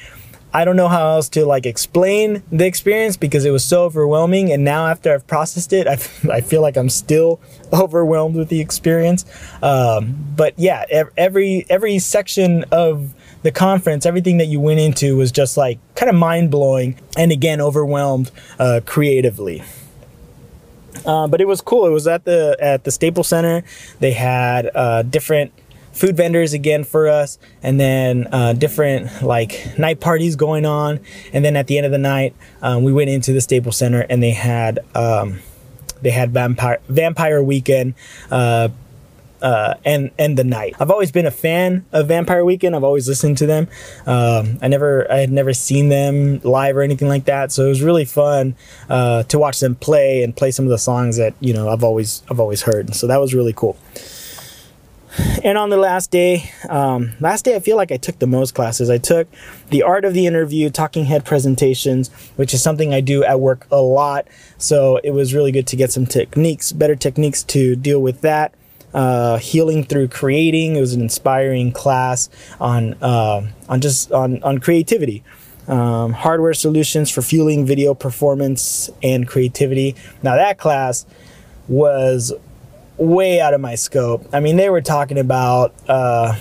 I 0.53 0.65
don't 0.65 0.75
know 0.75 0.89
how 0.89 1.11
else 1.11 1.29
to 1.29 1.45
like 1.45 1.65
explain 1.65 2.43
the 2.51 2.65
experience 2.65 3.15
because 3.15 3.45
it 3.45 3.51
was 3.51 3.63
so 3.63 3.83
overwhelming. 3.83 4.51
And 4.51 4.65
now 4.65 4.87
after 4.87 5.13
I've 5.13 5.25
processed 5.25 5.71
it, 5.71 5.87
I, 5.87 5.93
I 6.31 6.41
feel 6.41 6.61
like 6.61 6.77
I'm 6.77 6.89
still 6.89 7.39
overwhelmed 7.73 8.35
with 8.35 8.49
the 8.49 8.59
experience. 8.59 9.25
Um, 9.63 10.33
but 10.35 10.53
yeah, 10.57 10.85
every 10.89 11.65
every 11.69 11.99
section 11.99 12.65
of 12.71 13.13
the 13.43 13.51
conference, 13.51 14.05
everything 14.05 14.37
that 14.37 14.47
you 14.47 14.59
went 14.59 14.79
into 14.79 15.15
was 15.17 15.31
just 15.31 15.57
like 15.57 15.79
kind 15.95 16.09
of 16.09 16.15
mind 16.15 16.51
blowing, 16.51 16.99
and 17.17 17.31
again 17.31 17.61
overwhelmed 17.61 18.29
uh, 18.59 18.81
creatively. 18.85 19.63
Uh, 21.05 21.27
but 21.27 21.41
it 21.41 21.47
was 21.47 21.61
cool. 21.61 21.85
It 21.85 21.91
was 21.91 22.07
at 22.07 22.25
the 22.25 22.57
at 22.59 22.83
the 22.83 22.91
Staples 22.91 23.27
Center. 23.27 23.63
They 23.99 24.11
had 24.11 24.69
uh, 24.73 25.03
different 25.03 25.51
food 25.93 26.15
vendors 26.15 26.53
again 26.53 26.83
for 26.83 27.07
us, 27.07 27.37
and 27.61 27.79
then 27.79 28.27
uh, 28.31 28.53
different 28.53 29.21
like 29.21 29.77
night 29.77 29.99
parties 29.99 30.35
going 30.35 30.65
on. 30.65 30.99
And 31.33 31.43
then 31.43 31.55
at 31.55 31.67
the 31.67 31.77
end 31.77 31.85
of 31.85 31.91
the 31.91 31.97
night, 31.97 32.35
um, 32.61 32.83
we 32.83 32.93
went 32.93 33.09
into 33.09 33.33
the 33.33 33.41
Staples 33.41 33.77
Center 33.77 34.05
and 34.09 34.21
they 34.21 34.31
had 34.31 34.79
um, 34.95 35.39
they 36.01 36.11
had 36.11 36.31
vampire 36.31 36.79
vampire 36.87 37.41
weekend. 37.43 37.93
Uh, 38.29 38.69
uh, 39.41 39.75
and 39.85 40.11
and 40.17 40.37
the 40.37 40.43
night. 40.43 40.75
I've 40.79 40.91
always 40.91 41.11
been 41.11 41.25
a 41.25 41.31
fan 41.31 41.85
of 41.91 42.07
Vampire 42.07 42.45
Weekend. 42.45 42.75
I've 42.75 42.83
always 42.83 43.07
listened 43.07 43.37
to 43.39 43.45
them. 43.45 43.67
Um, 44.05 44.59
I 44.61 44.67
never 44.67 45.11
I 45.11 45.17
had 45.17 45.31
never 45.31 45.53
seen 45.53 45.89
them 45.89 46.39
live 46.43 46.77
or 46.77 46.81
anything 46.81 47.07
like 47.07 47.25
that. 47.25 47.51
So 47.51 47.65
it 47.65 47.69
was 47.69 47.81
really 47.81 48.05
fun 48.05 48.55
uh, 48.89 49.23
to 49.23 49.39
watch 49.39 49.59
them 49.59 49.75
play 49.75 50.23
and 50.23 50.35
play 50.35 50.51
some 50.51 50.65
of 50.65 50.71
the 50.71 50.77
songs 50.77 51.17
that 51.17 51.33
you 51.39 51.53
know 51.53 51.69
I've 51.69 51.83
always 51.83 52.23
I've 52.29 52.39
always 52.39 52.61
heard. 52.63 52.93
So 52.95 53.07
that 53.07 53.19
was 53.19 53.33
really 53.33 53.53
cool 53.53 53.77
and 55.43 55.57
on 55.57 55.69
the 55.69 55.77
last 55.77 56.11
day, 56.11 56.51
um, 56.69 57.13
last 57.19 57.45
day, 57.45 57.55
I 57.55 57.59
feel 57.59 57.75
like 57.75 57.91
I 57.91 57.97
took 57.97 58.19
the 58.19 58.27
most 58.27 58.55
classes. 58.55 58.89
I 58.89 58.97
took 58.97 59.27
the 59.69 59.83
art 59.83 60.05
of 60.05 60.13
the 60.13 60.25
interview, 60.25 60.69
talking 60.69 61.05
head 61.05 61.25
presentations, 61.25 62.09
which 62.35 62.53
is 62.53 62.61
something 62.61 62.93
I 62.93 63.01
do 63.01 63.23
at 63.23 63.39
work 63.39 63.67
a 63.71 63.81
lot. 63.81 64.27
So 64.57 64.97
it 65.03 65.11
was 65.11 65.33
really 65.33 65.51
good 65.51 65.67
to 65.67 65.75
get 65.75 65.91
some 65.91 66.05
techniques, 66.05 66.71
better 66.71 66.95
techniques 66.95 67.43
to 67.43 67.75
deal 67.75 68.01
with 68.01 68.21
that. 68.21 68.53
Uh, 68.93 69.37
healing 69.37 69.83
through 69.85 70.09
creating. 70.09 70.75
It 70.75 70.81
was 70.81 70.93
an 70.93 71.01
inspiring 71.01 71.71
class 71.71 72.29
on 72.59 72.95
uh, 73.01 73.47
on 73.69 73.79
just 73.79 74.11
on 74.11 74.43
on 74.43 74.57
creativity. 74.59 75.23
Um, 75.67 76.11
hardware 76.11 76.53
solutions 76.53 77.09
for 77.09 77.21
fueling 77.21 77.65
video 77.65 77.93
performance 77.93 78.89
and 79.01 79.27
creativity. 79.27 79.95
Now 80.21 80.35
that 80.35 80.57
class 80.57 81.05
was 81.69 82.33
way 82.97 83.39
out 83.39 83.53
of 83.53 83.61
my 83.61 83.75
scope. 83.75 84.27
I 84.33 84.39
mean, 84.39 84.57
they 84.57 84.69
were 84.69 84.81
talking 84.81 85.17
about 85.17 85.73
uh, 85.87 86.35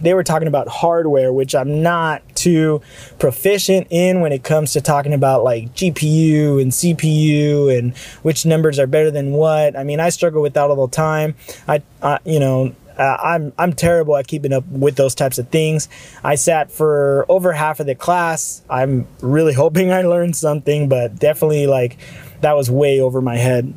they 0.00 0.14
were 0.14 0.24
talking 0.24 0.48
about 0.48 0.68
hardware, 0.68 1.32
which 1.32 1.54
I'm 1.54 1.82
not 1.82 2.22
too 2.40 2.80
proficient 3.18 3.86
in 3.90 4.20
when 4.20 4.32
it 4.32 4.42
comes 4.42 4.72
to 4.72 4.80
talking 4.80 5.12
about 5.12 5.44
like 5.44 5.74
GPU 5.74 6.60
and 6.60 6.72
CPU 6.72 7.76
and 7.76 7.96
which 8.22 8.46
numbers 8.46 8.78
are 8.78 8.86
better 8.86 9.10
than 9.10 9.32
what. 9.32 9.76
I 9.76 9.84
mean, 9.84 10.00
I 10.00 10.08
struggle 10.10 10.42
with 10.42 10.54
that 10.54 10.70
all 10.70 10.86
the 10.86 10.94
time. 10.94 11.34
I, 11.68 11.82
I 12.02 12.18
you 12.24 12.40
know, 12.40 12.74
I'm 12.98 13.52
I'm 13.58 13.72
terrible 13.72 14.16
at 14.16 14.26
keeping 14.26 14.52
up 14.52 14.66
with 14.66 14.96
those 14.96 15.14
types 15.14 15.38
of 15.38 15.48
things. 15.48 15.88
I 16.22 16.34
sat 16.34 16.70
for 16.70 17.24
over 17.28 17.52
half 17.52 17.80
of 17.80 17.86
the 17.86 17.94
class. 17.94 18.62
I'm 18.68 19.06
really 19.20 19.52
hoping 19.64 19.92
I 19.92 20.02
learned 20.02 20.36
something, 20.36 20.88
but 20.88 21.18
definitely 21.18 21.66
like 21.66 21.98
that 22.40 22.56
was 22.56 22.70
way 22.70 23.00
over 23.00 23.20
my 23.20 23.36
head 23.36 23.72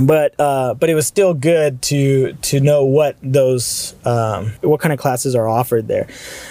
but 0.00 0.34
uh, 0.40 0.74
but 0.74 0.88
it 0.88 0.94
was 0.94 1.06
still 1.06 1.34
good 1.34 1.82
to 1.82 2.32
to 2.34 2.60
know 2.60 2.84
what 2.84 3.16
those 3.22 3.94
um, 4.06 4.52
what 4.62 4.80
kind 4.80 4.92
of 4.92 4.98
classes 4.98 5.34
are 5.34 5.46
offered 5.46 5.86
there. 5.86 6.06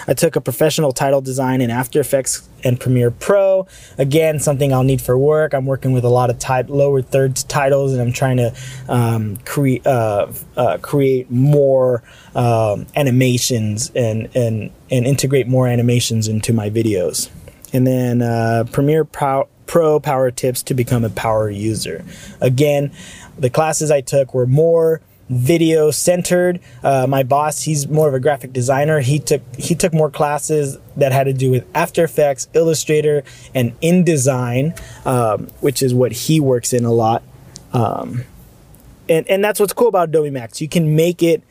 I 0.06 0.14
took 0.14 0.36
a 0.36 0.40
professional 0.40 0.92
title 0.92 1.20
design 1.20 1.60
in 1.60 1.70
After 1.70 1.98
Effects 2.00 2.48
and 2.62 2.78
Premiere 2.78 3.10
Pro. 3.10 3.66
Again, 3.98 4.38
something 4.38 4.72
I'll 4.72 4.84
need 4.84 5.00
for 5.00 5.18
work. 5.18 5.54
I'm 5.54 5.66
working 5.66 5.92
with 5.92 6.04
a 6.04 6.08
lot 6.08 6.30
of 6.30 6.38
tit- 6.38 6.70
lower 6.70 7.02
third 7.02 7.34
titles, 7.34 7.92
and 7.92 8.00
I'm 8.00 8.12
trying 8.12 8.36
to 8.36 8.54
um, 8.88 9.38
create 9.38 9.84
uh, 9.86 10.28
uh, 10.56 10.78
create 10.78 11.28
more 11.30 12.04
um, 12.36 12.86
animations 12.94 13.90
and 13.96 14.28
and 14.36 14.70
and 14.90 15.06
integrate 15.06 15.48
more 15.48 15.66
animations 15.66 16.28
into 16.28 16.52
my 16.52 16.70
videos. 16.70 17.28
And 17.72 17.86
then 17.86 18.20
uh, 18.20 18.64
Premiere 18.70 19.04
Pro, 19.04 19.48
Pro 19.66 19.98
Power 19.98 20.30
Tips 20.30 20.62
to 20.64 20.74
become 20.74 21.04
a 21.04 21.10
power 21.10 21.48
user. 21.50 22.04
Again 22.40 22.92
the 23.38 23.50
classes 23.50 23.90
I 23.90 24.00
took 24.00 24.34
were 24.34 24.46
more 24.46 25.00
video 25.28 25.90
centered. 25.90 26.60
Uh, 26.82 27.06
my 27.08 27.22
boss, 27.22 27.62
he's 27.62 27.88
more 27.88 28.08
of 28.08 28.14
a 28.14 28.20
graphic 28.20 28.52
designer. 28.52 29.00
He 29.00 29.18
took 29.18 29.42
he 29.56 29.74
took 29.74 29.92
more 29.92 30.10
classes 30.10 30.78
that 30.96 31.12
had 31.12 31.24
to 31.24 31.32
do 31.32 31.50
with 31.50 31.66
After 31.74 32.04
Effects, 32.04 32.48
Illustrator, 32.54 33.24
and 33.54 33.78
InDesign, 33.80 34.78
um, 35.06 35.48
which 35.60 35.82
is 35.82 35.94
what 35.94 36.12
he 36.12 36.40
works 36.40 36.72
in 36.72 36.84
a 36.84 36.92
lot. 36.92 37.22
Um, 37.72 38.24
and 39.08 39.26
and 39.28 39.42
that's 39.42 39.58
what's 39.58 39.72
cool 39.72 39.88
about 39.88 40.10
Adobe 40.10 40.30
Max. 40.30 40.60
You 40.60 40.68
can 40.68 40.94
make 40.94 41.22
it 41.22 41.42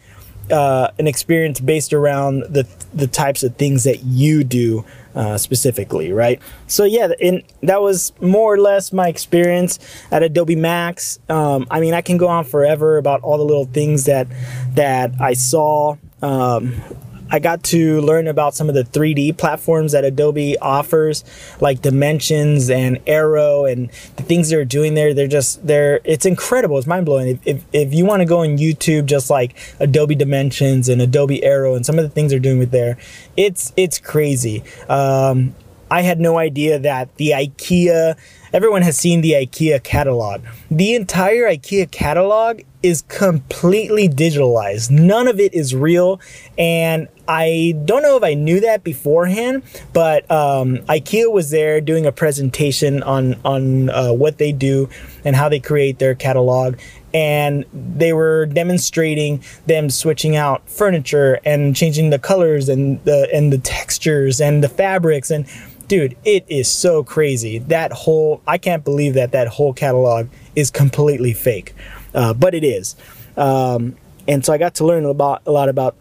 uh, 0.52 0.90
an 1.00 1.08
experience 1.08 1.60
based 1.60 1.94
around 1.94 2.44
the 2.50 2.68
the 2.94 3.08
types 3.08 3.44
of 3.44 3.56
things 3.56 3.84
that 3.86 4.04
you 4.04 4.44
do 4.44 4.86
uh, 5.16 5.38
specifically, 5.38 6.12
right? 6.12 6.42
So 6.68 6.84
yeah, 6.84 7.10
and 7.22 7.44
that 7.62 7.82
was 7.82 8.14
more 8.22 8.54
or 8.54 8.58
less 8.60 8.94
my 8.94 9.08
experience 9.08 9.80
at 10.12 10.24
Adobe 10.24 10.56
Max. 10.56 11.20
Um, 11.30 11.68
I 11.70 11.80
mean, 11.80 11.94
I 11.94 12.02
can 12.02 12.18
go 12.18 12.28
on 12.28 12.46
forever 12.46 12.98
about 12.98 13.22
all 13.22 13.38
the 13.38 13.46
little 13.46 13.66
things 13.66 14.06
that 14.06 14.28
that 14.76 15.14
I 15.20 15.34
saw. 15.34 15.98
Um, 16.22 16.76
I 17.32 17.40
got 17.40 17.64
to 17.66 18.02
learn 18.02 18.28
about 18.28 18.54
some 18.54 18.70
of 18.70 18.76
the 18.76 18.84
3D 18.84 19.38
platforms 19.38 19.94
that 19.94 20.04
Adobe 20.04 20.58
offers, 20.60 21.24
like 21.60 21.82
Dimensions 21.82 22.70
and 22.70 23.00
Aero, 23.08 23.66
and 23.66 23.90
the 24.18 24.24
things 24.24 24.50
they're 24.50 24.66
doing 24.66 24.94
there. 24.94 25.14
They're 25.14 25.28
just 25.28 25.66
they're 25.66 26.02
it's 26.04 26.26
incredible. 26.26 26.78
It's 26.78 26.88
mind 26.88 27.06
blowing. 27.06 27.30
If, 27.30 27.48
if, 27.48 27.66
if 27.74 27.94
you 27.94 28.06
want 28.06 28.20
to 28.20 28.26
go 28.26 28.42
on 28.42 28.58
YouTube, 28.58 29.06
just 29.06 29.30
like 29.30 29.56
Adobe 29.80 30.16
Dimensions 30.16 30.90
and 30.90 31.02
Adobe 31.02 31.44
Aero, 31.44 31.74
and 31.74 31.86
some 31.86 31.98
of 31.98 32.04
the 32.04 32.10
things 32.10 32.32
they're 32.32 32.40
doing 32.40 32.60
with 32.60 32.72
there, 32.72 32.98
it's 33.38 33.72
it's 33.78 33.98
crazy. 33.98 34.64
Um, 34.90 35.56
I 35.90 36.02
had 36.02 36.20
no 36.20 36.38
idea 36.38 36.80
that 36.80 37.16
the 37.18 37.32
IKEA 37.32 38.18
everyone 38.54 38.82
has 38.82 38.98
seen 38.98 39.22
the 39.22 39.32
IKEA 39.32 39.84
catalog. 39.84 40.42
The 40.70 40.96
entire 40.96 41.44
IKEA 41.44 41.90
catalog 41.92 42.62
is 42.84 43.04
completely 43.04 44.10
digitalized. 44.10 44.90
None 44.90 45.28
of 45.28 45.40
it 45.40 45.54
is 45.54 45.76
real. 45.76 46.20
And 46.58 47.08
I 47.28 47.76
don't 47.86 48.02
know 48.02 48.18
if 48.18 48.24
I 48.24 48.34
knew 48.34 48.60
that 48.62 48.84
beforehand, 48.84 49.64
but 49.94 50.30
um, 50.32 50.78
IKEA 50.90 51.32
was 51.32 51.52
there 51.52 51.80
doing 51.80 52.06
a 52.06 52.12
presentation 52.12 53.04
on, 53.04 53.36
on 53.46 53.90
uh, 53.90 54.12
what 54.12 54.38
they 54.38 54.52
do 54.52 54.90
and 55.24 55.36
how 55.36 55.48
they 55.48 55.60
create 55.60 56.00
their 56.00 56.16
catalog. 56.16 56.80
And 57.14 57.66
they 57.74 58.14
were 58.14 58.46
demonstrating 58.46 59.44
them 59.68 59.90
switching 59.90 60.36
out 60.36 60.68
furniture 60.70 61.40
and 61.44 61.76
changing 61.76 62.10
the 62.10 62.20
colors 62.20 62.70
and 62.70 63.04
the 63.04 63.28
and 63.34 63.52
the 63.52 63.58
textures 63.58 64.40
and 64.40 64.64
the 64.64 64.70
fabrics 64.70 65.30
and 65.30 65.46
dude, 65.92 66.16
it 66.24 66.46
is 66.48 66.72
so 66.72 67.04
crazy. 67.04 67.58
That 67.58 67.92
whole, 67.92 68.42
I 68.48 68.58
can't 68.58 68.82
believe 68.82 69.14
that 69.16 69.34
that 69.34 69.50
whole 69.50 69.74
catalog 69.74 70.30
is 70.56 70.72
completely 70.72 71.34
fake, 71.34 71.76
uh, 72.16 72.34
but 72.34 72.56
it 72.56 72.64
is. 72.64 72.96
Um, 73.36 73.98
and 74.26 74.46
so 74.46 74.54
I 74.54 74.58
got 74.58 74.74
to 74.76 74.86
learn 74.86 75.04
about 75.04 75.42
a 75.46 75.52
lot 75.52 75.68
about 75.68 75.98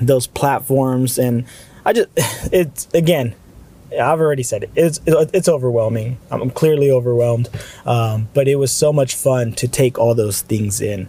those 0.00 0.26
platforms, 0.26 1.18
and 1.18 1.44
I 1.84 1.92
just, 1.92 2.08
it's 2.50 2.88
again, 2.94 3.34
I've 3.92 4.20
already 4.20 4.42
said 4.42 4.62
it. 4.62 4.70
It's 4.74 5.00
it's 5.06 5.50
overwhelming. 5.50 6.16
I'm 6.30 6.48
clearly 6.48 6.90
overwhelmed, 6.90 7.50
um, 7.84 8.28
but 8.32 8.48
it 8.48 8.56
was 8.56 8.72
so 8.72 8.90
much 8.90 9.16
fun 9.16 9.52
to 9.52 9.68
take 9.68 9.98
all 9.98 10.14
those 10.14 10.40
things 10.40 10.80
in. 10.80 11.08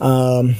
Um, 0.00 0.56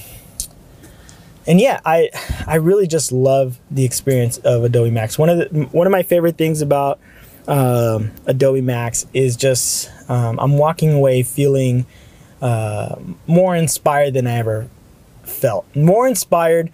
and 1.47 1.61
yeah, 1.61 1.81
I 1.85 2.11
I 2.47 2.57
really 2.57 2.87
just 2.87 3.13
love 3.13 3.59
the 3.71 3.85
experience 3.85 4.39
of 4.39 4.65
Adobe 4.65 4.91
Max. 4.91 5.19
One 5.19 5.29
of 5.29 5.39
the 5.39 5.63
one 5.73 5.87
of 5.87 5.91
my 5.91 6.03
favorite 6.03 6.37
things 6.37 6.63
about 6.63 6.99
um, 7.47 8.13
Adobe 8.27 8.61
Max 8.61 9.07
is 9.13 9.37
just 9.37 9.91
um, 10.11 10.39
I'm 10.41 10.57
walking 10.57 10.93
away 10.93 11.23
feeling 11.23 11.87
uh, 12.41 12.97
more 13.27 13.55
inspired 13.55 14.15
than 14.15 14.27
I 14.27 14.37
ever 14.37 14.69
felt. 15.23 15.67
More 15.75 16.07
inspired, 16.07 16.71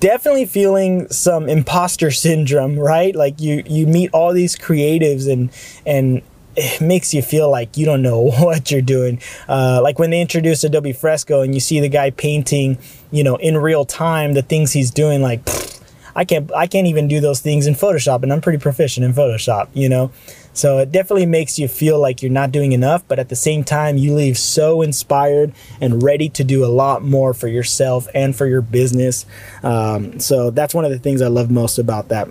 definitely 0.00 0.46
feeling 0.46 1.08
some 1.08 1.48
imposter 1.48 2.10
syndrome, 2.10 2.78
right? 2.78 3.14
Like 3.14 3.40
you 3.40 3.62
you 3.66 3.86
meet 3.86 4.10
all 4.12 4.32
these 4.32 4.56
creatives 4.56 5.30
and 5.30 5.50
and 5.86 6.22
it 6.56 6.80
makes 6.80 7.12
you 7.12 7.22
feel 7.22 7.50
like 7.50 7.76
you 7.76 7.86
don't 7.86 8.02
know 8.02 8.20
what 8.38 8.70
you're 8.70 8.82
doing. 8.82 9.20
Uh, 9.48 9.80
like 9.82 9.98
when 9.98 10.10
they 10.10 10.20
introduced 10.20 10.64
Adobe 10.64 10.92
Fresco 10.92 11.42
and 11.42 11.54
you 11.54 11.60
see 11.60 11.80
the 11.80 11.88
guy 11.88 12.10
painting, 12.10 12.78
you 13.10 13.24
know, 13.24 13.36
in 13.36 13.56
real 13.56 13.84
time 13.84 14.34
the 14.34 14.42
things 14.42 14.72
he's 14.72 14.90
doing, 14.90 15.22
like 15.22 15.44
pfft, 15.44 15.74
I 16.16 16.24
can't 16.24 16.50
I 16.54 16.66
can't 16.66 16.86
even 16.86 17.08
do 17.08 17.20
those 17.20 17.40
things 17.40 17.66
in 17.66 17.74
Photoshop, 17.74 18.22
and 18.22 18.32
I'm 18.32 18.40
pretty 18.40 18.58
proficient 18.58 19.04
in 19.04 19.12
Photoshop, 19.12 19.68
you 19.74 19.88
know. 19.88 20.12
So 20.52 20.78
it 20.78 20.92
definitely 20.92 21.26
makes 21.26 21.58
you 21.58 21.66
feel 21.66 21.98
like 22.00 22.22
you're 22.22 22.30
not 22.30 22.52
doing 22.52 22.70
enough, 22.70 23.02
but 23.08 23.18
at 23.18 23.28
the 23.28 23.36
same 23.36 23.64
time, 23.64 23.96
you 23.96 24.14
leave 24.14 24.38
so 24.38 24.82
inspired 24.82 25.52
and 25.80 26.00
ready 26.00 26.28
to 26.28 26.44
do 26.44 26.64
a 26.64 26.70
lot 26.70 27.02
more 27.02 27.34
for 27.34 27.48
yourself 27.48 28.06
and 28.14 28.36
for 28.36 28.46
your 28.46 28.62
business. 28.62 29.26
Um, 29.64 30.20
so 30.20 30.50
that's 30.50 30.72
one 30.72 30.84
of 30.84 30.92
the 30.92 30.98
things 31.00 31.20
I 31.20 31.26
love 31.26 31.50
most 31.50 31.78
about 31.78 32.08
that. 32.10 32.28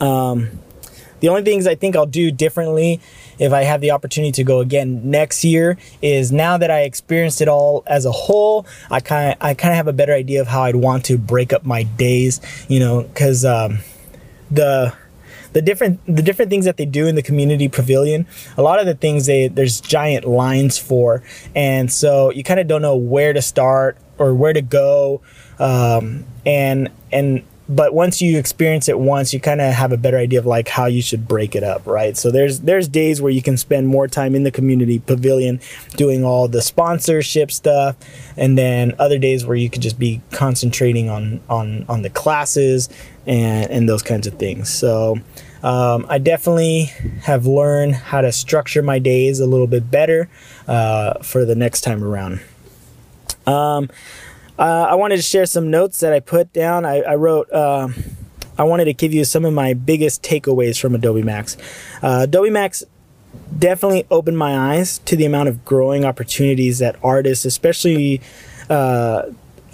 Um, 0.00 0.50
the 1.20 1.28
only 1.30 1.42
things 1.42 1.66
I 1.66 1.74
think 1.74 1.96
I'll 1.96 2.04
do 2.04 2.30
differently 2.30 3.00
if 3.40 3.52
I 3.52 3.62
have 3.62 3.80
the 3.80 3.90
opportunity 3.90 4.30
to 4.32 4.44
go 4.44 4.60
again 4.60 5.10
next 5.10 5.42
year 5.42 5.78
is 6.00 6.30
now 6.30 6.58
that 6.58 6.70
I 6.70 6.82
experienced 6.82 7.40
it 7.40 7.48
all 7.48 7.82
as 7.86 8.04
a 8.04 8.12
whole, 8.12 8.66
I 8.90 9.00
kind 9.00 9.36
I 9.40 9.54
kind 9.54 9.72
of 9.72 9.76
have 9.76 9.88
a 9.88 9.92
better 9.92 10.12
idea 10.12 10.40
of 10.40 10.46
how 10.46 10.62
I'd 10.62 10.76
want 10.76 11.06
to 11.06 11.18
break 11.18 11.52
up 11.52 11.64
my 11.64 11.82
days, 11.82 12.40
you 12.68 12.78
know, 12.78 13.02
because 13.02 13.44
um, 13.44 13.78
the 14.50 14.94
the 15.52 15.62
different 15.62 16.04
the 16.06 16.22
different 16.22 16.50
things 16.50 16.66
that 16.66 16.76
they 16.76 16.84
do 16.84 17.06
in 17.06 17.16
the 17.16 17.22
community 17.22 17.68
pavilion 17.68 18.24
a 18.56 18.62
lot 18.62 18.78
of 18.78 18.86
the 18.86 18.94
things 18.94 19.26
they 19.26 19.48
there's 19.48 19.80
giant 19.80 20.24
lines 20.24 20.78
for. 20.78 21.22
And 21.56 21.90
so 21.90 22.30
you 22.30 22.44
kind 22.44 22.60
of 22.60 22.68
don't 22.68 22.82
know 22.82 22.96
where 22.96 23.32
to 23.32 23.42
start 23.42 23.96
or 24.18 24.34
where 24.34 24.52
to 24.52 24.62
go 24.62 25.22
um, 25.58 26.24
and 26.44 26.90
and 27.10 27.42
but 27.70 27.94
once 27.94 28.20
you 28.20 28.36
experience 28.36 28.88
it 28.88 28.98
once 28.98 29.32
you 29.32 29.38
kind 29.38 29.60
of 29.60 29.72
have 29.72 29.92
a 29.92 29.96
better 29.96 30.18
idea 30.18 30.38
of 30.38 30.44
like 30.44 30.68
how 30.68 30.86
you 30.86 31.00
should 31.00 31.28
break 31.28 31.54
it 31.54 31.62
up 31.62 31.86
right 31.86 32.16
so 32.16 32.30
there's 32.30 32.60
there's 32.60 32.88
days 32.88 33.22
where 33.22 33.30
you 33.30 33.40
can 33.40 33.56
spend 33.56 33.86
more 33.86 34.08
time 34.08 34.34
in 34.34 34.42
the 34.42 34.50
community 34.50 34.98
pavilion 34.98 35.60
doing 35.96 36.24
all 36.24 36.48
the 36.48 36.60
sponsorship 36.60 37.50
stuff 37.52 37.96
and 38.36 38.58
then 38.58 38.92
other 38.98 39.18
days 39.18 39.46
where 39.46 39.56
you 39.56 39.70
could 39.70 39.82
just 39.82 39.98
be 39.98 40.20
concentrating 40.32 41.08
on 41.08 41.40
on 41.48 41.86
on 41.88 42.02
the 42.02 42.10
classes 42.10 42.88
and 43.24 43.70
and 43.70 43.88
those 43.88 44.02
kinds 44.02 44.26
of 44.26 44.34
things 44.34 44.68
so 44.68 45.16
um, 45.62 46.06
I 46.08 46.16
definitely 46.16 46.84
have 47.24 47.44
learned 47.44 47.94
how 47.94 48.22
to 48.22 48.32
structure 48.32 48.82
my 48.82 48.98
days 48.98 49.40
a 49.40 49.46
little 49.46 49.66
bit 49.66 49.90
better 49.90 50.30
uh, 50.66 51.18
for 51.22 51.44
the 51.44 51.54
next 51.54 51.82
time 51.82 52.02
around. 52.02 52.40
Um, 53.46 53.90
uh, 54.60 54.88
I 54.90 54.94
wanted 54.94 55.16
to 55.16 55.22
share 55.22 55.46
some 55.46 55.70
notes 55.70 56.00
that 56.00 56.12
I 56.12 56.20
put 56.20 56.52
down. 56.52 56.84
I, 56.84 57.00
I 57.00 57.14
wrote, 57.14 57.50
uh, 57.50 57.88
I 58.58 58.64
wanted 58.64 58.84
to 58.84 58.92
give 58.92 59.14
you 59.14 59.24
some 59.24 59.46
of 59.46 59.54
my 59.54 59.72
biggest 59.72 60.22
takeaways 60.22 60.78
from 60.78 60.94
Adobe 60.94 61.22
Max. 61.22 61.56
Uh, 62.02 62.20
Adobe 62.24 62.50
Max 62.50 62.84
definitely 63.58 64.06
opened 64.10 64.36
my 64.36 64.74
eyes 64.74 64.98
to 65.06 65.16
the 65.16 65.24
amount 65.24 65.48
of 65.48 65.64
growing 65.64 66.04
opportunities 66.04 66.78
that 66.78 66.96
artists, 67.02 67.46
especially 67.46 68.20
uh, 68.68 69.22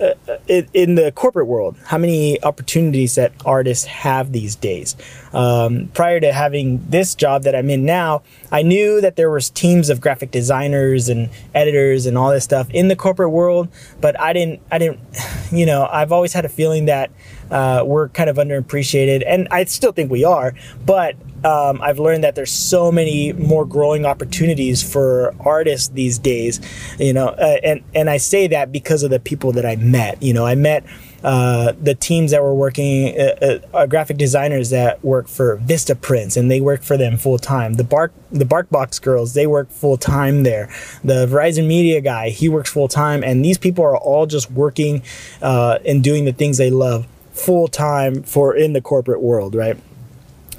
uh, 0.01 0.15
in 0.49 0.95
the 0.95 1.13
corporate 1.13 1.47
world, 1.47 1.77
how 1.85 1.99
many 1.99 2.43
opportunities 2.43 3.15
that 3.15 3.33
artists 3.45 3.85
have 3.85 4.33
these 4.33 4.55
days. 4.55 4.97
Um, 5.33 5.89
prior 5.95 6.21
to 6.21 6.33
having 6.33 6.89
this 6.89 7.15
job 7.15 7.43
that 7.45 7.55
I'm 7.55 7.71
in 7.71 7.85
now, 7.85 8.23
I 8.51 8.63
knew 8.63 9.01
that 9.01 9.17
there 9.17 9.31
was 9.31 9.51
teams 9.51 9.91
of 9.91 10.01
graphic 10.01 10.31
designers 10.31 11.09
and 11.09 11.31
editors 11.55 12.07
and 12.07 12.17
all 12.17 12.31
this 12.31 12.45
stuff 12.45 12.69
in 12.71 12.89
the 12.89 12.97
corporate 12.97 13.31
world, 13.31 13.69
but 14.01 14.19
I 14.21 14.33
didn't, 14.33 14.61
I 14.71 14.79
didn't, 14.79 15.01
you 15.53 15.67
know, 15.67 15.87
I've 15.91 16.13
always 16.13 16.33
had 16.33 16.45
a 16.45 16.51
feeling 16.51 16.87
that 16.87 17.11
uh, 17.51 17.83
we're 17.87 18.09
kind 18.09 18.29
of 18.29 18.37
underappreciated, 18.37 19.23
and 19.27 19.49
I 19.51 19.65
still 19.65 19.93
think 19.93 20.11
we 20.11 20.25
are, 20.25 20.55
but 20.85 21.17
um, 21.45 21.81
I've 21.81 21.99
learned 21.99 22.25
that 22.25 22.35
there's 22.35 22.53
so 22.53 22.91
many 22.91 23.33
more 23.33 23.65
growing 23.65 24.07
opportunities 24.07 24.83
for 24.83 25.35
artists 25.41 25.89
these 25.89 26.19
days, 26.19 26.61
you 26.99 27.13
know, 27.13 27.29
uh, 27.29 27.59
and 27.63 27.83
and 27.95 28.11
I 28.11 28.17
say 28.17 28.47
that 28.49 28.73
because 28.73 29.03
of 29.03 29.11
the 29.11 29.21
people 29.21 29.53
that 29.53 29.67
I 29.67 29.77
met. 29.77 30.23
You 30.23 30.33
know, 30.33 30.47
I 30.47 30.55
met 30.55 30.85
uh, 31.23 31.73
the 31.81 31.95
teams 31.95 32.31
that 32.31 32.43
were 32.43 32.55
working, 32.55 33.19
uh, 33.19 33.37
uh, 33.43 33.77
uh 33.77 33.87
graphic 33.87 34.17
designers 34.17 34.71
that 34.71 35.05
work 35.05 35.29
for 35.29 35.59
Vistaprints, 35.59 36.37
and 36.37 36.51
they 36.51 36.61
work 36.61 36.83
for 36.83 36.97
them 36.97 37.17
full 37.17 37.39
time. 37.39 37.75
The 37.75 37.85
Bark 37.85 38.13
the 38.31 38.45
BarkBox 38.45 39.01
girls, 39.03 39.35
they 39.35 39.47
work 39.47 39.71
full 39.71 39.97
time 39.97 40.43
there. 40.43 40.69
The 41.05 41.27
Verizon 41.27 41.67
Media 41.67 42.01
guy, 42.01 42.31
he 42.31 42.49
works 42.49 42.71
full 42.71 42.89
time, 42.89 43.23
and 43.23 43.45
these 43.45 43.59
people 43.59 43.85
are 43.85 43.97
all 43.97 44.27
just 44.27 44.51
working 44.51 45.03
uh, 45.43 45.79
and 45.85 46.03
doing 46.03 46.25
the 46.25 46.33
things 46.33 46.59
they 46.59 46.71
love 46.71 47.07
full 47.33 47.69
time 47.69 48.23
for 48.23 48.57
in 48.57 48.73
the 48.73 48.81
corporate 48.81 49.21
world, 49.21 49.55
right? 49.55 49.77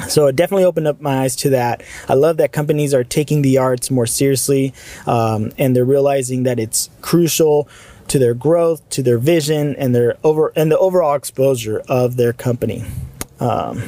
So 0.10 0.28
it 0.28 0.36
definitely 0.36 0.64
opened 0.64 0.88
up 0.88 1.01
my 1.01 1.24
eyes 1.24 1.36
to 1.38 1.49
that. 1.51 1.84
I 2.08 2.14
love 2.14 2.38
that 2.38 2.51
companies 2.51 2.93
are 2.93 3.03
taking 3.03 3.41
the 3.41 3.58
arts 3.58 3.91
more 3.91 4.05
seriously 4.05 4.74
um, 5.05 5.51
and 5.58 5.76
they're 5.76 5.86
realizing 5.86 6.43
that 6.43 6.60
it's 6.60 6.89
crucial 7.01 7.68
to 8.08 8.20
their 8.20 8.34
growth, 8.34 8.88
to 8.91 9.03
their 9.03 9.18
vision, 9.18 9.76
and 9.76 9.93
their 9.93 10.18
over 10.24 10.53
and 10.55 10.72
the 10.72 10.78
overall 10.78 11.16
exposure 11.16 11.82
of 11.89 12.16
their 12.16 12.34
company. 12.34 12.86
Um, 13.39 13.84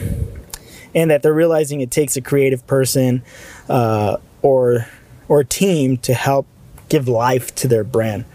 and 0.93 1.09
that 1.11 1.21
they're 1.21 1.33
realizing 1.33 1.81
it 1.81 1.91
takes 1.91 2.17
a 2.17 2.21
creative 2.21 2.65
person 2.67 3.23
uh, 3.69 4.17
or 4.41 4.87
or 5.27 5.43
team 5.43 5.97
to 5.97 6.13
help 6.13 6.47
give 6.89 7.07
life 7.07 7.53
to 7.55 7.67
their 7.67 7.83
brand. 7.83 8.25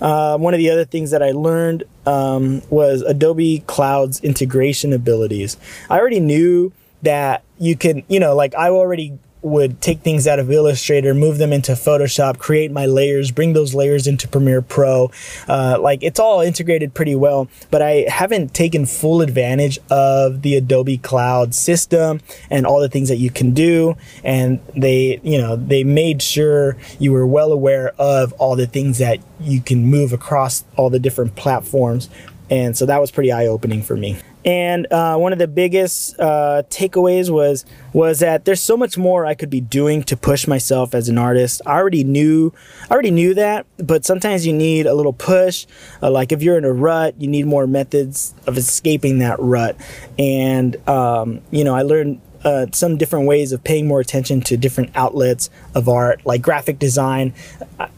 Uh, 0.00 0.36
one 0.36 0.52
of 0.54 0.58
the 0.58 0.70
other 0.70 0.84
things 0.84 1.12
that 1.12 1.22
I 1.22 1.30
learned 1.30 1.84
um, 2.06 2.62
was 2.70 3.02
Adobe 3.02 3.62
Cloud's 3.66 4.18
integration 4.20 4.92
abilities. 4.92 5.56
I 5.88 6.00
already 6.00 6.18
knew 6.18 6.72
that 7.02 7.42
you 7.58 7.76
can, 7.76 8.02
you 8.08 8.20
know, 8.20 8.34
like 8.34 8.54
I 8.54 8.70
already 8.70 9.18
would 9.42 9.80
take 9.80 10.00
things 10.00 10.26
out 10.26 10.38
of 10.38 10.50
Illustrator, 10.50 11.14
move 11.14 11.38
them 11.38 11.52
into 11.52 11.72
Photoshop, 11.72 12.38
create 12.38 12.70
my 12.70 12.86
layers, 12.86 13.30
bring 13.30 13.52
those 13.52 13.74
layers 13.74 14.06
into 14.06 14.28
Premiere 14.28 14.62
Pro. 14.62 15.10
Uh, 15.48 15.78
like 15.80 16.02
it's 16.02 16.20
all 16.20 16.40
integrated 16.40 16.94
pretty 16.94 17.14
well, 17.14 17.48
but 17.70 17.82
I 17.82 18.06
haven't 18.08 18.54
taken 18.54 18.86
full 18.86 19.20
advantage 19.20 19.78
of 19.90 20.42
the 20.42 20.56
Adobe 20.56 20.98
Cloud 20.98 21.54
system 21.54 22.20
and 22.50 22.66
all 22.66 22.80
the 22.80 22.88
things 22.88 23.08
that 23.08 23.16
you 23.16 23.30
can 23.30 23.52
do. 23.52 23.96
And 24.22 24.60
they, 24.76 25.20
you 25.22 25.38
know, 25.38 25.56
they 25.56 25.82
made 25.82 26.22
sure 26.22 26.76
you 26.98 27.12
were 27.12 27.26
well 27.26 27.52
aware 27.52 27.92
of 27.98 28.32
all 28.34 28.54
the 28.54 28.66
things 28.66 28.98
that 28.98 29.18
you 29.40 29.60
can 29.60 29.84
move 29.86 30.12
across 30.12 30.64
all 30.76 30.88
the 30.88 31.00
different 31.00 31.34
platforms. 31.34 32.08
And 32.48 32.76
so 32.76 32.86
that 32.86 33.00
was 33.00 33.10
pretty 33.10 33.32
eye 33.32 33.46
opening 33.46 33.82
for 33.82 33.96
me. 33.96 34.18
And 34.44 34.92
uh, 34.92 35.16
one 35.16 35.32
of 35.32 35.38
the 35.38 35.46
biggest 35.46 36.18
uh, 36.18 36.64
takeaways 36.68 37.30
was 37.30 37.64
was 37.92 38.20
that 38.20 38.44
there's 38.44 38.62
so 38.62 38.76
much 38.76 38.96
more 38.96 39.26
I 39.26 39.34
could 39.34 39.50
be 39.50 39.60
doing 39.60 40.02
to 40.04 40.16
push 40.16 40.46
myself 40.48 40.94
as 40.94 41.08
an 41.08 41.18
artist. 41.18 41.62
I 41.66 41.76
already 41.76 42.04
knew 42.04 42.52
I 42.90 42.92
already 42.92 43.10
knew 43.10 43.34
that, 43.34 43.66
but 43.78 44.04
sometimes 44.04 44.46
you 44.46 44.52
need 44.52 44.86
a 44.86 44.94
little 44.94 45.12
push. 45.12 45.66
Uh, 46.02 46.10
like 46.10 46.32
if 46.32 46.42
you're 46.42 46.58
in 46.58 46.64
a 46.64 46.72
rut, 46.72 47.20
you 47.20 47.28
need 47.28 47.46
more 47.46 47.66
methods 47.66 48.34
of 48.46 48.58
escaping 48.58 49.18
that 49.18 49.38
rut. 49.38 49.76
And 50.18 50.76
um, 50.88 51.40
you 51.50 51.62
know, 51.62 51.74
I 51.74 51.82
learned 51.82 52.20
uh, 52.44 52.66
some 52.72 52.96
different 52.96 53.26
ways 53.26 53.52
of 53.52 53.62
paying 53.62 53.86
more 53.86 54.00
attention 54.00 54.40
to 54.40 54.56
different 54.56 54.90
outlets 54.96 55.50
of 55.74 55.88
art, 55.88 56.24
like 56.26 56.42
graphic 56.42 56.78
design. 56.78 57.34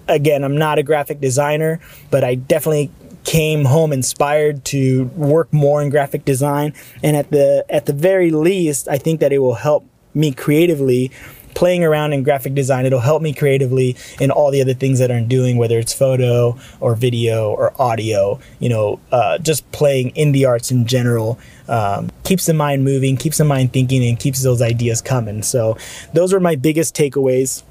Again, 0.08 0.44
I'm 0.44 0.58
not 0.58 0.78
a 0.78 0.82
graphic 0.82 1.20
designer, 1.20 1.80
but 2.10 2.24
I 2.24 2.34
definitely 2.34 2.90
came 3.24 3.64
home 3.64 3.92
inspired 3.92 4.64
to 4.66 5.04
work 5.16 5.52
more 5.52 5.82
in 5.82 5.90
graphic 5.90 6.24
design. 6.24 6.74
And 7.02 7.16
at 7.16 7.30
the 7.30 7.64
at 7.68 7.86
the 7.86 7.92
very 7.92 8.30
least 8.30 8.88
I 8.88 8.98
think 8.98 9.20
that 9.20 9.32
it 9.32 9.38
will 9.38 9.54
help 9.54 9.84
me 10.14 10.32
creatively 10.32 11.10
playing 11.54 11.84
around 11.84 12.12
in 12.12 12.22
graphic 12.22 12.54
design. 12.54 12.84
It'll 12.84 13.00
help 13.00 13.22
me 13.22 13.32
creatively 13.32 13.96
in 14.20 14.30
all 14.30 14.50
the 14.50 14.60
other 14.60 14.74
things 14.74 14.98
that 14.98 15.10
i'm 15.10 15.28
doing 15.28 15.56
whether 15.56 15.78
it's 15.78 15.92
photo 15.92 16.58
or 16.80 16.94
video 16.94 17.50
or 17.50 17.72
audio 17.80 18.38
you 18.58 18.68
know 18.68 18.98
uh, 19.12 19.38
just 19.38 19.70
playing 19.70 20.10
in 20.10 20.32
the 20.32 20.44
arts 20.44 20.70
in 20.70 20.84
general 20.86 21.38
um, 21.68 22.10
keeps 22.24 22.46
the 22.46 22.54
mind 22.54 22.84
moving 22.84 23.16
keeps 23.16 23.38
the 23.38 23.44
mind 23.44 23.72
thinking 23.72 24.04
and 24.04 24.18
keeps 24.18 24.42
those 24.42 24.60
ideas 24.60 25.00
coming. 25.00 25.42
So 25.42 25.76
those 26.12 26.32
were 26.32 26.40
my 26.40 26.56
biggest 26.56 26.94
takeaways 26.94 27.62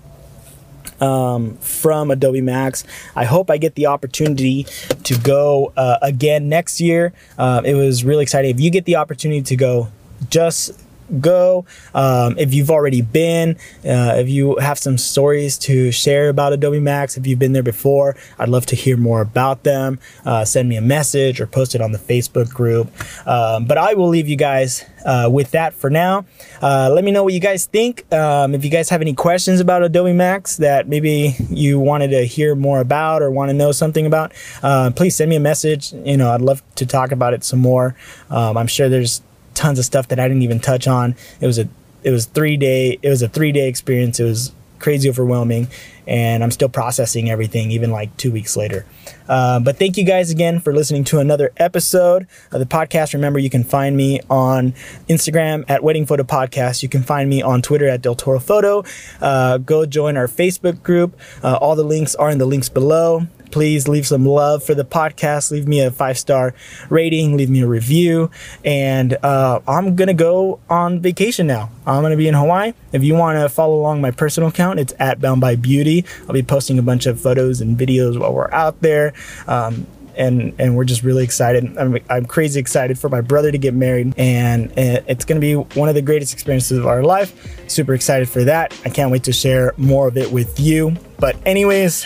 um, 1.03 1.57
from 1.57 2.11
Adobe 2.11 2.41
Max. 2.41 2.83
I 3.15 3.25
hope 3.25 3.51
I 3.51 3.57
get 3.57 3.75
the 3.75 3.87
opportunity 3.87 4.65
to 5.03 5.17
go 5.19 5.73
uh, 5.75 5.97
again 6.01 6.49
next 6.49 6.79
year. 6.79 7.13
Uh, 7.37 7.61
it 7.65 7.75
was 7.75 8.03
really 8.03 8.23
exciting. 8.23 8.51
If 8.51 8.59
you 8.61 8.71
get 8.71 8.85
the 8.85 8.95
opportunity 8.95 9.41
to 9.41 9.55
go, 9.55 9.89
just 10.29 10.71
go. 11.19 11.65
Um, 11.93 12.37
if 12.37 12.53
you've 12.53 12.71
already 12.71 13.01
been, 13.01 13.57
uh, 13.85 14.15
if 14.17 14.29
you 14.29 14.57
have 14.57 14.77
some 14.77 14.97
stories 14.97 15.57
to 15.59 15.91
share 15.91 16.29
about 16.29 16.53
Adobe 16.53 16.79
Max, 16.79 17.17
if 17.17 17.27
you've 17.27 17.39
been 17.39 17.53
there 17.53 17.63
before, 17.63 18.15
I'd 18.39 18.49
love 18.49 18.65
to 18.67 18.75
hear 18.75 18.97
more 18.97 19.21
about 19.21 19.63
them. 19.63 19.99
Uh, 20.25 20.45
send 20.45 20.69
me 20.69 20.75
a 20.77 20.81
message 20.81 21.39
or 21.39 21.47
post 21.47 21.75
it 21.75 21.81
on 21.81 21.91
the 21.91 21.97
Facebook 21.99 22.49
group. 22.49 22.91
Um, 23.27 23.65
but 23.65 23.77
I 23.77 23.93
will 23.93 24.09
leave 24.09 24.27
you 24.27 24.35
guys 24.35 24.83
uh, 25.05 25.29
with 25.31 25.51
that 25.51 25.73
for 25.73 25.89
now. 25.89 26.25
Uh, 26.61 26.89
let 26.93 27.03
me 27.03 27.11
know 27.11 27.23
what 27.23 27.33
you 27.33 27.39
guys 27.39 27.65
think. 27.65 28.11
Um, 28.13 28.55
if 28.55 28.63
you 28.63 28.69
guys 28.71 28.89
have 28.89 29.01
any 29.01 29.13
questions 29.13 29.59
about 29.59 29.83
Adobe 29.83 30.13
Max 30.13 30.57
that 30.57 30.87
maybe 30.87 31.35
you 31.49 31.79
wanted 31.79 32.09
to 32.09 32.25
hear 32.25 32.55
more 32.55 32.79
about 32.79 33.21
or 33.21 33.31
want 33.31 33.49
to 33.49 33.53
know 33.53 33.71
something 33.71 34.05
about, 34.05 34.33
uh, 34.61 34.91
please 34.95 35.15
send 35.15 35.29
me 35.29 35.35
a 35.35 35.41
message. 35.41 35.93
You 35.93 36.17
know, 36.17 36.31
I'd 36.31 36.41
love 36.41 36.63
to 36.75 36.85
talk 36.85 37.11
about 37.11 37.33
it 37.33 37.43
some 37.43 37.59
more. 37.59 37.95
Um, 38.29 38.57
I'm 38.57 38.67
sure 38.67 38.89
there's 38.89 39.21
tons 39.53 39.79
of 39.79 39.85
stuff 39.85 40.07
that 40.09 40.19
I 40.19 40.27
didn't 40.27 40.43
even 40.43 40.59
touch 40.59 40.87
on. 40.87 41.15
It 41.39 41.47
was 41.47 41.59
a 41.59 41.67
it 42.03 42.11
was 42.11 42.25
three 42.25 42.57
day 42.57 42.99
it 43.01 43.09
was 43.09 43.21
a 43.21 43.29
three 43.29 43.51
day 43.51 43.67
experience. 43.67 44.19
It 44.19 44.25
was 44.25 44.51
crazy 44.79 45.09
overwhelming, 45.09 45.69
and 46.05 46.43
I'm 46.43 46.51
still 46.51 46.67
processing 46.67 47.29
everything 47.29 47.71
even 47.71 47.89
like 47.89 48.15
two 48.17 48.31
weeks 48.31 48.57
later. 48.57 48.85
Uh, 49.27 49.59
but 49.61 49.77
thank 49.79 49.97
you 49.97 50.03
guys 50.03 50.29
again 50.29 50.59
for 50.59 50.73
listening 50.73 51.05
to 51.05 51.19
another 51.19 51.53
episode 51.55 52.27
of 52.51 52.59
the 52.59 52.65
podcast. 52.65 53.13
Remember, 53.13 53.39
you 53.39 53.49
can 53.49 53.63
find 53.63 53.95
me 53.95 54.19
on 54.29 54.73
Instagram 55.07 55.63
at 55.69 55.81
Wedding 55.81 56.05
Photo 56.05 56.23
Podcast. 56.23 56.83
You 56.83 56.89
can 56.89 57.01
find 57.01 57.29
me 57.29 57.41
on 57.41 57.61
Twitter 57.61 57.87
at 57.87 58.01
Del 58.01 58.15
Toro 58.15 58.39
Photo. 58.39 58.83
Uh, 59.21 59.57
go 59.59 59.85
join 59.85 60.17
our 60.17 60.27
Facebook 60.27 60.83
group. 60.83 61.17
Uh, 61.41 61.55
all 61.55 61.77
the 61.77 61.85
links 61.85 62.13
are 62.15 62.29
in 62.29 62.37
the 62.37 62.45
links 62.45 62.67
below 62.67 63.27
please 63.53 63.87
leave 63.87 64.07
some 64.07 64.25
love 64.25 64.63
for 64.63 64.73
the 64.73 64.83
podcast. 64.83 65.51
Leave 65.51 65.67
me 65.67 65.79
a 65.79 65.91
five 65.91 66.17
star 66.17 66.55
rating, 66.89 67.37
leave 67.37 67.51
me 67.51 67.61
a 67.61 67.67
review. 67.67 68.31
And 68.65 69.13
uh, 69.23 69.59
I'm 69.67 69.95
going 69.95 70.07
to 70.07 70.15
go 70.15 70.59
on 70.71 70.99
vacation 70.99 71.45
now. 71.45 71.69
I'm 71.85 72.01
going 72.01 72.11
to 72.11 72.17
be 72.17 72.27
in 72.27 72.33
Hawaii. 72.33 72.73
If 72.91 73.03
you 73.03 73.13
want 73.13 73.37
to 73.37 73.47
follow 73.47 73.75
along 73.75 74.01
my 74.01 74.09
personal 74.09 74.49
account, 74.49 74.79
it's 74.79 74.93
at 74.99 75.21
Bound 75.21 75.39
by 75.39 75.55
Beauty. 75.55 76.03
I'll 76.21 76.33
be 76.33 76.41
posting 76.41 76.79
a 76.79 76.81
bunch 76.81 77.05
of 77.05 77.21
photos 77.21 77.61
and 77.61 77.77
videos 77.77 78.19
while 78.19 78.33
we're 78.33 78.51
out 78.51 78.81
there. 78.81 79.13
Um, 79.47 79.85
and 80.15 80.53
and 80.59 80.75
we're 80.75 80.83
just 80.83 81.03
really 81.03 81.23
excited. 81.23 81.77
I'm, 81.77 81.97
I'm 82.09 82.25
crazy 82.25 82.59
excited 82.59 82.99
for 82.99 83.09
my 83.09 83.21
brother 83.21 83.51
to 83.51 83.57
get 83.57 83.73
married, 83.73 84.13
and, 84.17 84.71
it's 84.75 85.25
going 85.25 85.41
to 85.41 85.41
be 85.41 85.55
one 85.79 85.89
of 85.89 85.95
the 85.95 86.03
greatest 86.03 86.33
experiences 86.33 86.77
of 86.77 86.85
our 86.85 87.03
life. 87.03 87.67
Super 87.67 87.95
excited 87.95 88.29
for 88.29 88.43
that. 88.43 88.79
I 88.85 88.89
can't 88.89 89.11
wait 89.11 89.23
to 89.23 89.33
share 89.33 89.73
more 89.77 90.07
of 90.07 90.17
it 90.17 90.31
with 90.31 90.59
you. 90.59 90.95
But 91.17 91.35
anyways, 91.47 92.05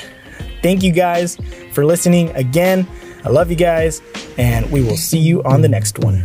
Thank 0.62 0.84
you 0.84 0.92
guys 0.92 1.38
for 1.74 1.86
listening 1.86 2.30
again. 2.32 2.88
I 3.24 3.30
love 3.30 3.50
you 3.50 3.58
guys, 3.58 4.02
and 4.38 4.72
we 4.72 4.82
will 4.82 4.98
see 4.98 5.20
you 5.20 5.44
on 5.44 5.62
the 5.62 5.70
next 5.70 6.00
one. 6.00 6.24